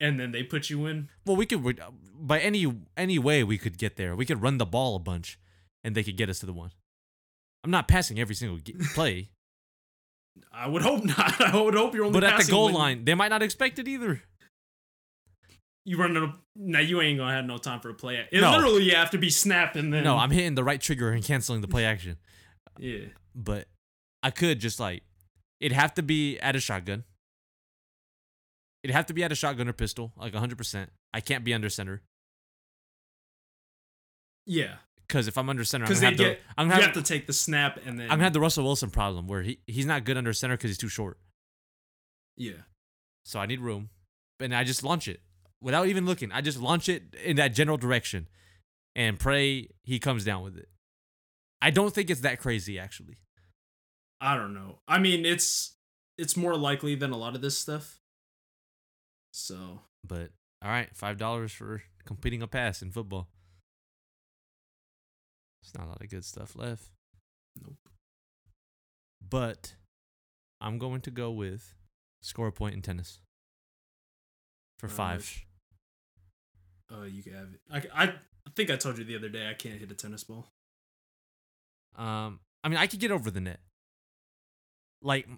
and 0.01 0.21
then 0.21 0.33
they 0.33 0.43
put 0.43 0.69
you 0.69 0.87
in? 0.87 1.09
Well, 1.25 1.37
we 1.37 1.47
could 1.47 1.81
uh, 1.81 1.91
by 2.19 2.41
any 2.41 2.67
any 2.97 3.19
way 3.19 3.45
we 3.45 3.59
could 3.59 3.79
get 3.79 3.97
there. 3.97 4.17
We 4.17 4.27
could 4.27 4.43
run 4.43 4.59
the 4.59 4.67
ball 4.67 4.97
a 4.97 5.01
bunch, 5.01 5.39
and 5.85 5.95
they 5.95 6.03
could 6.03 6.17
get 6.17 6.29
us 6.29 6.41
to 6.41 6.47
the 6.47 6.53
one. 6.53 6.73
I'm 7.65 7.71
not 7.71 7.89
passing 7.89 8.19
every 8.19 8.35
single 8.35 8.59
play, 8.95 9.31
I 10.53 10.69
would 10.69 10.83
hope 10.83 11.05
not. 11.05 11.41
I 11.55 11.61
would 11.61 11.75
hope 11.75 11.95
you're 11.95 12.05
only. 12.05 12.21
but 12.21 12.25
at 12.25 12.45
the 12.45 12.51
goal 12.51 12.67
when 12.67 12.75
line, 12.75 13.05
they 13.05 13.15
might 13.15 13.29
not 13.29 13.43
expect 13.43 13.79
it 13.79 13.89
either. 13.89 14.23
You 15.87 15.97
run 15.97 16.15
a 16.17 16.35
now 16.57 16.81
you 16.81 17.01
ain't 17.01 17.17
gonna 17.19 17.33
have 17.33 17.45
no 17.47 17.57
time 17.59 17.81
for 17.81 17.89
a 17.91 17.95
play. 17.95 18.27
It 18.31 18.41
No. 18.41 18.51
literally 18.51 18.83
you 18.83 18.95
have 18.97 19.11
to 19.13 19.19
be 19.19 19.31
snapping 19.31 19.91
then 19.91 20.05
No, 20.05 20.17
I'm 20.17 20.31
hitting 20.31 20.55
the 20.55 20.65
right 20.65 20.81
trigger 20.81 21.11
and 21.13 21.25
canceling 21.25 21.61
the 21.63 21.69
play 21.69 21.85
action. 21.93 22.19
yeah. 22.79 23.07
But 23.35 23.69
I 24.23 24.31
could 24.31 24.59
just 24.61 24.79
like 24.81 25.03
it'd 25.61 25.75
have 25.77 25.95
to 25.95 26.03
be 26.03 26.39
at 26.41 26.55
a 26.57 26.61
shotgun. 26.61 27.05
It'd 28.83 28.95
have 28.95 29.07
to 29.07 29.15
be 29.15 29.25
at 29.25 29.33
a 29.33 29.35
shotgun 29.35 29.69
or 29.69 29.73
pistol, 29.73 30.13
like 30.17 30.33
100%. 30.33 30.89
I 31.15 31.21
can't 31.21 31.45
be 31.45 31.55
under 31.55 31.69
center. 31.71 32.03
Yeah, 34.47 34.77
Because 35.09 35.27
if 35.27 35.37
I'm 35.39 35.49
under 35.49 35.65
center, 35.65 35.87
I'm 35.87 35.93
gonna 35.95 36.07
have, 36.07 36.17
get 36.17 36.39
the, 36.39 36.45
I'm 36.57 36.69
gonna 36.69 36.75
have 36.83 36.95
have, 36.95 36.95
to 36.95 37.03
take 37.03 37.27
the 37.27 37.33
snap 37.33 37.81
and 37.85 37.99
then 37.99 38.05
I'm 38.05 38.11
gonna 38.19 38.25
have 38.25 38.33
the 38.33 38.41
Russell 38.41 38.63
Wilson 38.65 38.91
problem 38.91 39.27
where 39.27 39.43
he, 39.43 39.59
he's 39.67 39.87
not 39.87 40.05
good 40.05 40.17
under 40.17 40.33
center 40.33 40.57
because 40.57 40.71
he's 40.71 40.79
too 40.79 40.89
short. 40.89 41.19
yeah. 42.37 42.53
So 43.25 43.41
I 43.41 43.47
need 43.47 43.61
room. 43.61 43.91
And 44.39 44.55
I 44.55 44.63
just 44.63 44.85
launch 44.85 45.09
it 45.09 45.21
without 45.61 45.87
even 45.87 46.07
looking. 46.07 46.33
I 46.33 46.41
just 46.41 46.59
launch 46.59 46.89
it 46.89 47.15
in 47.25 47.37
that 47.37 47.55
general 47.55 47.77
direction 47.77 48.29
and 48.95 49.19
pray 49.19 49.69
he 49.83 49.99
comes 49.99 50.25
down 50.25 50.43
with 50.43 50.57
it. 50.57 50.69
I 51.61 51.71
don't 51.71 51.95
think 51.95 52.11
it's 52.11 52.21
that 52.21 52.41
crazy 52.41 52.79
actually. 52.79 53.17
I 54.21 54.37
don't 54.37 54.55
know. 54.55 54.79
I 54.89 54.99
mean, 54.99 55.27
it's 55.27 55.77
it's 56.19 56.37
more 56.37 56.57
likely 56.57 56.95
than 56.95 57.11
a 57.11 57.17
lot 57.17 57.35
of 57.35 57.43
this 57.43 57.59
stuff. 57.59 58.01
So 59.33 59.81
But 60.07 60.31
all 60.63 60.71
right, 60.71 60.95
five 60.95 61.19
dollars 61.19 61.53
for 61.53 61.83
completing 62.05 62.43
a 62.43 62.47
pass 62.47 62.83
in 62.83 62.91
football. 62.91 63.29
It's 65.63 65.75
not 65.75 65.87
a 65.87 65.89
lot 65.89 66.03
of 66.03 66.09
good 66.09 66.25
stuff 66.25 66.55
left. 66.57 66.91
Nope. 67.61 67.89
But 69.29 69.75
I'm 70.61 70.79
going 70.79 71.01
to 71.03 71.11
go 71.11 71.31
with 71.31 71.75
score 72.21 72.47
a 72.47 72.53
point 72.53 72.75
in 72.75 72.83
tennis 72.83 73.21
for 74.79 74.89
five. 74.89 75.45
uh, 76.93 77.03
you 77.03 77.23
can 77.23 77.33
have 77.35 77.49
it. 77.53 77.91
I, 77.95 78.05
I 78.05 78.15
think 78.55 78.71
I 78.71 78.77
told 78.77 78.99
you 78.99 79.05
the 79.05 79.17
other 79.17 79.29
day 79.29 79.49
I 79.51 79.55
can't 79.55 79.79
hit 79.79 79.91
a 79.91 79.95
tennis 79.95 80.25
ball. 80.25 80.47
Um, 81.97 82.41
I 82.63 82.69
mean, 82.69 82.79
I 82.79 82.87
could 82.87 83.01
get 83.01 83.11
over 83.11 83.31
the 83.31 83.41
net. 83.41 83.61
Like, 85.03 85.29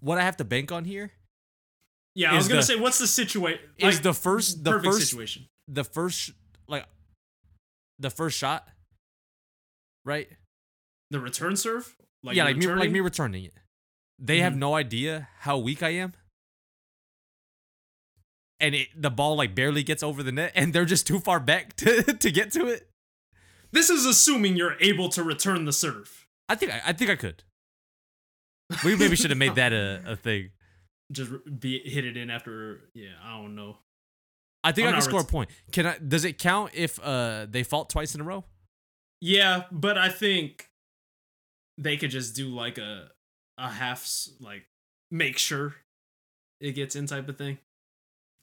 what 0.00 0.18
I 0.18 0.22
have 0.22 0.36
to 0.38 0.44
bank 0.44 0.72
on 0.72 0.84
here 0.84 1.12
Yeah, 2.14 2.32
I 2.32 2.36
was 2.36 2.48
gonna 2.48 2.60
the- 2.60 2.66
say, 2.66 2.76
what's 2.76 2.98
the 2.98 3.06
situation? 3.06 3.60
is 3.78 4.00
the 4.00 4.12
first, 4.14 4.64
the 4.64 4.70
perfect 4.72 4.94
first, 4.94 5.08
situation. 5.10 5.46
the 5.68 5.84
first, 5.84 6.30
like, 6.68 6.86
the 7.98 8.10
first 8.10 8.36
shot, 8.38 8.68
right? 10.04 10.28
The 11.10 11.20
return 11.20 11.56
serve. 11.56 11.96
yeah, 12.22 12.44
like 12.44 12.56
me, 12.56 12.66
like 12.66 12.74
returning? 12.76 12.92
me 12.92 13.00
returning 13.00 13.44
it. 13.44 13.54
They 14.18 14.38
have 14.40 14.54
Mhm. 14.54 14.58
no 14.58 14.74
idea 14.74 15.28
how 15.40 15.58
weak 15.58 15.82
I 15.82 15.90
am, 15.90 16.14
and 18.64 18.74
it, 18.74 18.88
the 18.96 19.10
ball 19.10 19.36
like 19.36 19.54
barely 19.54 19.82
gets 19.82 20.02
over 20.02 20.22
the 20.22 20.32
net, 20.32 20.52
and 20.54 20.72
they're 20.72 20.86
just 20.86 21.06
too 21.06 21.20
far 21.20 21.38
back 21.38 21.76
to 21.76 22.02
to 22.02 22.30
get 22.30 22.50
to 22.52 22.66
it. 22.66 22.88
This 23.72 23.90
is 23.90 24.06
assuming 24.06 24.56
you're 24.56 24.76
able 24.80 25.08
to 25.10 25.22
return 25.22 25.64
the 25.64 25.72
serve. 25.72 26.26
I 26.48 26.54
think 26.54 26.72
I, 26.72 26.80
I 26.86 26.92
think 26.92 27.10
I 27.10 27.16
could. 27.16 27.42
We 28.82 28.96
maybe 28.96 29.16
should 29.16 29.30
have 29.30 29.38
made 29.38 29.56
that 29.56 29.72
a, 29.72 30.02
a 30.06 30.16
thing. 30.16 30.50
Just 31.12 31.30
be 31.60 31.78
hit 31.78 32.06
it 32.06 32.16
in 32.16 32.30
after. 32.30 32.80
Yeah, 32.94 33.10
I 33.22 33.36
don't 33.36 33.54
know. 33.54 33.76
I 34.62 34.72
think 34.72 34.88
I'm 34.88 34.94
I 34.94 34.96
can 34.98 35.02
score 35.02 35.20
a 35.20 35.24
point. 35.24 35.50
Can 35.70 35.86
I? 35.86 35.98
Does 35.98 36.24
it 36.24 36.38
count 36.38 36.70
if 36.74 36.98
uh 37.02 37.46
they 37.48 37.62
fault 37.62 37.90
twice 37.90 38.14
in 38.14 38.22
a 38.22 38.24
row? 38.24 38.44
Yeah, 39.20 39.64
but 39.70 39.98
I 39.98 40.08
think 40.08 40.70
they 41.76 41.98
could 41.98 42.10
just 42.10 42.34
do 42.34 42.48
like 42.48 42.78
a 42.78 43.10
a 43.58 43.68
half 43.68 44.08
like 44.40 44.64
make 45.10 45.36
sure 45.36 45.74
it 46.60 46.72
gets 46.72 46.96
in 46.96 47.06
type 47.06 47.28
of 47.28 47.36
thing. 47.36 47.58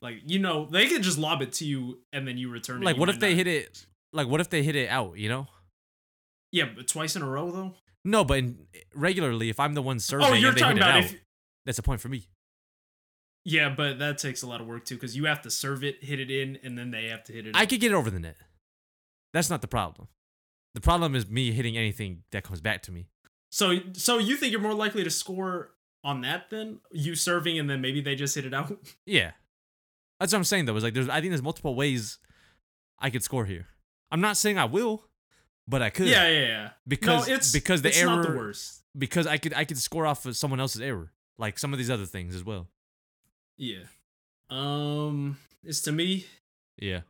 Like 0.01 0.15
you 0.25 0.39
know, 0.39 0.65
they 0.65 0.87
could 0.87 1.03
just 1.03 1.17
lob 1.17 1.41
it 1.41 1.53
to 1.53 1.65
you 1.65 1.99
and 2.11 2.27
then 2.27 2.37
you 2.37 2.49
return 2.49 2.81
it. 2.81 2.85
Like, 2.85 2.95
You 2.95 2.99
what 3.01 3.09
if 3.09 3.19
they 3.19 3.29
not- 3.29 3.37
hit 3.37 3.47
it? 3.47 3.85
Like, 4.13 4.27
what 4.27 4.41
if 4.41 4.49
they 4.49 4.63
hit 4.63 4.75
it 4.75 4.89
out? 4.89 5.17
You 5.17 5.29
know? 5.29 5.47
Yeah, 6.51 6.65
but 6.75 6.87
twice 6.87 7.15
in 7.15 7.21
a 7.21 7.29
row 7.29 7.51
though. 7.51 7.75
No, 8.03 8.23
but 8.23 8.39
in, 8.39 8.57
regularly, 8.95 9.49
if 9.49 9.59
I'm 9.59 9.73
the 9.75 9.81
one 9.81 9.99
serving 9.99 10.25
Oh, 10.27 10.33
you're 10.33 10.49
and 10.49 10.57
they 10.57 10.61
talking 10.61 10.77
hit 10.77 10.83
it 10.85 10.89
about 10.89 10.97
out, 10.97 11.03
if. 11.05 11.15
that's 11.65 11.77
a 11.79 11.83
point 11.83 12.01
for 12.01 12.09
me. 12.09 12.27
Yeah, 13.45 13.69
but 13.69 13.99
that 13.99 14.17
takes 14.17 14.41
a 14.43 14.47
lot 14.47 14.59
of 14.61 14.67
work 14.67 14.85
too 14.85 14.95
because 14.95 15.15
you 15.15 15.25
have 15.25 15.41
to 15.43 15.49
serve 15.51 15.83
it, 15.83 16.03
hit 16.03 16.19
it 16.19 16.29
in, 16.29 16.57
and 16.63 16.77
then 16.77 16.91
they 16.91 17.07
have 17.07 17.23
to 17.25 17.33
hit 17.33 17.47
it. 17.47 17.55
I 17.55 17.65
could 17.65 17.79
get 17.79 17.91
it 17.91 17.95
over 17.95 18.09
the 18.09 18.19
net. 18.19 18.37
That's 19.33 19.49
not 19.49 19.61
the 19.61 19.67
problem. 19.67 20.07
The 20.75 20.81
problem 20.81 21.15
is 21.15 21.29
me 21.29 21.51
hitting 21.51 21.77
anything 21.77 22.23
that 22.31 22.43
comes 22.43 22.59
back 22.61 22.81
to 22.83 22.91
me. 22.91 23.07
So 23.51 23.79
so 23.93 24.17
you 24.17 24.35
think 24.35 24.51
you're 24.51 24.61
more 24.61 24.73
likely 24.73 25.03
to 25.03 25.09
score 25.09 25.71
on 26.03 26.21
that 26.21 26.49
then? 26.49 26.79
You 26.91 27.15
serving 27.15 27.57
and 27.59 27.69
then 27.69 27.81
maybe 27.81 28.01
they 28.01 28.15
just 28.15 28.35
hit 28.35 28.45
it 28.45 28.53
out? 28.53 28.73
Yeah, 29.05 29.31
that's 30.21 30.31
what 30.33 30.37
I'm 30.39 30.43
saying 30.45 30.65
though. 30.65 30.75
Is 30.77 30.83
like 30.83 30.93
there's 30.93 31.09
I 31.09 31.19
think 31.19 31.31
there's 31.31 31.41
multiple 31.43 31.75
ways 31.75 32.17
I 32.99 33.09
could 33.09 33.23
score 33.23 33.45
here. 33.45 33.67
I'm 34.11 34.21
not 34.21 34.37
saying 34.37 34.57
I 34.57 34.65
will, 34.65 35.03
but 35.67 35.81
I 35.81 35.89
could. 35.89 36.07
Yeah, 36.07 36.27
yeah, 36.29 36.39
yeah. 36.47 36.69
Because 36.87 37.27
no, 37.27 37.33
it's 37.33 37.51
because 37.51 37.81
the 37.81 37.89
it's 37.89 37.99
error 38.01 38.09
not 38.17 38.27
the 38.27 38.35
worst. 38.37 38.81
because 38.97 39.27
I 39.27 39.37
could 39.37 39.53
I 39.53 39.65
could 39.65 39.77
score 39.77 40.05
off 40.05 40.25
of 40.25 40.35
someone 40.37 40.59
else's 40.59 40.81
error, 40.81 41.11
like 41.37 41.59
some 41.59 41.73
of 41.73 41.77
these 41.79 41.89
other 41.89 42.05
things 42.05 42.35
as 42.35 42.43
well. 42.43 42.67
Yeah. 43.57 43.83
Um, 44.49 45.37
it's 45.63 45.81
to 45.81 45.91
me. 45.91 46.25
Yeah. 46.77 47.01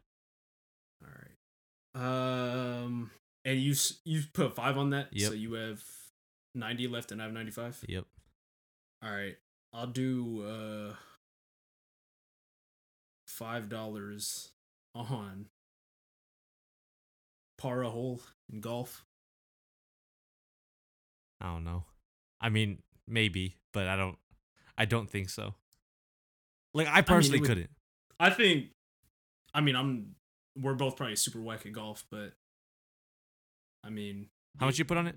All 1.03 1.09
right. 1.13 2.03
Um, 2.83 3.11
and 3.45 3.59
you 3.59 3.75
you 4.05 4.21
put 4.33 4.55
five 4.55 4.77
on 4.77 4.91
that, 4.91 5.07
Yep. 5.11 5.29
so 5.29 5.33
you 5.33 5.53
have 5.53 5.81
ninety 6.55 6.87
left, 6.87 7.11
and 7.11 7.21
I 7.21 7.25
have 7.25 7.33
ninety 7.33 7.51
five. 7.51 7.83
Yep. 7.87 8.05
All 9.03 9.11
right, 9.11 9.35
I'll 9.73 9.87
do 9.87 10.43
uh 10.43 10.95
five 13.41 13.69
dollars 13.69 14.51
on 14.93 15.47
par 17.57 17.81
a 17.81 17.89
hole 17.89 18.21
in 18.53 18.61
golf. 18.61 19.03
I 21.41 21.47
don't 21.47 21.63
know. 21.63 21.85
I 22.39 22.49
mean, 22.49 22.83
maybe, 23.07 23.55
but 23.73 23.87
I 23.87 23.95
don't. 23.95 24.17
I 24.77 24.85
don't 24.85 25.09
think 25.09 25.29
so. 25.31 25.55
Like 26.75 26.87
I 26.87 27.01
personally 27.01 27.39
would- 27.39 27.47
couldn't. 27.49 27.69
I 28.19 28.29
think. 28.29 28.67
I 29.55 29.61
mean, 29.61 29.75
I'm. 29.75 30.15
We're 30.55 30.75
both 30.75 30.95
probably 30.97 31.15
super 31.15 31.41
whack 31.41 31.65
at 31.65 31.71
golf, 31.73 32.05
but. 32.11 32.33
I 33.83 33.89
mean, 33.89 34.27
How 34.59 34.67
much 34.67 34.77
you 34.77 34.85
put 34.85 34.97
on 34.97 35.07
it? 35.07 35.15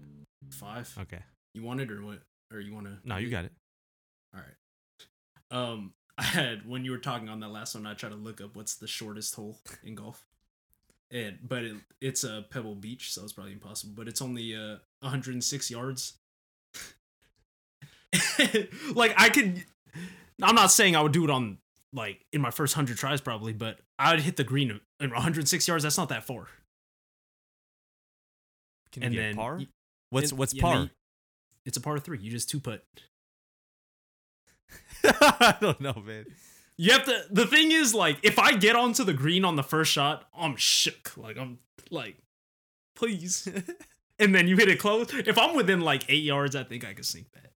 five? 0.51 0.91
Okay. 0.99 1.21
You 1.53 1.63
want 1.63 1.83
it 1.83 1.91
or 1.91 2.03
what? 2.03 2.21
Or 2.51 2.59
you 2.61 2.73
want 2.73 2.87
to? 2.87 2.97
No, 3.05 3.19
you 3.19 3.29
got 3.29 3.45
it. 3.45 3.53
All 4.35 4.41
right. 4.41 5.57
Um, 5.59 5.93
I 6.17 6.23
had 6.23 6.69
when 6.69 6.85
you 6.85 6.93
were 6.93 6.99
talking 6.99 7.29
on 7.29 7.41
that 7.41 7.49
last 7.49 7.75
one, 7.75 7.87
I 7.87 7.95
tried 7.95 8.11
to 8.11 8.15
look 8.17 8.41
up 8.41 8.55
what's 8.57 8.77
the 8.77 8.87
shortest 8.87 9.35
hole 9.35 9.59
in 9.83 9.95
golf, 9.97 10.25
and 11.11 11.39
but 11.43 11.65
it, 11.65 11.77
it's 12.01 12.23
a 12.25 12.45
Pebble 12.51 12.77
Beach, 12.77 13.13
so 13.13 13.23
it's 13.25 13.33
probably 13.33 13.53
impossible. 13.53 13.95
But 13.97 14.07
it's 14.09 14.23
only 14.23 14.55
uh 14.55 14.77
106 15.01 15.71
yards. 15.71 16.15
like 18.95 19.13
I 19.17 19.29
could, 19.29 19.65
I'm 20.43 20.55
not 20.55 20.71
saying 20.71 20.95
I 20.95 21.01
would 21.01 21.13
do 21.13 21.25
it 21.25 21.31
on 21.31 21.59
like 21.93 22.25
in 22.33 22.41
my 22.41 22.51
first 22.51 22.75
hundred 22.75 22.97
tries 22.97 23.21
probably, 23.21 23.53
but 23.53 23.79
I'd 23.99 24.21
hit 24.21 24.37
the 24.37 24.45
green 24.45 24.81
in 25.01 25.11
106 25.11 25.67
yards. 25.69 25.83
That's 25.83 25.99
not 25.99 26.09
that 26.11 26.25
far. 26.25 26.47
Can 28.93 29.03
and 29.03 29.17
then 29.17 29.35
par? 29.35 29.57
y- 29.59 29.67
What's 30.11 30.31
and- 30.31 30.39
what's 30.39 30.55
par? 30.55 30.91
It's 31.67 31.77
a 31.77 31.81
par 31.81 31.99
three. 31.99 32.19
You 32.21 32.31
just 32.31 32.49
two 32.49 32.61
putt. 32.61 32.85
I 35.21 35.57
don't 35.61 35.81
know, 35.81 36.03
man. 36.05 36.27
You 36.77 36.93
have 36.93 37.05
to. 37.05 37.25
The 37.31 37.47
thing 37.47 37.71
is, 37.71 37.95
like, 37.95 38.19
if 38.23 38.39
I 38.39 38.57
get 38.57 38.77
onto 38.77 39.05
the 39.05 39.13
green 39.13 39.45
on 39.45 39.57
the 39.57 39.63
first 39.63 39.93
shot, 39.93 40.29
I'm 40.37 40.57
shook. 40.57 41.17
Like, 41.17 41.39
I'm 41.39 41.59
like, 41.91 42.17
please. 42.97 43.49
and 44.19 44.35
then 44.35 44.49
you 44.49 44.57
hit 44.57 44.69
it 44.69 44.79
close. 44.79 45.13
If 45.13 45.39
I'm 45.39 45.55
within 45.55 45.81
like 45.81 46.05
eight 46.09 46.25
yards, 46.25 46.57
I 46.57 46.65
think 46.65 46.85
I 46.85 46.95
could 46.95 47.07
sink 47.07 47.27
that. 47.33 47.53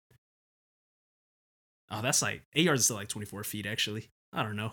Oh, 1.90 2.02
that's 2.02 2.20
like 2.20 2.42
eight 2.54 2.64
yards 2.64 2.80
is 2.80 2.86
still 2.86 2.96
like 2.96 3.08
24 3.08 3.44
feet, 3.44 3.66
actually. 3.66 4.08
I 4.32 4.42
don't 4.42 4.56
know. 4.56 4.72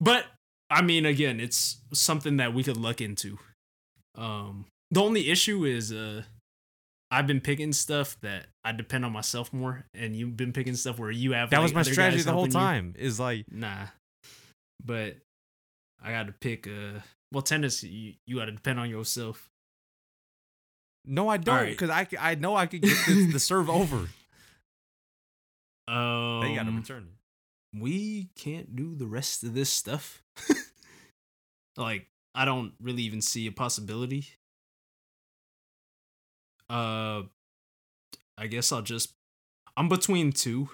But 0.00 0.26
I 0.68 0.82
mean, 0.82 1.06
again, 1.06 1.40
it's 1.40 1.78
something 1.92 2.36
that 2.38 2.54
we 2.54 2.62
could 2.62 2.76
look 2.76 3.00
into. 3.00 3.38
Um, 4.16 4.66
the 4.90 5.02
only 5.02 5.30
issue 5.30 5.64
is, 5.64 5.92
uh, 5.92 6.22
I've 7.10 7.26
been 7.26 7.40
picking 7.40 7.72
stuff 7.72 8.16
that 8.20 8.46
I 8.64 8.72
depend 8.72 9.04
on 9.04 9.12
myself 9.12 9.52
more, 9.52 9.84
and 9.94 10.14
you've 10.14 10.36
been 10.36 10.52
picking 10.52 10.74
stuff 10.76 10.98
where 10.98 11.10
you 11.10 11.32
have. 11.32 11.50
That 11.50 11.56
like, 11.58 11.64
was 11.64 11.74
my 11.74 11.82
strategy 11.82 12.22
the 12.22 12.32
whole 12.32 12.42
helping 12.42 12.52
you. 12.52 12.58
time. 12.58 12.94
Is 12.98 13.18
like 13.18 13.46
Nah. 13.50 13.86
But 14.84 15.16
I 16.02 16.12
got 16.12 16.26
to 16.28 16.32
pick 16.32 16.66
uh 16.66 17.00
well 17.32 17.42
tennis 17.42 17.82
you, 17.82 18.14
you 18.26 18.36
got 18.36 18.46
to 18.46 18.52
depend 18.52 18.78
on 18.80 18.88
yourself. 18.88 19.50
no, 21.04 21.28
I 21.28 21.36
don't, 21.36 21.80
right. 21.80 21.82
I 21.82 22.30
I 22.30 22.34
know 22.36 22.54
I 22.56 22.66
could 22.66 22.82
get 22.82 22.96
this, 23.06 23.32
the 23.32 23.40
serve 23.40 23.68
over. 23.80 24.08
Um 25.88 26.40
They 26.42 26.54
got 26.54 26.66
to 26.66 26.72
return 26.72 27.08
it. 27.08 27.78
we 27.80 28.30
can't 28.36 28.74
do 28.76 28.94
the 28.94 29.06
rest 29.06 29.42
of 29.42 29.54
this 29.54 29.70
stuff. 29.70 30.22
like 31.76 32.06
I 32.34 32.44
don't 32.44 32.72
really 32.80 33.02
even 33.02 33.20
see 33.20 33.46
a 33.48 33.52
possibility. 33.52 34.26
Uh 36.70 37.22
I 38.38 38.46
guess 38.46 38.72
I'll 38.72 38.82
just 38.82 39.12
I'm 39.76 39.88
between 39.88 40.32
two. 40.32 40.70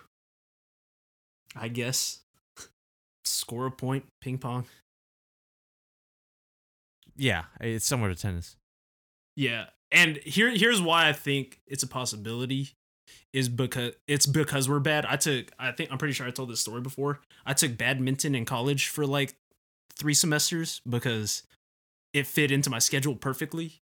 I 1.56 1.68
guess. 1.68 2.20
Score 3.24 3.66
a 3.66 3.70
point, 3.70 4.04
ping 4.20 4.38
pong. 4.38 4.66
Yeah, 7.16 7.44
it's 7.60 7.86
similar 7.86 8.10
to 8.10 8.20
tennis. 8.20 8.56
Yeah. 9.36 9.66
And 9.90 10.18
here 10.18 10.50
here's 10.50 10.82
why 10.82 11.08
I 11.08 11.12
think 11.12 11.60
it's 11.66 11.82
a 11.82 11.86
possibility 11.86 12.70
is 13.32 13.48
because 13.48 13.92
it's 14.06 14.26
because 14.26 14.68
we're 14.68 14.80
bad. 14.80 15.06
I 15.06 15.16
took 15.16 15.50
I 15.58 15.72
think 15.72 15.90
I'm 15.90 15.98
pretty 15.98 16.14
sure 16.14 16.26
I 16.26 16.30
told 16.30 16.50
this 16.50 16.60
story 16.60 16.80
before. 16.80 17.20
I 17.44 17.54
took 17.54 17.78
badminton 17.78 18.34
in 18.34 18.44
college 18.44 18.88
for 18.88 19.06
like 19.06 19.34
3 19.98 20.12
semesters 20.14 20.80
because 20.88 21.42
it 22.12 22.26
fit 22.26 22.50
into 22.50 22.70
my 22.70 22.78
schedule 22.78 23.14
perfectly. 23.14 23.80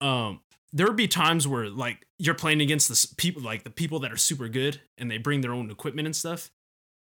Um 0.00 0.40
there 0.72 0.86
would 0.86 0.96
be 0.96 1.08
times 1.08 1.48
where 1.48 1.68
like 1.68 2.06
you're 2.18 2.34
playing 2.34 2.60
against 2.60 2.88
the 2.88 3.14
people 3.16 3.42
like 3.42 3.64
the 3.64 3.70
people 3.70 3.98
that 4.00 4.12
are 4.12 4.16
super 4.16 4.48
good 4.48 4.80
and 4.98 5.10
they 5.10 5.18
bring 5.18 5.40
their 5.40 5.52
own 5.52 5.70
equipment 5.70 6.06
and 6.06 6.14
stuff. 6.14 6.50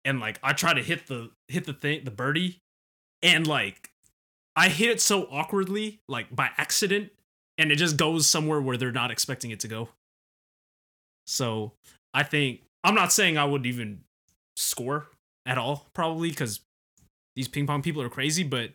And 0.03 0.19
like 0.19 0.39
I 0.41 0.53
try 0.53 0.73
to 0.73 0.81
hit 0.81 1.07
the 1.07 1.31
hit 1.47 1.65
the 1.65 1.73
thing 1.73 2.03
the 2.03 2.11
birdie 2.11 2.59
and 3.21 3.45
like 3.45 3.89
I 4.55 4.69
hit 4.69 4.89
it 4.89 5.01
so 5.01 5.27
awkwardly 5.31 5.99
like 6.07 6.35
by 6.35 6.49
accident 6.57 7.11
and 7.57 7.71
it 7.71 7.75
just 7.75 7.97
goes 7.97 8.27
somewhere 8.27 8.61
where 8.61 8.77
they're 8.77 8.91
not 8.91 9.11
expecting 9.11 9.51
it 9.51 9.59
to 9.61 9.67
go. 9.67 9.89
So 11.27 11.73
I 12.13 12.23
think 12.23 12.61
I'm 12.83 12.95
not 12.95 13.13
saying 13.13 13.37
I 13.37 13.45
would 13.45 13.65
even 13.65 14.01
score 14.55 15.07
at 15.45 15.57
all, 15.57 15.87
probably 15.93 16.29
because 16.29 16.61
these 17.35 17.47
ping 17.47 17.67
pong 17.67 17.81
people 17.81 18.01
are 18.01 18.09
crazy, 18.09 18.43
but 18.43 18.71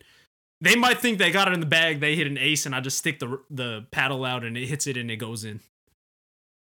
they 0.61 0.75
might 0.75 0.99
think 0.99 1.17
they 1.17 1.31
got 1.31 1.47
it 1.47 1.53
in 1.53 1.59
the 1.59 1.65
bag, 1.65 1.99
they 1.99 2.15
hit 2.15 2.27
an 2.27 2.37
ace, 2.37 2.65
and 2.65 2.73
I 2.73 2.79
just 2.79 2.97
stick 2.97 3.19
the 3.19 3.39
the 3.49 3.85
paddle 3.91 4.25
out 4.25 4.43
and 4.43 4.57
it 4.57 4.67
hits 4.67 4.87
it 4.87 4.97
and 4.97 5.09
it 5.11 5.17
goes 5.17 5.43
in. 5.43 5.59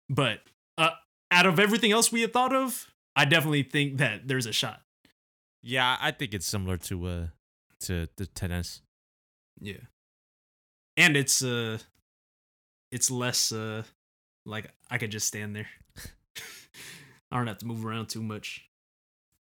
But 0.08 0.40
uh, 0.76 0.90
out 1.30 1.46
of 1.46 1.58
everything 1.58 1.92
else 1.92 2.10
we 2.10 2.22
had 2.22 2.32
thought 2.32 2.54
of, 2.54 2.88
I 3.14 3.24
definitely 3.24 3.62
think 3.62 3.98
that 3.98 4.28
there's 4.28 4.46
a 4.46 4.52
shot. 4.52 4.82
Yeah, 5.62 5.96
I 6.00 6.10
think 6.10 6.34
it's 6.34 6.46
similar 6.46 6.76
to 6.78 7.06
uh 7.06 7.26
to 7.80 8.08
the 8.16 8.26
tennis. 8.26 8.82
Yeah. 9.60 9.84
And 10.96 11.16
it's 11.16 11.42
uh 11.42 11.78
it's 12.90 13.10
less 13.10 13.52
uh 13.52 13.82
like 14.46 14.72
I 14.90 14.98
could 14.98 15.10
just 15.10 15.26
stand 15.26 15.54
there. 15.54 15.68
I 17.30 17.36
don't 17.36 17.46
have 17.46 17.58
to 17.58 17.66
move 17.66 17.84
around 17.84 18.08
too 18.08 18.22
much. 18.22 18.69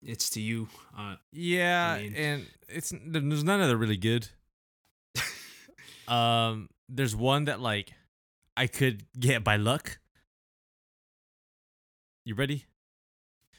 It's 0.02 0.30
to 0.30 0.40
you. 0.40 0.68
Uh 0.96 1.16
Yeah, 1.32 1.98
mean- 1.98 2.14
and 2.14 2.46
it's 2.68 2.92
there's 3.06 3.44
none 3.44 3.60
of 3.60 3.68
them 3.68 3.78
really 3.78 3.96
good. 3.96 4.28
um, 6.08 6.68
there's 6.88 7.14
one 7.14 7.44
that 7.44 7.60
like 7.60 7.92
I 8.56 8.66
could 8.66 9.04
get 9.18 9.44
by 9.44 9.56
luck. 9.56 9.98
You 12.24 12.34
ready? 12.34 12.66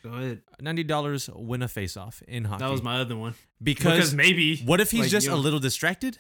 go 0.03 0.09
ahead. 0.13 0.41
Ninety 0.59 0.83
dollars 0.83 1.29
win 1.33 1.61
a 1.61 1.67
face 1.67 1.95
off 1.95 2.21
in 2.27 2.45
hockey. 2.45 2.63
That 2.63 2.71
was 2.71 2.81
my 2.81 2.99
other 2.99 3.15
one. 3.15 3.35
because, 3.61 3.93
Because 3.95 4.13
maybe 4.15 4.57
what 4.57 4.81
if 4.81 4.91
he's 4.91 5.01
like, 5.01 5.09
just 5.11 5.27
you 5.27 5.33
a 5.33 5.35
little 5.35 5.59
distracted? 5.59 6.17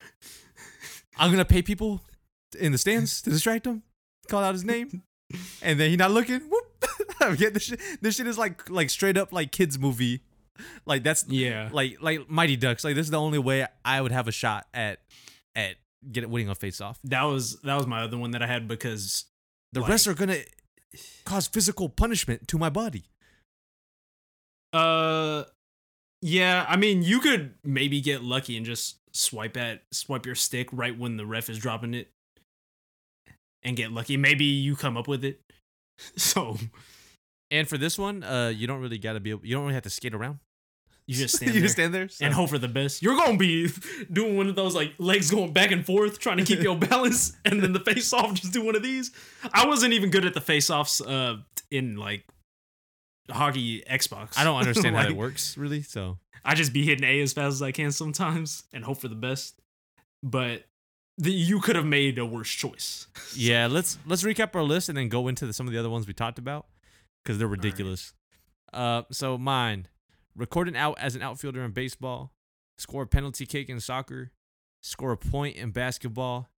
I'm 1.18 1.30
gonna 1.30 1.44
pay 1.44 1.62
people 1.62 2.02
in 2.58 2.72
the 2.72 2.78
stands 2.78 3.22
to 3.22 3.30
distract 3.30 3.66
him, 3.66 3.82
call 4.28 4.42
out 4.42 4.52
his 4.54 4.64
name, 4.64 5.02
and 5.62 5.80
then 5.80 5.90
he 5.90 5.96
not 5.96 6.10
looking. 6.10 6.40
Whoop! 6.40 6.65
I'm 7.30 7.36
this 7.36 7.62
shit. 7.64 7.80
This 8.00 8.16
shit 8.16 8.26
is 8.26 8.38
like 8.38 8.68
like 8.70 8.90
straight 8.90 9.16
up 9.16 9.32
like 9.32 9.52
kids 9.52 9.78
movie. 9.78 10.22
Like 10.86 11.02
that's 11.02 11.24
Yeah. 11.28 11.68
like 11.72 11.98
like 12.00 12.28
Mighty 12.30 12.56
Ducks. 12.56 12.82
Like 12.84 12.94
this 12.94 13.06
is 13.06 13.10
the 13.10 13.20
only 13.20 13.38
way 13.38 13.66
I 13.84 14.00
would 14.00 14.12
have 14.12 14.26
a 14.28 14.32
shot 14.32 14.66
at 14.72 15.00
at 15.54 15.76
get 16.10 16.28
winning 16.30 16.48
a 16.48 16.54
face 16.54 16.80
off. 16.80 16.98
That 17.04 17.24
was 17.24 17.60
that 17.60 17.74
was 17.76 17.86
my 17.86 18.02
other 18.02 18.16
one 18.18 18.30
that 18.32 18.42
I 18.42 18.46
had 18.46 18.66
because 18.68 19.24
The 19.72 19.80
Like- 19.80 19.90
rest 19.90 20.06
are 20.06 20.14
gonna 20.14 20.38
cause 21.24 21.46
physical 21.48 21.88
punishment 21.88 22.48
to 22.48 22.58
my 22.58 22.70
body. 22.70 23.04
uh 24.72 25.44
yeah, 26.22 26.64
I 26.68 26.76
mean 26.76 27.02
you 27.02 27.20
could 27.20 27.54
maybe 27.64 28.00
get 28.00 28.22
lucky 28.22 28.56
and 28.56 28.64
just 28.64 28.96
swipe 29.12 29.56
at 29.56 29.82
swipe 29.92 30.26
your 30.26 30.34
stick 30.34 30.68
right 30.72 30.96
when 30.98 31.16
the 31.16 31.26
ref 31.26 31.48
is 31.50 31.58
dropping 31.58 31.94
it 31.94 32.10
and 33.62 33.76
get 33.76 33.92
lucky. 33.92 34.16
Maybe 34.16 34.44
you 34.44 34.76
come 34.76 34.96
up 34.96 35.08
with 35.08 35.24
it. 35.24 35.40
So 36.16 36.58
And 37.50 37.68
for 37.68 37.78
this 37.78 37.96
one, 37.98 38.22
uh, 38.24 38.48
you 38.54 38.66
don't 38.66 38.80
really 38.80 38.98
gotta 38.98 39.20
be. 39.20 39.30
able- 39.30 39.46
You 39.46 39.54
don't 39.54 39.62
really 39.64 39.74
have 39.74 39.84
to 39.84 39.90
skate 39.90 40.14
around. 40.14 40.40
You 41.06 41.14
just 41.14 41.36
stand 41.36 41.50
you 41.54 41.60
there 41.60 41.62
just 41.62 41.74
stand 41.76 41.94
there 41.94 42.08
and 42.20 42.34
hope 42.34 42.50
for 42.50 42.58
the 42.58 42.66
best. 42.68 43.00
You're 43.02 43.16
gonna 43.16 43.36
be 43.38 43.68
doing 44.12 44.36
one 44.36 44.48
of 44.48 44.56
those 44.56 44.74
like 44.74 44.92
legs 44.98 45.30
going 45.30 45.52
back 45.52 45.70
and 45.70 45.86
forth, 45.86 46.18
trying 46.18 46.38
to 46.38 46.44
keep 46.44 46.60
your 46.60 46.76
balance, 46.90 47.36
and 47.44 47.62
then 47.62 47.72
the 47.72 47.80
face 47.80 48.12
off 48.12 48.34
just 48.34 48.52
do 48.52 48.64
one 48.64 48.74
of 48.74 48.82
these. 48.82 49.12
I 49.52 49.66
wasn't 49.66 49.92
even 49.92 50.10
good 50.10 50.24
at 50.24 50.34
the 50.34 50.40
face 50.40 50.68
offs 50.70 51.00
uh, 51.00 51.36
in 51.70 51.96
like 51.96 52.24
hockey 53.30 53.82
Xbox. 53.88 54.36
I 54.38 54.44
don't 54.44 54.58
understand 54.58 54.96
how 54.96 55.02
Like, 55.02 55.10
it 55.12 55.16
works 55.16 55.56
really. 55.56 55.82
So 55.82 56.18
I 56.44 56.54
just 56.54 56.72
be 56.72 56.84
hitting 56.84 57.04
A 57.04 57.20
as 57.20 57.32
fast 57.32 57.54
as 57.54 57.62
I 57.62 57.72
can 57.72 57.92
sometimes 57.92 58.64
and 58.72 58.84
hope 58.84 58.98
for 59.00 59.08
the 59.08 59.14
best. 59.14 59.60
But 60.22 60.64
the, 61.18 61.30
you 61.30 61.60
could 61.60 61.76
have 61.76 61.86
made 61.86 62.18
a 62.18 62.26
worse 62.26 62.50
choice. 62.50 63.06
yeah, 63.34 63.68
let's 63.70 63.98
let's 64.06 64.22
recap 64.24 64.54
our 64.56 64.62
list 64.64 64.88
and 64.88 64.98
then 64.98 65.08
go 65.08 65.28
into 65.28 65.46
the, 65.46 65.52
some 65.52 65.66
of 65.68 65.72
the 65.72 65.78
other 65.78 65.90
ones 65.90 66.06
we 66.08 66.12
talked 66.14 66.38
about 66.38 66.66
because 67.26 67.38
they're 67.38 67.48
ridiculous. 67.48 68.14
Uh, 68.72 69.02
so 69.10 69.36
mine, 69.36 69.88
record 70.36 70.68
an 70.68 70.76
out 70.76 70.96
as 71.00 71.16
an 71.16 71.22
outfielder 71.22 71.62
in 71.64 71.72
baseball, 71.72 72.32
score 72.78 73.02
a 73.02 73.06
penalty 73.06 73.44
kick 73.44 73.68
in 73.68 73.80
soccer, 73.80 74.30
score 74.80 75.10
a 75.10 75.16
point 75.16 75.56
in 75.56 75.72
basketball, 75.72 76.48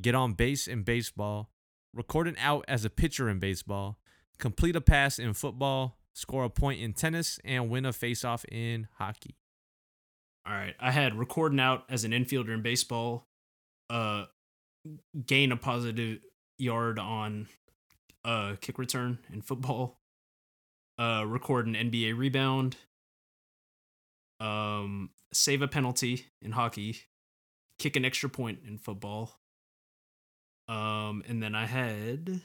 get 0.00 0.16
on 0.16 0.32
base 0.32 0.66
in 0.66 0.82
baseball, 0.82 1.50
record 1.94 2.26
an 2.26 2.36
out 2.40 2.64
as 2.66 2.84
a 2.84 2.90
pitcher 2.90 3.28
in 3.28 3.38
baseball, 3.38 3.98
complete 4.38 4.74
a 4.74 4.80
pass 4.80 5.20
in 5.20 5.32
football, 5.34 5.98
score 6.14 6.42
a 6.42 6.50
point 6.50 6.80
in 6.80 6.92
tennis, 6.92 7.38
and 7.44 7.70
win 7.70 7.86
a 7.86 7.92
face-off 7.92 8.44
in 8.46 8.88
hockey. 8.96 9.36
All 10.44 10.54
right. 10.54 10.74
I 10.80 10.90
had 10.90 11.16
recording 11.16 11.60
out 11.60 11.84
as 11.88 12.02
an 12.04 12.10
infielder 12.10 12.52
in 12.52 12.62
baseball, 12.62 13.28
uh, 13.88 14.24
gain 15.26 15.52
a 15.52 15.56
positive 15.56 16.18
yard 16.58 16.98
on 16.98 17.46
a 18.24 18.56
kick 18.60 18.78
return 18.78 19.18
in 19.32 19.42
football, 19.42 20.00
uh, 20.98 21.24
record 21.26 21.66
an 21.66 21.74
NBA 21.74 22.16
rebound, 22.16 22.76
um, 24.40 25.10
save 25.32 25.62
a 25.62 25.68
penalty 25.68 26.26
in 26.42 26.52
hockey, 26.52 27.02
kick 27.78 27.96
an 27.96 28.04
extra 28.04 28.28
point 28.28 28.60
in 28.66 28.78
football. 28.78 29.38
Um, 30.68 31.22
and 31.26 31.42
then 31.42 31.54
I 31.54 31.66
had, 31.66 32.42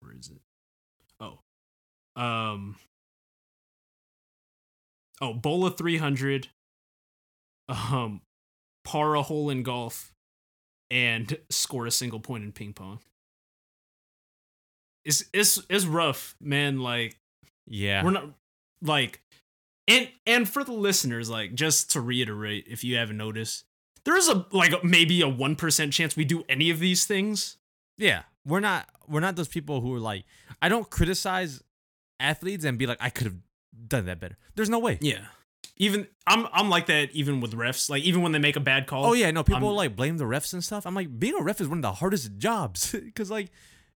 where 0.00 0.12
is 0.18 0.28
it? 0.28 0.40
Oh, 1.20 1.38
um, 2.20 2.76
oh, 5.20 5.32
bowl 5.32 5.64
of 5.64 5.78
300, 5.78 6.48
um, 7.68 8.20
par 8.84 9.14
a 9.14 9.22
hole 9.22 9.48
in 9.48 9.62
golf, 9.62 10.12
and 10.90 11.38
score 11.50 11.86
a 11.86 11.90
single 11.90 12.20
point 12.20 12.44
in 12.44 12.52
ping 12.52 12.72
pong. 12.72 13.00
It's 15.06 15.24
it's 15.32 15.58
it's 15.70 15.86
rough, 15.86 16.34
man. 16.40 16.80
Like 16.80 17.18
Yeah, 17.66 18.04
we're 18.04 18.10
not 18.10 18.30
like 18.82 19.22
and 19.88 20.08
and 20.26 20.48
for 20.48 20.64
the 20.64 20.72
listeners 20.72 21.30
like 21.30 21.54
just 21.54 21.92
to 21.92 22.00
reiterate 22.00 22.66
if 22.68 22.82
you 22.84 22.96
haven't 22.96 23.16
noticed 23.16 23.64
there 24.04 24.16
is 24.16 24.28
a 24.28 24.44
like 24.52 24.84
maybe 24.84 25.22
a 25.22 25.26
1% 25.30 25.92
chance 25.92 26.16
we 26.16 26.24
do 26.24 26.44
any 26.48 26.70
of 26.70 26.78
these 26.80 27.04
things 27.06 27.56
Yeah, 27.98 28.22
we're 28.44 28.60
not 28.60 28.88
we're 29.08 29.20
not 29.20 29.36
those 29.36 29.48
people 29.48 29.80
who 29.80 29.94
are 29.94 30.00
like 30.00 30.24
I 30.60 30.68
don't 30.68 30.90
criticize 30.90 31.62
athletes 32.20 32.64
and 32.64 32.78
be 32.78 32.86
like 32.86 32.98
I 33.00 33.10
could 33.10 33.26
have 33.26 33.36
done 33.88 34.06
that 34.06 34.18
better. 34.20 34.36
There's 34.56 34.70
no 34.70 34.78
way. 34.80 34.98
yeah 35.00 35.26
even 35.78 36.06
i'm 36.26 36.46
i'm 36.54 36.70
like 36.70 36.86
that 36.86 37.10
even 37.12 37.38
with 37.38 37.52
refs 37.52 37.90
like 37.90 38.02
even 38.02 38.22
when 38.22 38.32
they 38.32 38.38
make 38.38 38.56
a 38.56 38.60
bad 38.60 38.86
call 38.86 39.04
Oh 39.06 39.12
yeah, 39.12 39.30
no, 39.30 39.42
people 39.44 39.66
I'm- 39.68 39.76
like 39.76 39.94
blame 39.96 40.16
the 40.16 40.24
refs 40.24 40.52
and 40.54 40.64
stuff. 40.64 40.86
I'm 40.86 40.94
like 40.94 41.18
being 41.18 41.34
a 41.38 41.42
ref 41.42 41.60
is 41.60 41.68
one 41.68 41.78
of 41.78 41.82
the 41.82 41.92
hardest 41.92 42.38
jobs 42.38 42.94
cuz 43.14 43.30
like 43.30 43.50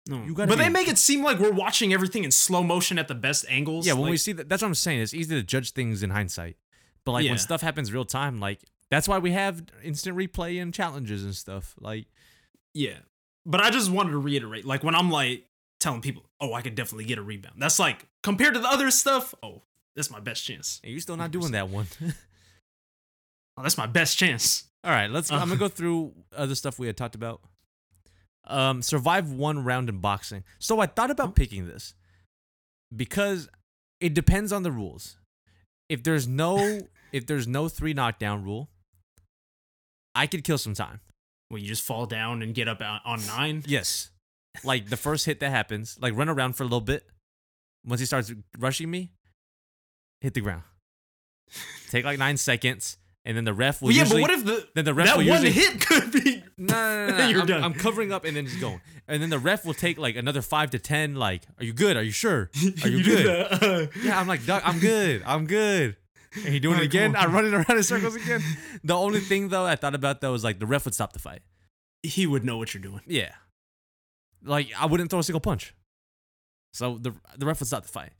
no. 0.08 0.24
you 0.24 0.34
gotta 0.34 0.48
but 0.48 0.58
they 0.58 0.68
make 0.68 0.88
it 0.88 0.98
seem 0.98 1.22
like 1.22 1.38
we're 1.38 1.52
watching 1.52 1.92
everything 1.92 2.24
in 2.24 2.30
slow 2.32 2.62
motion 2.64 2.98
at 2.98 3.06
the 3.06 3.14
best 3.14 3.44
angles 3.48 3.86
yeah, 3.86 3.92
when 3.92 4.10
we 4.10 4.16
see 4.16 4.32
that 4.32 4.48
that's 4.48 4.62
what 4.62 4.68
I'm 4.68 4.74
saying. 4.74 5.00
It's 5.00 5.14
easy 5.14 5.34
to 5.36 5.42
judge 5.44 5.70
things 5.72 6.02
in 6.02 6.10
hindsight. 6.10 6.56
But 7.04 7.12
like 7.12 7.24
Yeah. 7.24 7.30
when 7.32 7.38
stuff 7.38 7.60
happens 7.60 7.92
real 7.92 8.04
time, 8.04 8.40
like 8.40 8.60
that's 8.90 9.06
why 9.06 9.18
we 9.18 9.32
have 9.32 9.62
instant 9.84 10.16
replay 10.16 10.60
and 10.60 10.74
challenges 10.74 11.22
and 11.24 11.34
stuff. 11.36 11.74
Like 11.80 12.06
yeah 12.74 12.98
but 13.46 13.60
i 13.62 13.70
just 13.70 13.90
wanted 13.90 14.10
to 14.10 14.18
reiterate 14.18 14.64
like 14.66 14.84
when 14.84 14.94
i'm 14.94 15.10
like 15.10 15.44
telling 15.80 16.02
people 16.02 16.22
oh 16.40 16.52
i 16.52 16.60
could 16.60 16.74
definitely 16.74 17.04
get 17.06 17.16
a 17.18 17.22
rebound 17.22 17.54
that's 17.58 17.78
like 17.78 18.06
compared 18.22 18.52
to 18.52 18.60
the 18.60 18.68
other 18.68 18.90
stuff 18.90 19.34
oh 19.42 19.62
that's 19.96 20.10
my 20.10 20.20
best 20.20 20.44
chance 20.44 20.78
and 20.84 20.92
you're 20.92 21.00
still 21.00 21.16
not 21.16 21.30
doing 21.30 21.52
that 21.52 21.70
one. 21.70 21.86
oh, 23.56 23.62
that's 23.62 23.78
my 23.78 23.86
best 23.86 24.16
chance 24.18 24.64
All 24.84 24.90
right, 24.92 25.10
let's. 25.10 25.30
I'm 25.32 25.38
Uh. 25.38 25.44
gonna 25.46 25.56
go 25.56 25.68
through 25.68 26.12
other 26.36 26.54
stuff 26.54 26.78
we 26.78 26.86
had 26.86 26.96
talked 26.96 27.14
about. 27.14 27.40
Um, 28.48 28.80
survive 28.82 29.30
one 29.30 29.62
round 29.62 29.88
in 29.88 29.98
boxing. 29.98 30.42
So 30.58 30.80
I 30.80 30.86
thought 30.86 31.10
about 31.10 31.34
picking 31.36 31.66
this 31.66 31.94
because 32.94 33.48
it 34.00 34.14
depends 34.14 34.52
on 34.52 34.62
the 34.62 34.72
rules. 34.72 35.18
If 35.88 36.02
there's 36.02 36.26
no, 36.26 36.80
if 37.12 37.26
there's 37.26 37.46
no 37.46 37.68
three 37.68 37.92
knockdown 37.92 38.42
rule, 38.42 38.68
I 40.14 40.26
could 40.26 40.44
kill 40.44 40.58
some 40.58 40.74
time. 40.74 41.00
Well, 41.50 41.58
you 41.60 41.68
just 41.68 41.84
fall 41.84 42.06
down 42.06 42.42
and 42.42 42.54
get 42.54 42.68
up 42.68 42.82
on 42.82 43.26
nine. 43.26 43.62
Yes, 43.66 44.10
like 44.64 44.88
the 44.88 44.96
first 44.96 45.24
hit 45.26 45.40
that 45.40 45.50
happens, 45.50 45.98
like 46.00 46.14
run 46.16 46.28
around 46.28 46.54
for 46.54 46.62
a 46.62 46.66
little 46.66 46.80
bit. 46.80 47.06
Once 47.86 48.00
he 48.00 48.06
starts 48.06 48.32
rushing 48.58 48.90
me, 48.90 49.10
hit 50.20 50.34
the 50.34 50.40
ground. 50.40 50.62
Take 51.90 52.04
like 52.04 52.18
nine 52.18 52.36
seconds, 52.36 52.98
and 53.24 53.36
then 53.36 53.44
the 53.44 53.54
ref 53.54 53.80
will 53.80 53.88
Well, 53.88 53.96
yeah, 53.96 54.02
usually. 54.02 54.20
but 54.22 54.30
what 54.30 54.38
if 54.38 54.44
the 54.44 54.68
then 54.74 54.84
the 54.84 54.92
ref 54.94 55.06
that 55.06 55.16
will 55.18 55.26
one 55.26 55.42
usually 55.42 55.52
hit 55.52 55.80
could 55.80 56.12
be? 56.12 56.42
No, 56.58 56.74
no, 56.74 57.06
no, 57.10 57.18
no. 57.18 57.28
You're 57.28 57.40
I'm, 57.42 57.46
done. 57.46 57.64
I'm 57.64 57.74
covering 57.74 58.12
up 58.12 58.24
and 58.24 58.36
then 58.36 58.46
just 58.46 58.60
going. 58.60 58.80
And 59.06 59.22
then 59.22 59.30
the 59.30 59.38
ref 59.38 59.64
will 59.64 59.74
take 59.74 59.96
like 59.96 60.16
another 60.16 60.42
five 60.42 60.70
to 60.70 60.78
ten. 60.78 61.14
Like, 61.14 61.42
are 61.58 61.64
you 61.64 61.72
good? 61.72 61.96
Are 61.96 62.02
you 62.02 62.10
sure? 62.10 62.50
Are 62.84 62.88
you, 62.88 63.02
do 63.02 63.04
good? 63.04 63.26
the, 63.26 63.82
uh, 63.84 63.86
Yeah, 64.02 64.18
I'm 64.20 64.26
like, 64.26 64.44
Doc, 64.44 64.62
I'm 64.64 64.78
good. 64.80 65.22
I'm 65.24 65.46
good. 65.46 65.96
And 66.34 66.52
he 66.52 66.60
doing 66.60 66.78
it 66.78 66.84
again. 66.84 67.16
I'm 67.16 67.32
running 67.32 67.54
around 67.54 67.70
in 67.70 67.82
circles 67.82 68.14
again. 68.14 68.42
The 68.84 68.94
only 68.94 69.20
thing 69.20 69.48
though 69.48 69.64
I 69.64 69.76
thought 69.76 69.94
about 69.94 70.20
though 70.20 70.32
was 70.32 70.44
like 70.44 70.58
the 70.58 70.66
ref 70.66 70.84
would 70.84 70.94
stop 70.94 71.12
the 71.14 71.18
fight. 71.18 71.40
he 72.02 72.26
would 72.26 72.44
know 72.44 72.58
what 72.58 72.74
you're 72.74 72.82
doing. 72.82 73.00
Yeah, 73.06 73.32
like 74.44 74.68
I 74.78 74.86
wouldn't 74.86 75.10
throw 75.10 75.20
a 75.20 75.22
single 75.24 75.40
punch. 75.40 75.74
So 76.74 76.98
the 76.98 77.14
the 77.36 77.46
ref 77.46 77.60
would 77.60 77.66
stop 77.66 77.84
the 77.84 77.88
fight. 77.88 78.12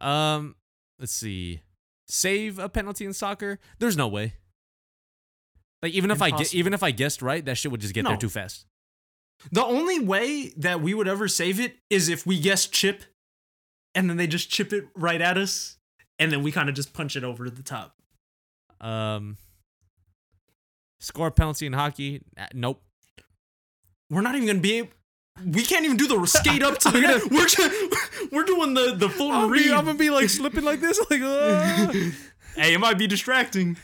Um, 0.00 0.56
let's 0.98 1.12
see. 1.12 1.62
Save 2.06 2.58
a 2.58 2.68
penalty 2.68 3.06
in 3.06 3.14
soccer? 3.14 3.58
There's 3.78 3.96
no 3.96 4.08
way. 4.08 4.34
Like 5.84 5.92
even 5.92 6.10
if 6.10 6.22
I 6.22 6.30
get, 6.30 6.54
even 6.54 6.72
if 6.72 6.82
I 6.82 6.92
guessed 6.92 7.20
right, 7.20 7.44
that 7.44 7.56
shit 7.58 7.70
would 7.70 7.82
just 7.82 7.92
get 7.92 8.06
there 8.06 8.16
too 8.16 8.30
fast. 8.30 8.64
The 9.52 9.62
only 9.62 9.98
way 10.00 10.54
that 10.56 10.80
we 10.80 10.94
would 10.94 11.06
ever 11.06 11.28
save 11.28 11.60
it 11.60 11.76
is 11.90 12.08
if 12.08 12.24
we 12.26 12.40
guess 12.40 12.66
chip, 12.66 13.04
and 13.94 14.08
then 14.08 14.16
they 14.16 14.26
just 14.26 14.48
chip 14.48 14.72
it 14.72 14.88
right 14.96 15.20
at 15.20 15.36
us, 15.36 15.76
and 16.18 16.32
then 16.32 16.42
we 16.42 16.50
kind 16.52 16.70
of 16.70 16.74
just 16.74 16.94
punch 16.94 17.16
it 17.16 17.22
over 17.24 17.44
to 17.44 17.50
the 17.50 17.62
top. 17.62 17.96
Um, 18.80 19.36
score 21.00 21.30
penalty 21.30 21.66
in 21.66 21.74
hockey? 21.74 22.22
Uh, 22.38 22.46
Nope. 22.54 22.80
We're 24.08 24.22
not 24.22 24.36
even 24.36 24.46
gonna 24.46 24.60
be 24.60 24.78
able. 24.78 24.88
We 25.44 25.64
can't 25.64 25.84
even 25.84 25.98
do 25.98 26.06
the 26.06 26.24
skate 26.26 26.62
up 26.62 26.78
to 26.78 26.90
the 26.90 27.00
gonna- 27.02 27.20
We're 27.30 27.46
ju- 27.46 27.90
we're 28.32 28.44
doing 28.44 28.72
the 28.72 28.94
the 28.96 29.10
full 29.10 29.30
I'm, 29.32 29.50
read. 29.50 29.64
be, 29.64 29.70
I'm 29.74 29.84
gonna 29.84 29.98
be 29.98 30.08
like 30.08 30.30
slipping 30.30 30.64
like 30.64 30.80
this, 30.80 30.98
like. 31.10 31.20
ah. 31.22 31.92
Hey, 32.56 32.72
it 32.72 32.78
might 32.80 32.96
be 32.96 33.06
distracting. 33.06 33.76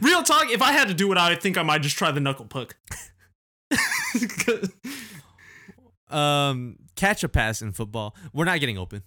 Real 0.00 0.22
talk, 0.22 0.50
if 0.50 0.62
I 0.62 0.72
had 0.72 0.88
to 0.88 0.94
do 0.94 1.10
it, 1.12 1.18
I 1.18 1.34
think 1.34 1.58
I 1.58 1.62
might 1.62 1.82
just 1.82 1.96
try 1.96 2.10
the 2.10 2.20
knuckle 2.20 2.44
puck. 2.46 2.76
um, 6.08 6.76
catch 6.96 7.24
a 7.24 7.28
pass 7.28 7.62
in 7.62 7.72
football. 7.72 8.14
We're 8.32 8.44
not 8.44 8.60
getting 8.60 8.78
open. 8.78 9.02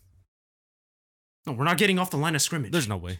no, 1.45 1.53
we're 1.53 1.65
not 1.65 1.77
getting 1.77 1.99
off 1.99 2.09
the 2.11 2.17
line 2.17 2.36
of 2.36 2.41
scrimmage. 2.41 2.71
There's 2.71 2.88
no 2.88 2.97
way. 2.97 3.19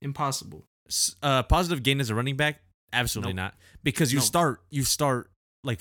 impossible. 0.00 0.64
S- 0.88 1.16
Uh, 1.22 1.42
positive 1.42 1.82
gain 1.82 2.00
as 2.00 2.08
a 2.10 2.14
running 2.14 2.36
back? 2.36 2.60
Absolutely 2.92 3.32
Nope. 3.34 3.44
not. 3.52 3.54
Because 3.82 4.12
you 4.12 4.18
Nope. 4.20 4.26
start, 4.26 4.62
you 4.70 4.84
start 4.84 5.30
like 5.64 5.80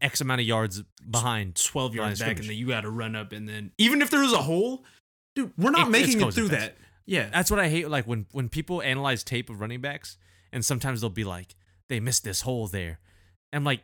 X 0.00 0.20
amount 0.20 0.40
of 0.40 0.46
yards 0.46 0.82
behind. 1.10 1.56
12 1.56 1.94
yards 1.96 2.20
back, 2.20 2.38
and 2.38 2.48
then 2.48 2.56
you 2.56 2.68
got 2.68 2.82
to 2.82 2.90
run 2.90 3.14
up, 3.16 3.32
and 3.32 3.48
then 3.48 3.72
even 3.78 4.02
if 4.02 4.10
there's 4.10 4.32
a 4.32 4.42
hole, 4.42 4.84
dude, 5.34 5.52
we're 5.58 5.70
not 5.70 5.88
It- 5.88 5.90
making 5.90 6.20
it 6.20 6.32
through 6.34 6.48
fast. 6.48 6.60
that. 6.60 6.76
Yeah, 7.06 7.28
That's 7.30 7.50
what 7.50 7.60
I 7.60 7.68
hate. 7.68 7.88
Like 7.88 8.06
when 8.06 8.26
when 8.32 8.48
people 8.48 8.80
analyze 8.82 9.22
tape 9.24 9.50
of 9.50 9.60
running 9.60 9.80
backs, 9.80 10.16
and 10.52 10.64
sometimes 10.64 11.00
they'll 11.00 11.10
be 11.10 11.24
like, 11.24 11.54
they 11.88 12.00
missed 12.00 12.24
this 12.24 12.42
hole 12.42 12.66
there. 12.66 12.98
I'm 13.52 13.62
like, 13.64 13.82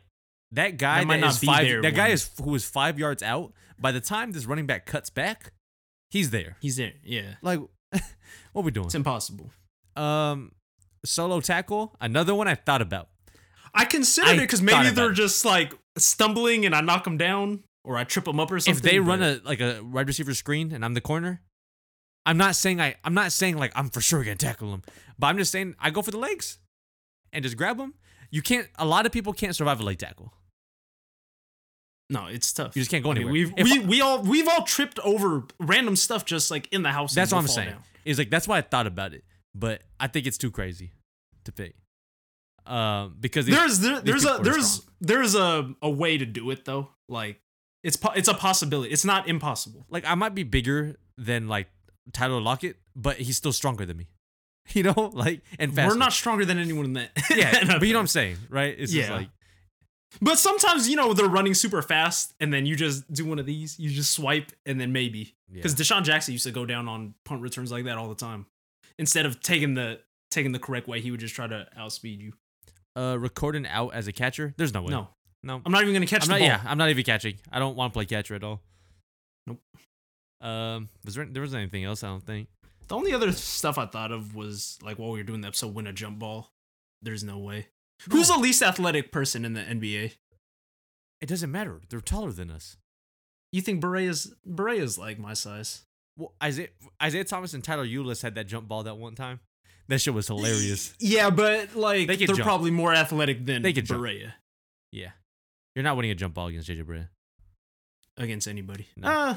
that 0.51 0.77
guy 0.77 0.99
That 0.99 1.07
might 1.07 1.15
that 1.17 1.21
not 1.21 1.31
is 1.33 1.39
be 1.39 1.47
five. 1.47 1.65
there 1.65 1.81
that 1.81 1.95
guy 1.95 2.07
is 2.09 2.29
who 2.43 2.53
is 2.55 2.65
five 2.65 2.97
yards 2.99 3.21
out. 3.23 3.53
By 3.79 3.91
the 3.91 4.01
time 4.01 4.31
this 4.31 4.45
running 4.45 4.65
back 4.67 4.85
cuts 4.85 5.09
back, 5.09 5.53
he's 6.09 6.29
there. 6.31 6.57
he's 6.61 6.75
there. 6.77 6.93
Yeah, 7.03 7.35
Like, 7.41 7.59
what 7.91 8.01
are 8.55 8.61
we 8.61 8.71
doing? 8.71 8.85
it's 8.87 8.95
impossible. 8.95 9.49
Um, 9.95 10.51
solo 11.05 11.41
tackle. 11.41 11.95
Another 12.01 12.35
one 12.35 12.47
I 12.47 12.55
thought 12.55 12.81
about. 12.81 13.09
I 13.73 13.85
considered 13.85 14.29
I 14.29 14.33
it 14.33 14.37
because 14.41 14.61
maybe 14.61 14.89
they're 14.89 15.11
it. 15.11 15.15
just 15.15 15.45
like 15.45 15.73
stumbling, 15.97 16.65
and 16.65 16.75
I 16.75 16.81
knock 16.81 17.03
them 17.05 17.17
down, 17.17 17.63
or 17.83 17.97
I 17.97 18.03
trip 18.03 18.25
them 18.25 18.39
up 18.39 18.51
or 18.51 18.59
something. 18.59 18.77
if 18.77 18.81
they 18.83 18.99
run 18.99 19.21
a 19.23 19.39
like 19.45 19.61
a 19.61 19.81
wide 19.81 20.07
receiver 20.07 20.33
screen 20.33 20.71
and 20.73 20.83
I'm 20.83 20.93
the 20.93 21.01
corner, 21.01 21.41
I'm 22.25 22.37
not 22.37 22.55
saying 22.55 22.79
I 22.79 22.95
I'm 23.03 23.13
not 23.13 23.31
saying 23.31 23.57
like 23.57 23.71
I'm 23.75 23.89
for 23.89 24.01
sure 24.01 24.23
gonna 24.23 24.35
tackle 24.35 24.73
him, 24.73 24.83
but 25.17 25.27
I'm 25.27 25.37
just 25.37 25.51
saying 25.51 25.75
I 25.79 25.89
go 25.89 26.01
for 26.01 26.11
the 26.11 26.17
legs 26.19 26.59
and 27.33 27.43
just 27.43 27.57
grab 27.57 27.79
him. 27.79 27.93
You 28.29 28.41
can't. 28.41 28.67
A 28.77 28.85
lot 28.85 29.05
of 29.05 29.11
people 29.11 29.33
can't 29.33 29.55
survive 29.55 29.79
a 29.79 29.83
leg 29.83 29.97
tackle. 29.99 30.33
No, 32.09 32.25
it's 32.27 32.51
tough. 32.51 32.75
You 32.75 32.81
just 32.81 32.91
can't 32.91 33.03
go 33.03 33.11
I 33.11 33.13
mean, 33.15 33.27
anywhere. 33.29 33.33
we've 33.33 33.53
we, 33.71 33.79
I- 33.83 33.85
we 33.87 34.01
all 34.01 34.21
we've 34.21 34.47
all 34.47 34.63
tripped 34.63 34.99
over 34.99 35.43
random 35.59 35.95
stuff 35.95 36.25
just 36.25 36.51
like 36.51 36.67
in 36.73 36.83
the 36.83 36.91
house. 36.91 37.13
That's 37.13 37.31
what 37.31 37.39
I'm 37.39 37.47
saying. 37.47 37.69
down. 37.71 37.83
Is 38.05 38.17
like 38.17 38.29
that's 38.29 38.47
why 38.47 38.57
I 38.57 38.61
thought 38.61 38.87
about 38.87 39.13
it, 39.13 39.23
but 39.55 39.81
I 39.99 40.07
think 40.07 40.27
it's 40.27 40.37
too 40.37 40.51
crazy 40.51 40.91
to 41.45 41.51
pick. 41.51 41.75
Um, 42.65 43.15
because 43.19 43.45
these- 43.45 43.55
There's 43.55 43.79
there, 43.79 44.01
there's 44.01 44.25
a 44.25 44.39
there's 44.43 44.81
there's 44.99 45.35
a 45.35 45.73
a 45.81 45.89
way 45.89 46.17
to 46.17 46.25
do 46.25 46.51
it 46.51 46.65
though. 46.65 46.89
Like 47.07 47.39
it's 47.83 47.95
po- 47.95 48.13
it's 48.15 48.27
a 48.27 48.33
possibility. 48.33 48.91
It's 48.91 49.05
not 49.05 49.27
impossible. 49.29 49.85
like 49.89 50.03
I 50.05 50.15
might 50.15 50.35
be 50.35 50.43
bigger 50.43 50.97
than 51.17 51.47
like 51.47 51.67
Tyler 52.13 52.41
Lockett, 52.41 52.77
but 52.95 53.17
he's 53.17 53.37
still 53.37 53.53
stronger 53.53 53.85
than 53.85 53.97
me. 53.97 54.07
You 54.73 54.83
know, 54.83 55.09
like 55.13 55.41
and 55.57 55.73
faster. 55.73 55.89
We're 55.95 55.97
not 55.99 56.13
stronger 56.13 56.45
than 56.45 56.59
anyone 56.59 56.85
in 56.85 56.93
that. 56.93 57.09
yeah, 57.35 57.65
but 57.79 57.81
you 57.87 57.93
know 57.93 57.99
what 57.99 58.01
I'm 58.03 58.07
saying, 58.07 58.37
right? 58.49 58.75
It's 58.77 58.91
just 58.91 59.09
Yeah. 59.09 59.15
like 59.15 59.29
But 60.21 60.37
sometimes 60.37 60.87
you 60.87 60.95
know 60.95 61.13
they're 61.13 61.27
running 61.27 61.55
super 61.55 61.81
fast, 61.81 62.33
and 62.39 62.53
then 62.53 62.65
you 62.67 62.75
just 62.75 63.11
do 63.11 63.25
one 63.25 63.39
of 63.39 63.45
these. 63.47 63.79
You 63.79 63.89
just 63.89 64.11
swipe, 64.13 64.51
and 64.65 64.79
then 64.79 64.91
maybe 64.93 65.33
because 65.51 65.73
DeSean 65.75 66.03
Jackson 66.03 66.33
used 66.33 66.45
to 66.45 66.51
go 66.51 66.65
down 66.65 66.87
on 66.87 67.15
punt 67.25 67.41
returns 67.41 67.71
like 67.71 67.85
that 67.85 67.97
all 67.97 68.07
the 68.07 68.15
time. 68.15 68.45
Instead 68.99 69.25
of 69.25 69.41
taking 69.41 69.73
the 69.73 69.99
taking 70.29 70.51
the 70.51 70.59
correct 70.59 70.87
way, 70.87 71.01
he 71.01 71.09
would 71.11 71.19
just 71.19 71.33
try 71.35 71.47
to 71.47 71.67
outspeed 71.75 72.21
you. 72.21 72.33
uh 72.95 73.17
recording 73.19 73.65
out 73.65 73.93
as 73.95 74.07
a 74.07 74.13
catcher. 74.13 74.53
There's 74.57 74.73
no 74.75 74.83
way. 74.83 74.91
No, 74.91 75.07
no. 75.43 75.61
I'm 75.65 75.71
not 75.71 75.81
even 75.81 75.93
gonna 75.95 76.05
catch 76.05 76.21
I'm 76.23 76.27
the 76.27 76.33
not. 76.35 76.39
ball. 76.39 76.47
Yeah, 76.47 76.61
I'm 76.65 76.77
not 76.77 76.89
even 76.91 77.03
catching. 77.03 77.39
I 77.51 77.57
don't 77.59 77.75
want 77.75 77.93
to 77.93 77.97
play 77.97 78.05
catcher 78.05 78.35
at 78.35 78.43
all. 78.43 78.61
Nope. 79.47 79.59
Um, 80.41 80.89
was 81.05 81.15
there 81.15 81.25
there 81.25 81.41
was 81.41 81.53
anything 81.53 81.83
else? 81.83 82.03
I 82.03 82.07
don't 82.07 82.25
think. 82.25 82.47
The 82.87 82.95
only 82.95 83.13
other 83.13 83.31
stuff 83.31 83.77
I 83.77 83.85
thought 83.85 84.11
of 84.11 84.35
was 84.35 84.77
like 84.81 84.99
while 84.99 85.11
we 85.11 85.19
were 85.19 85.23
doing 85.23 85.41
the 85.41 85.47
episode, 85.47 85.73
win 85.73 85.87
a 85.87 85.93
jump 85.93 86.19
ball. 86.19 86.51
There's 87.01 87.23
no 87.23 87.37
way. 87.37 87.67
Who's 88.11 88.27
the 88.29 88.37
least 88.37 88.61
athletic 88.63 89.11
person 89.11 89.45
in 89.45 89.53
the 89.53 89.61
NBA? 89.61 90.13
It 91.21 91.29
doesn't 91.29 91.51
matter. 91.51 91.79
They're 91.89 92.01
taller 92.01 92.31
than 92.31 92.49
us. 92.49 92.77
You 93.51 93.61
think 93.61 93.81
Barea's 93.81 94.33
Barea's 94.47 94.97
like 94.97 95.19
my 95.19 95.33
size? 95.33 95.83
Well, 96.17 96.33
Isaiah 96.43 96.69
Isaiah 97.01 97.23
Thomas 97.23 97.53
and 97.53 97.63
Tyler 97.63 97.85
Ulis 97.85 98.21
had 98.23 98.35
that 98.35 98.47
jump 98.47 98.67
ball 98.67 98.83
that 98.83 98.97
one 98.97 99.15
time. 99.15 99.39
That 99.87 99.99
shit 100.01 100.13
was 100.13 100.27
hilarious. 100.27 100.93
Yeah, 100.99 101.29
but 101.29 101.75
like 101.75 102.07
they 102.07 102.15
they're 102.15 102.27
jump. 102.27 102.41
probably 102.41 102.71
more 102.71 102.93
athletic 102.93 103.45
than 103.45 103.61
They 103.61 103.73
can 103.73 103.85
jump. 103.85 104.01
Barea 104.01 104.33
Yeah, 104.91 105.09
you're 105.75 105.83
not 105.83 105.95
winning 105.95 106.11
a 106.11 106.15
jump 106.15 106.33
ball 106.33 106.47
against 106.47 106.69
JJ 106.69 106.83
Barea. 106.85 107.09
against 108.17 108.47
anybody. 108.47 108.87
No. 108.97 109.07
Uh, 109.07 109.35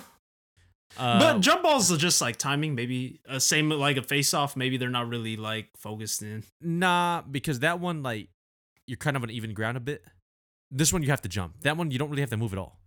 Uh, 0.96 1.18
but 1.18 1.40
jump 1.40 1.62
balls 1.62 1.90
are 1.92 1.96
just 1.96 2.20
like 2.20 2.36
timing. 2.36 2.74
Maybe 2.74 3.20
uh, 3.28 3.38
same 3.38 3.68
like 3.70 3.96
a 3.96 4.02
face 4.02 4.32
off. 4.34 4.56
Maybe 4.56 4.76
they're 4.76 4.90
not 4.90 5.08
really 5.08 5.36
like 5.36 5.68
focused 5.76 6.22
in. 6.22 6.44
nah, 6.60 7.22
because 7.22 7.60
that 7.60 7.80
one 7.80 8.02
like 8.02 8.28
you're 8.86 8.96
kind 8.98 9.16
of 9.16 9.22
on 9.22 9.30
even 9.30 9.54
ground 9.54 9.76
a 9.76 9.80
bit. 9.80 10.04
This 10.70 10.92
one 10.92 11.02
you 11.02 11.08
have 11.10 11.22
to 11.22 11.28
jump. 11.28 11.60
That 11.62 11.76
one 11.76 11.90
you 11.90 11.98
don't 11.98 12.10
really 12.10 12.22
have 12.22 12.30
to 12.30 12.36
move 12.36 12.52
at 12.52 12.58
all. 12.58 12.78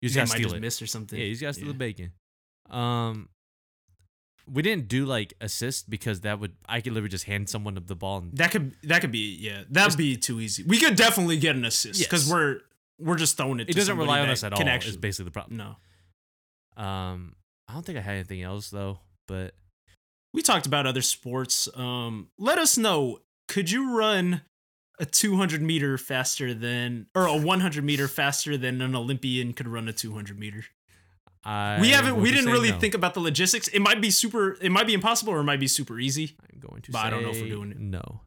You 0.00 0.08
just 0.08 0.16
gotta 0.16 0.28
might 0.28 0.34
steal 0.34 0.48
just 0.48 0.56
it. 0.56 0.60
miss 0.60 0.82
or 0.82 0.86
something. 0.86 1.18
Yeah, 1.18 1.26
you 1.26 1.32
just 1.32 1.42
gotta 1.42 1.54
steal 1.54 1.66
Yeah. 1.66 1.72
the 1.72 1.78
bacon. 1.78 2.12
Um, 2.70 3.28
we 4.52 4.62
didn't 4.62 4.88
do 4.88 5.04
like 5.06 5.34
assist 5.40 5.88
because 5.88 6.22
that 6.22 6.40
would 6.40 6.52
I 6.68 6.80
could 6.80 6.92
literally 6.92 7.08
just 7.10 7.24
hand 7.24 7.48
someone 7.48 7.74
the 7.86 7.94
ball 7.94 8.18
and 8.18 8.36
That 8.36 8.50
could 8.50 8.74
that 8.84 9.00
could 9.00 9.12
be 9.12 9.36
yeah. 9.40 9.62
That'd 9.70 9.96
be 9.96 10.16
too 10.16 10.40
easy. 10.40 10.64
We 10.64 10.78
could 10.80 10.96
definitely 10.96 11.36
get 11.36 11.54
an 11.54 11.64
assist 11.64 12.00
because 12.00 12.24
Yes. 12.26 12.32
we're 12.32 12.60
we're 12.98 13.16
just 13.16 13.36
throwing 13.36 13.60
it. 13.60 13.68
it 13.70 13.76
doesn't 13.76 13.96
rely 13.96 14.20
on 14.20 14.28
us 14.28 14.42
at 14.44 14.52
all. 14.52 14.58
Connection. 14.58 14.90
Is 14.90 14.96
basically 14.96 15.26
the 15.26 15.30
problem. 15.32 15.56
no. 15.56 15.76
Um, 16.76 17.34
I 17.68 17.74
don't 17.74 17.84
think 17.84 17.98
I 17.98 18.00
had 18.00 18.14
anything 18.14 18.42
else 18.42 18.70
though, 18.70 18.98
but 19.28 19.54
We 20.34 20.42
talked 20.42 20.66
about 20.66 20.86
other 20.86 21.02
sports. 21.02 21.68
Um, 21.74 22.28
let 22.38 22.58
us 22.58 22.78
know. 22.78 23.18
Could 23.48 23.70
you 23.70 23.96
run 23.96 24.42
a 24.98 25.04
200 25.04 25.60
meter 25.60 25.98
faster 25.98 26.54
than, 26.54 27.06
or 27.14 27.26
a 27.26 27.36
100 27.36 27.84
meter 27.84 28.08
faster 28.08 28.56
than 28.56 28.80
an 28.80 28.94
Olympian 28.94 29.52
could 29.52 29.68
run 29.68 29.88
a 29.88 29.92
200 29.92 30.38
meter? 30.38 30.64
I 31.44 31.78
we 31.80 31.90
haven't. 31.90 32.16
We 32.16 32.30
didn't 32.30 32.50
really 32.50 32.70
no. 32.70 32.78
think 32.78 32.94
about 32.94 33.14
the 33.14 33.20
logistics. 33.20 33.66
It 33.68 33.80
might 33.80 34.00
be 34.00 34.10
super. 34.10 34.56
It 34.60 34.70
might 34.70 34.86
be 34.86 34.94
impossible, 34.94 35.32
or 35.32 35.40
it 35.40 35.44
might 35.44 35.60
be 35.60 35.66
super 35.66 35.98
easy. 35.98 36.36
I'm 36.40 36.60
going 36.60 36.82
to 36.82 36.92
But 36.92 37.00
say 37.02 37.06
I 37.08 37.10
don't 37.10 37.22
know 37.24 37.30
if 37.30 37.40
we're 37.40 37.48
doing 37.48 37.72
it. 37.72 37.78
No. 37.80 38.20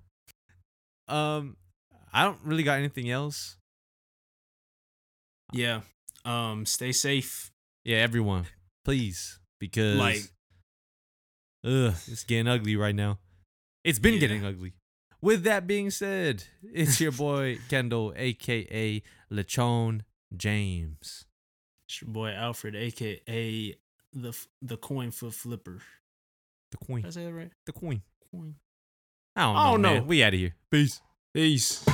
Um, 1.07 1.55
I 2.11 2.23
don't 2.25 2.39
really 2.43 2.63
got 2.63 2.77
anything 2.77 3.09
else. 3.09 3.55
Yeah. 5.53 5.81
Um. 6.25 6.65
Stay 6.65 6.91
safe. 6.91 7.51
Yeah, 7.85 7.97
everyone, 7.97 8.47
please, 8.83 9.39
because 9.59 9.97
Like- 9.97 10.23
ugh, 11.63 11.93
it's 12.07 12.23
getting 12.23 12.47
ugly 12.47 12.75
right 12.75 12.95
now. 12.95 13.19
It's 13.83 13.99
been 13.99 14.15
Yeah. 14.15 14.19
getting 14.21 14.43
ugly. 14.45 14.73
With 15.21 15.43
that 15.43 15.65
being 15.67 15.91
said, 15.91 16.43
it's 16.63 16.99
your 16.99 17.11
boy 17.11 17.59
Kendall, 17.69 18.13
aka 18.15 19.01
Lechon 19.31 20.01
James. 20.35 21.25
It's 21.87 22.01
your 22.01 22.09
boy 22.09 22.29
Alfred, 22.31 22.75
aka 22.75 23.75
the 24.13 24.45
the 24.61 24.77
coin 24.77 25.11
foot 25.11 25.33
flipper. 25.33 25.81
The 26.71 26.77
queen. 26.77 27.03
Did 27.03 27.07
I 27.07 27.11
say 27.11 27.25
that 27.25 27.33
right? 27.33 27.51
The 27.65 27.73
queen. 27.73 28.01
Coin. 28.31 28.55
I 29.35 29.41
don't 29.43 29.55
I 29.55 29.63
know. 29.65 29.71
don't 29.71 29.81
man. 29.81 29.95
know. 29.97 30.03
We 30.03 30.23
out 30.23 30.33
of 30.33 30.39
here. 30.39 30.55
Peace. 30.71 31.01
Peace. 31.33 31.85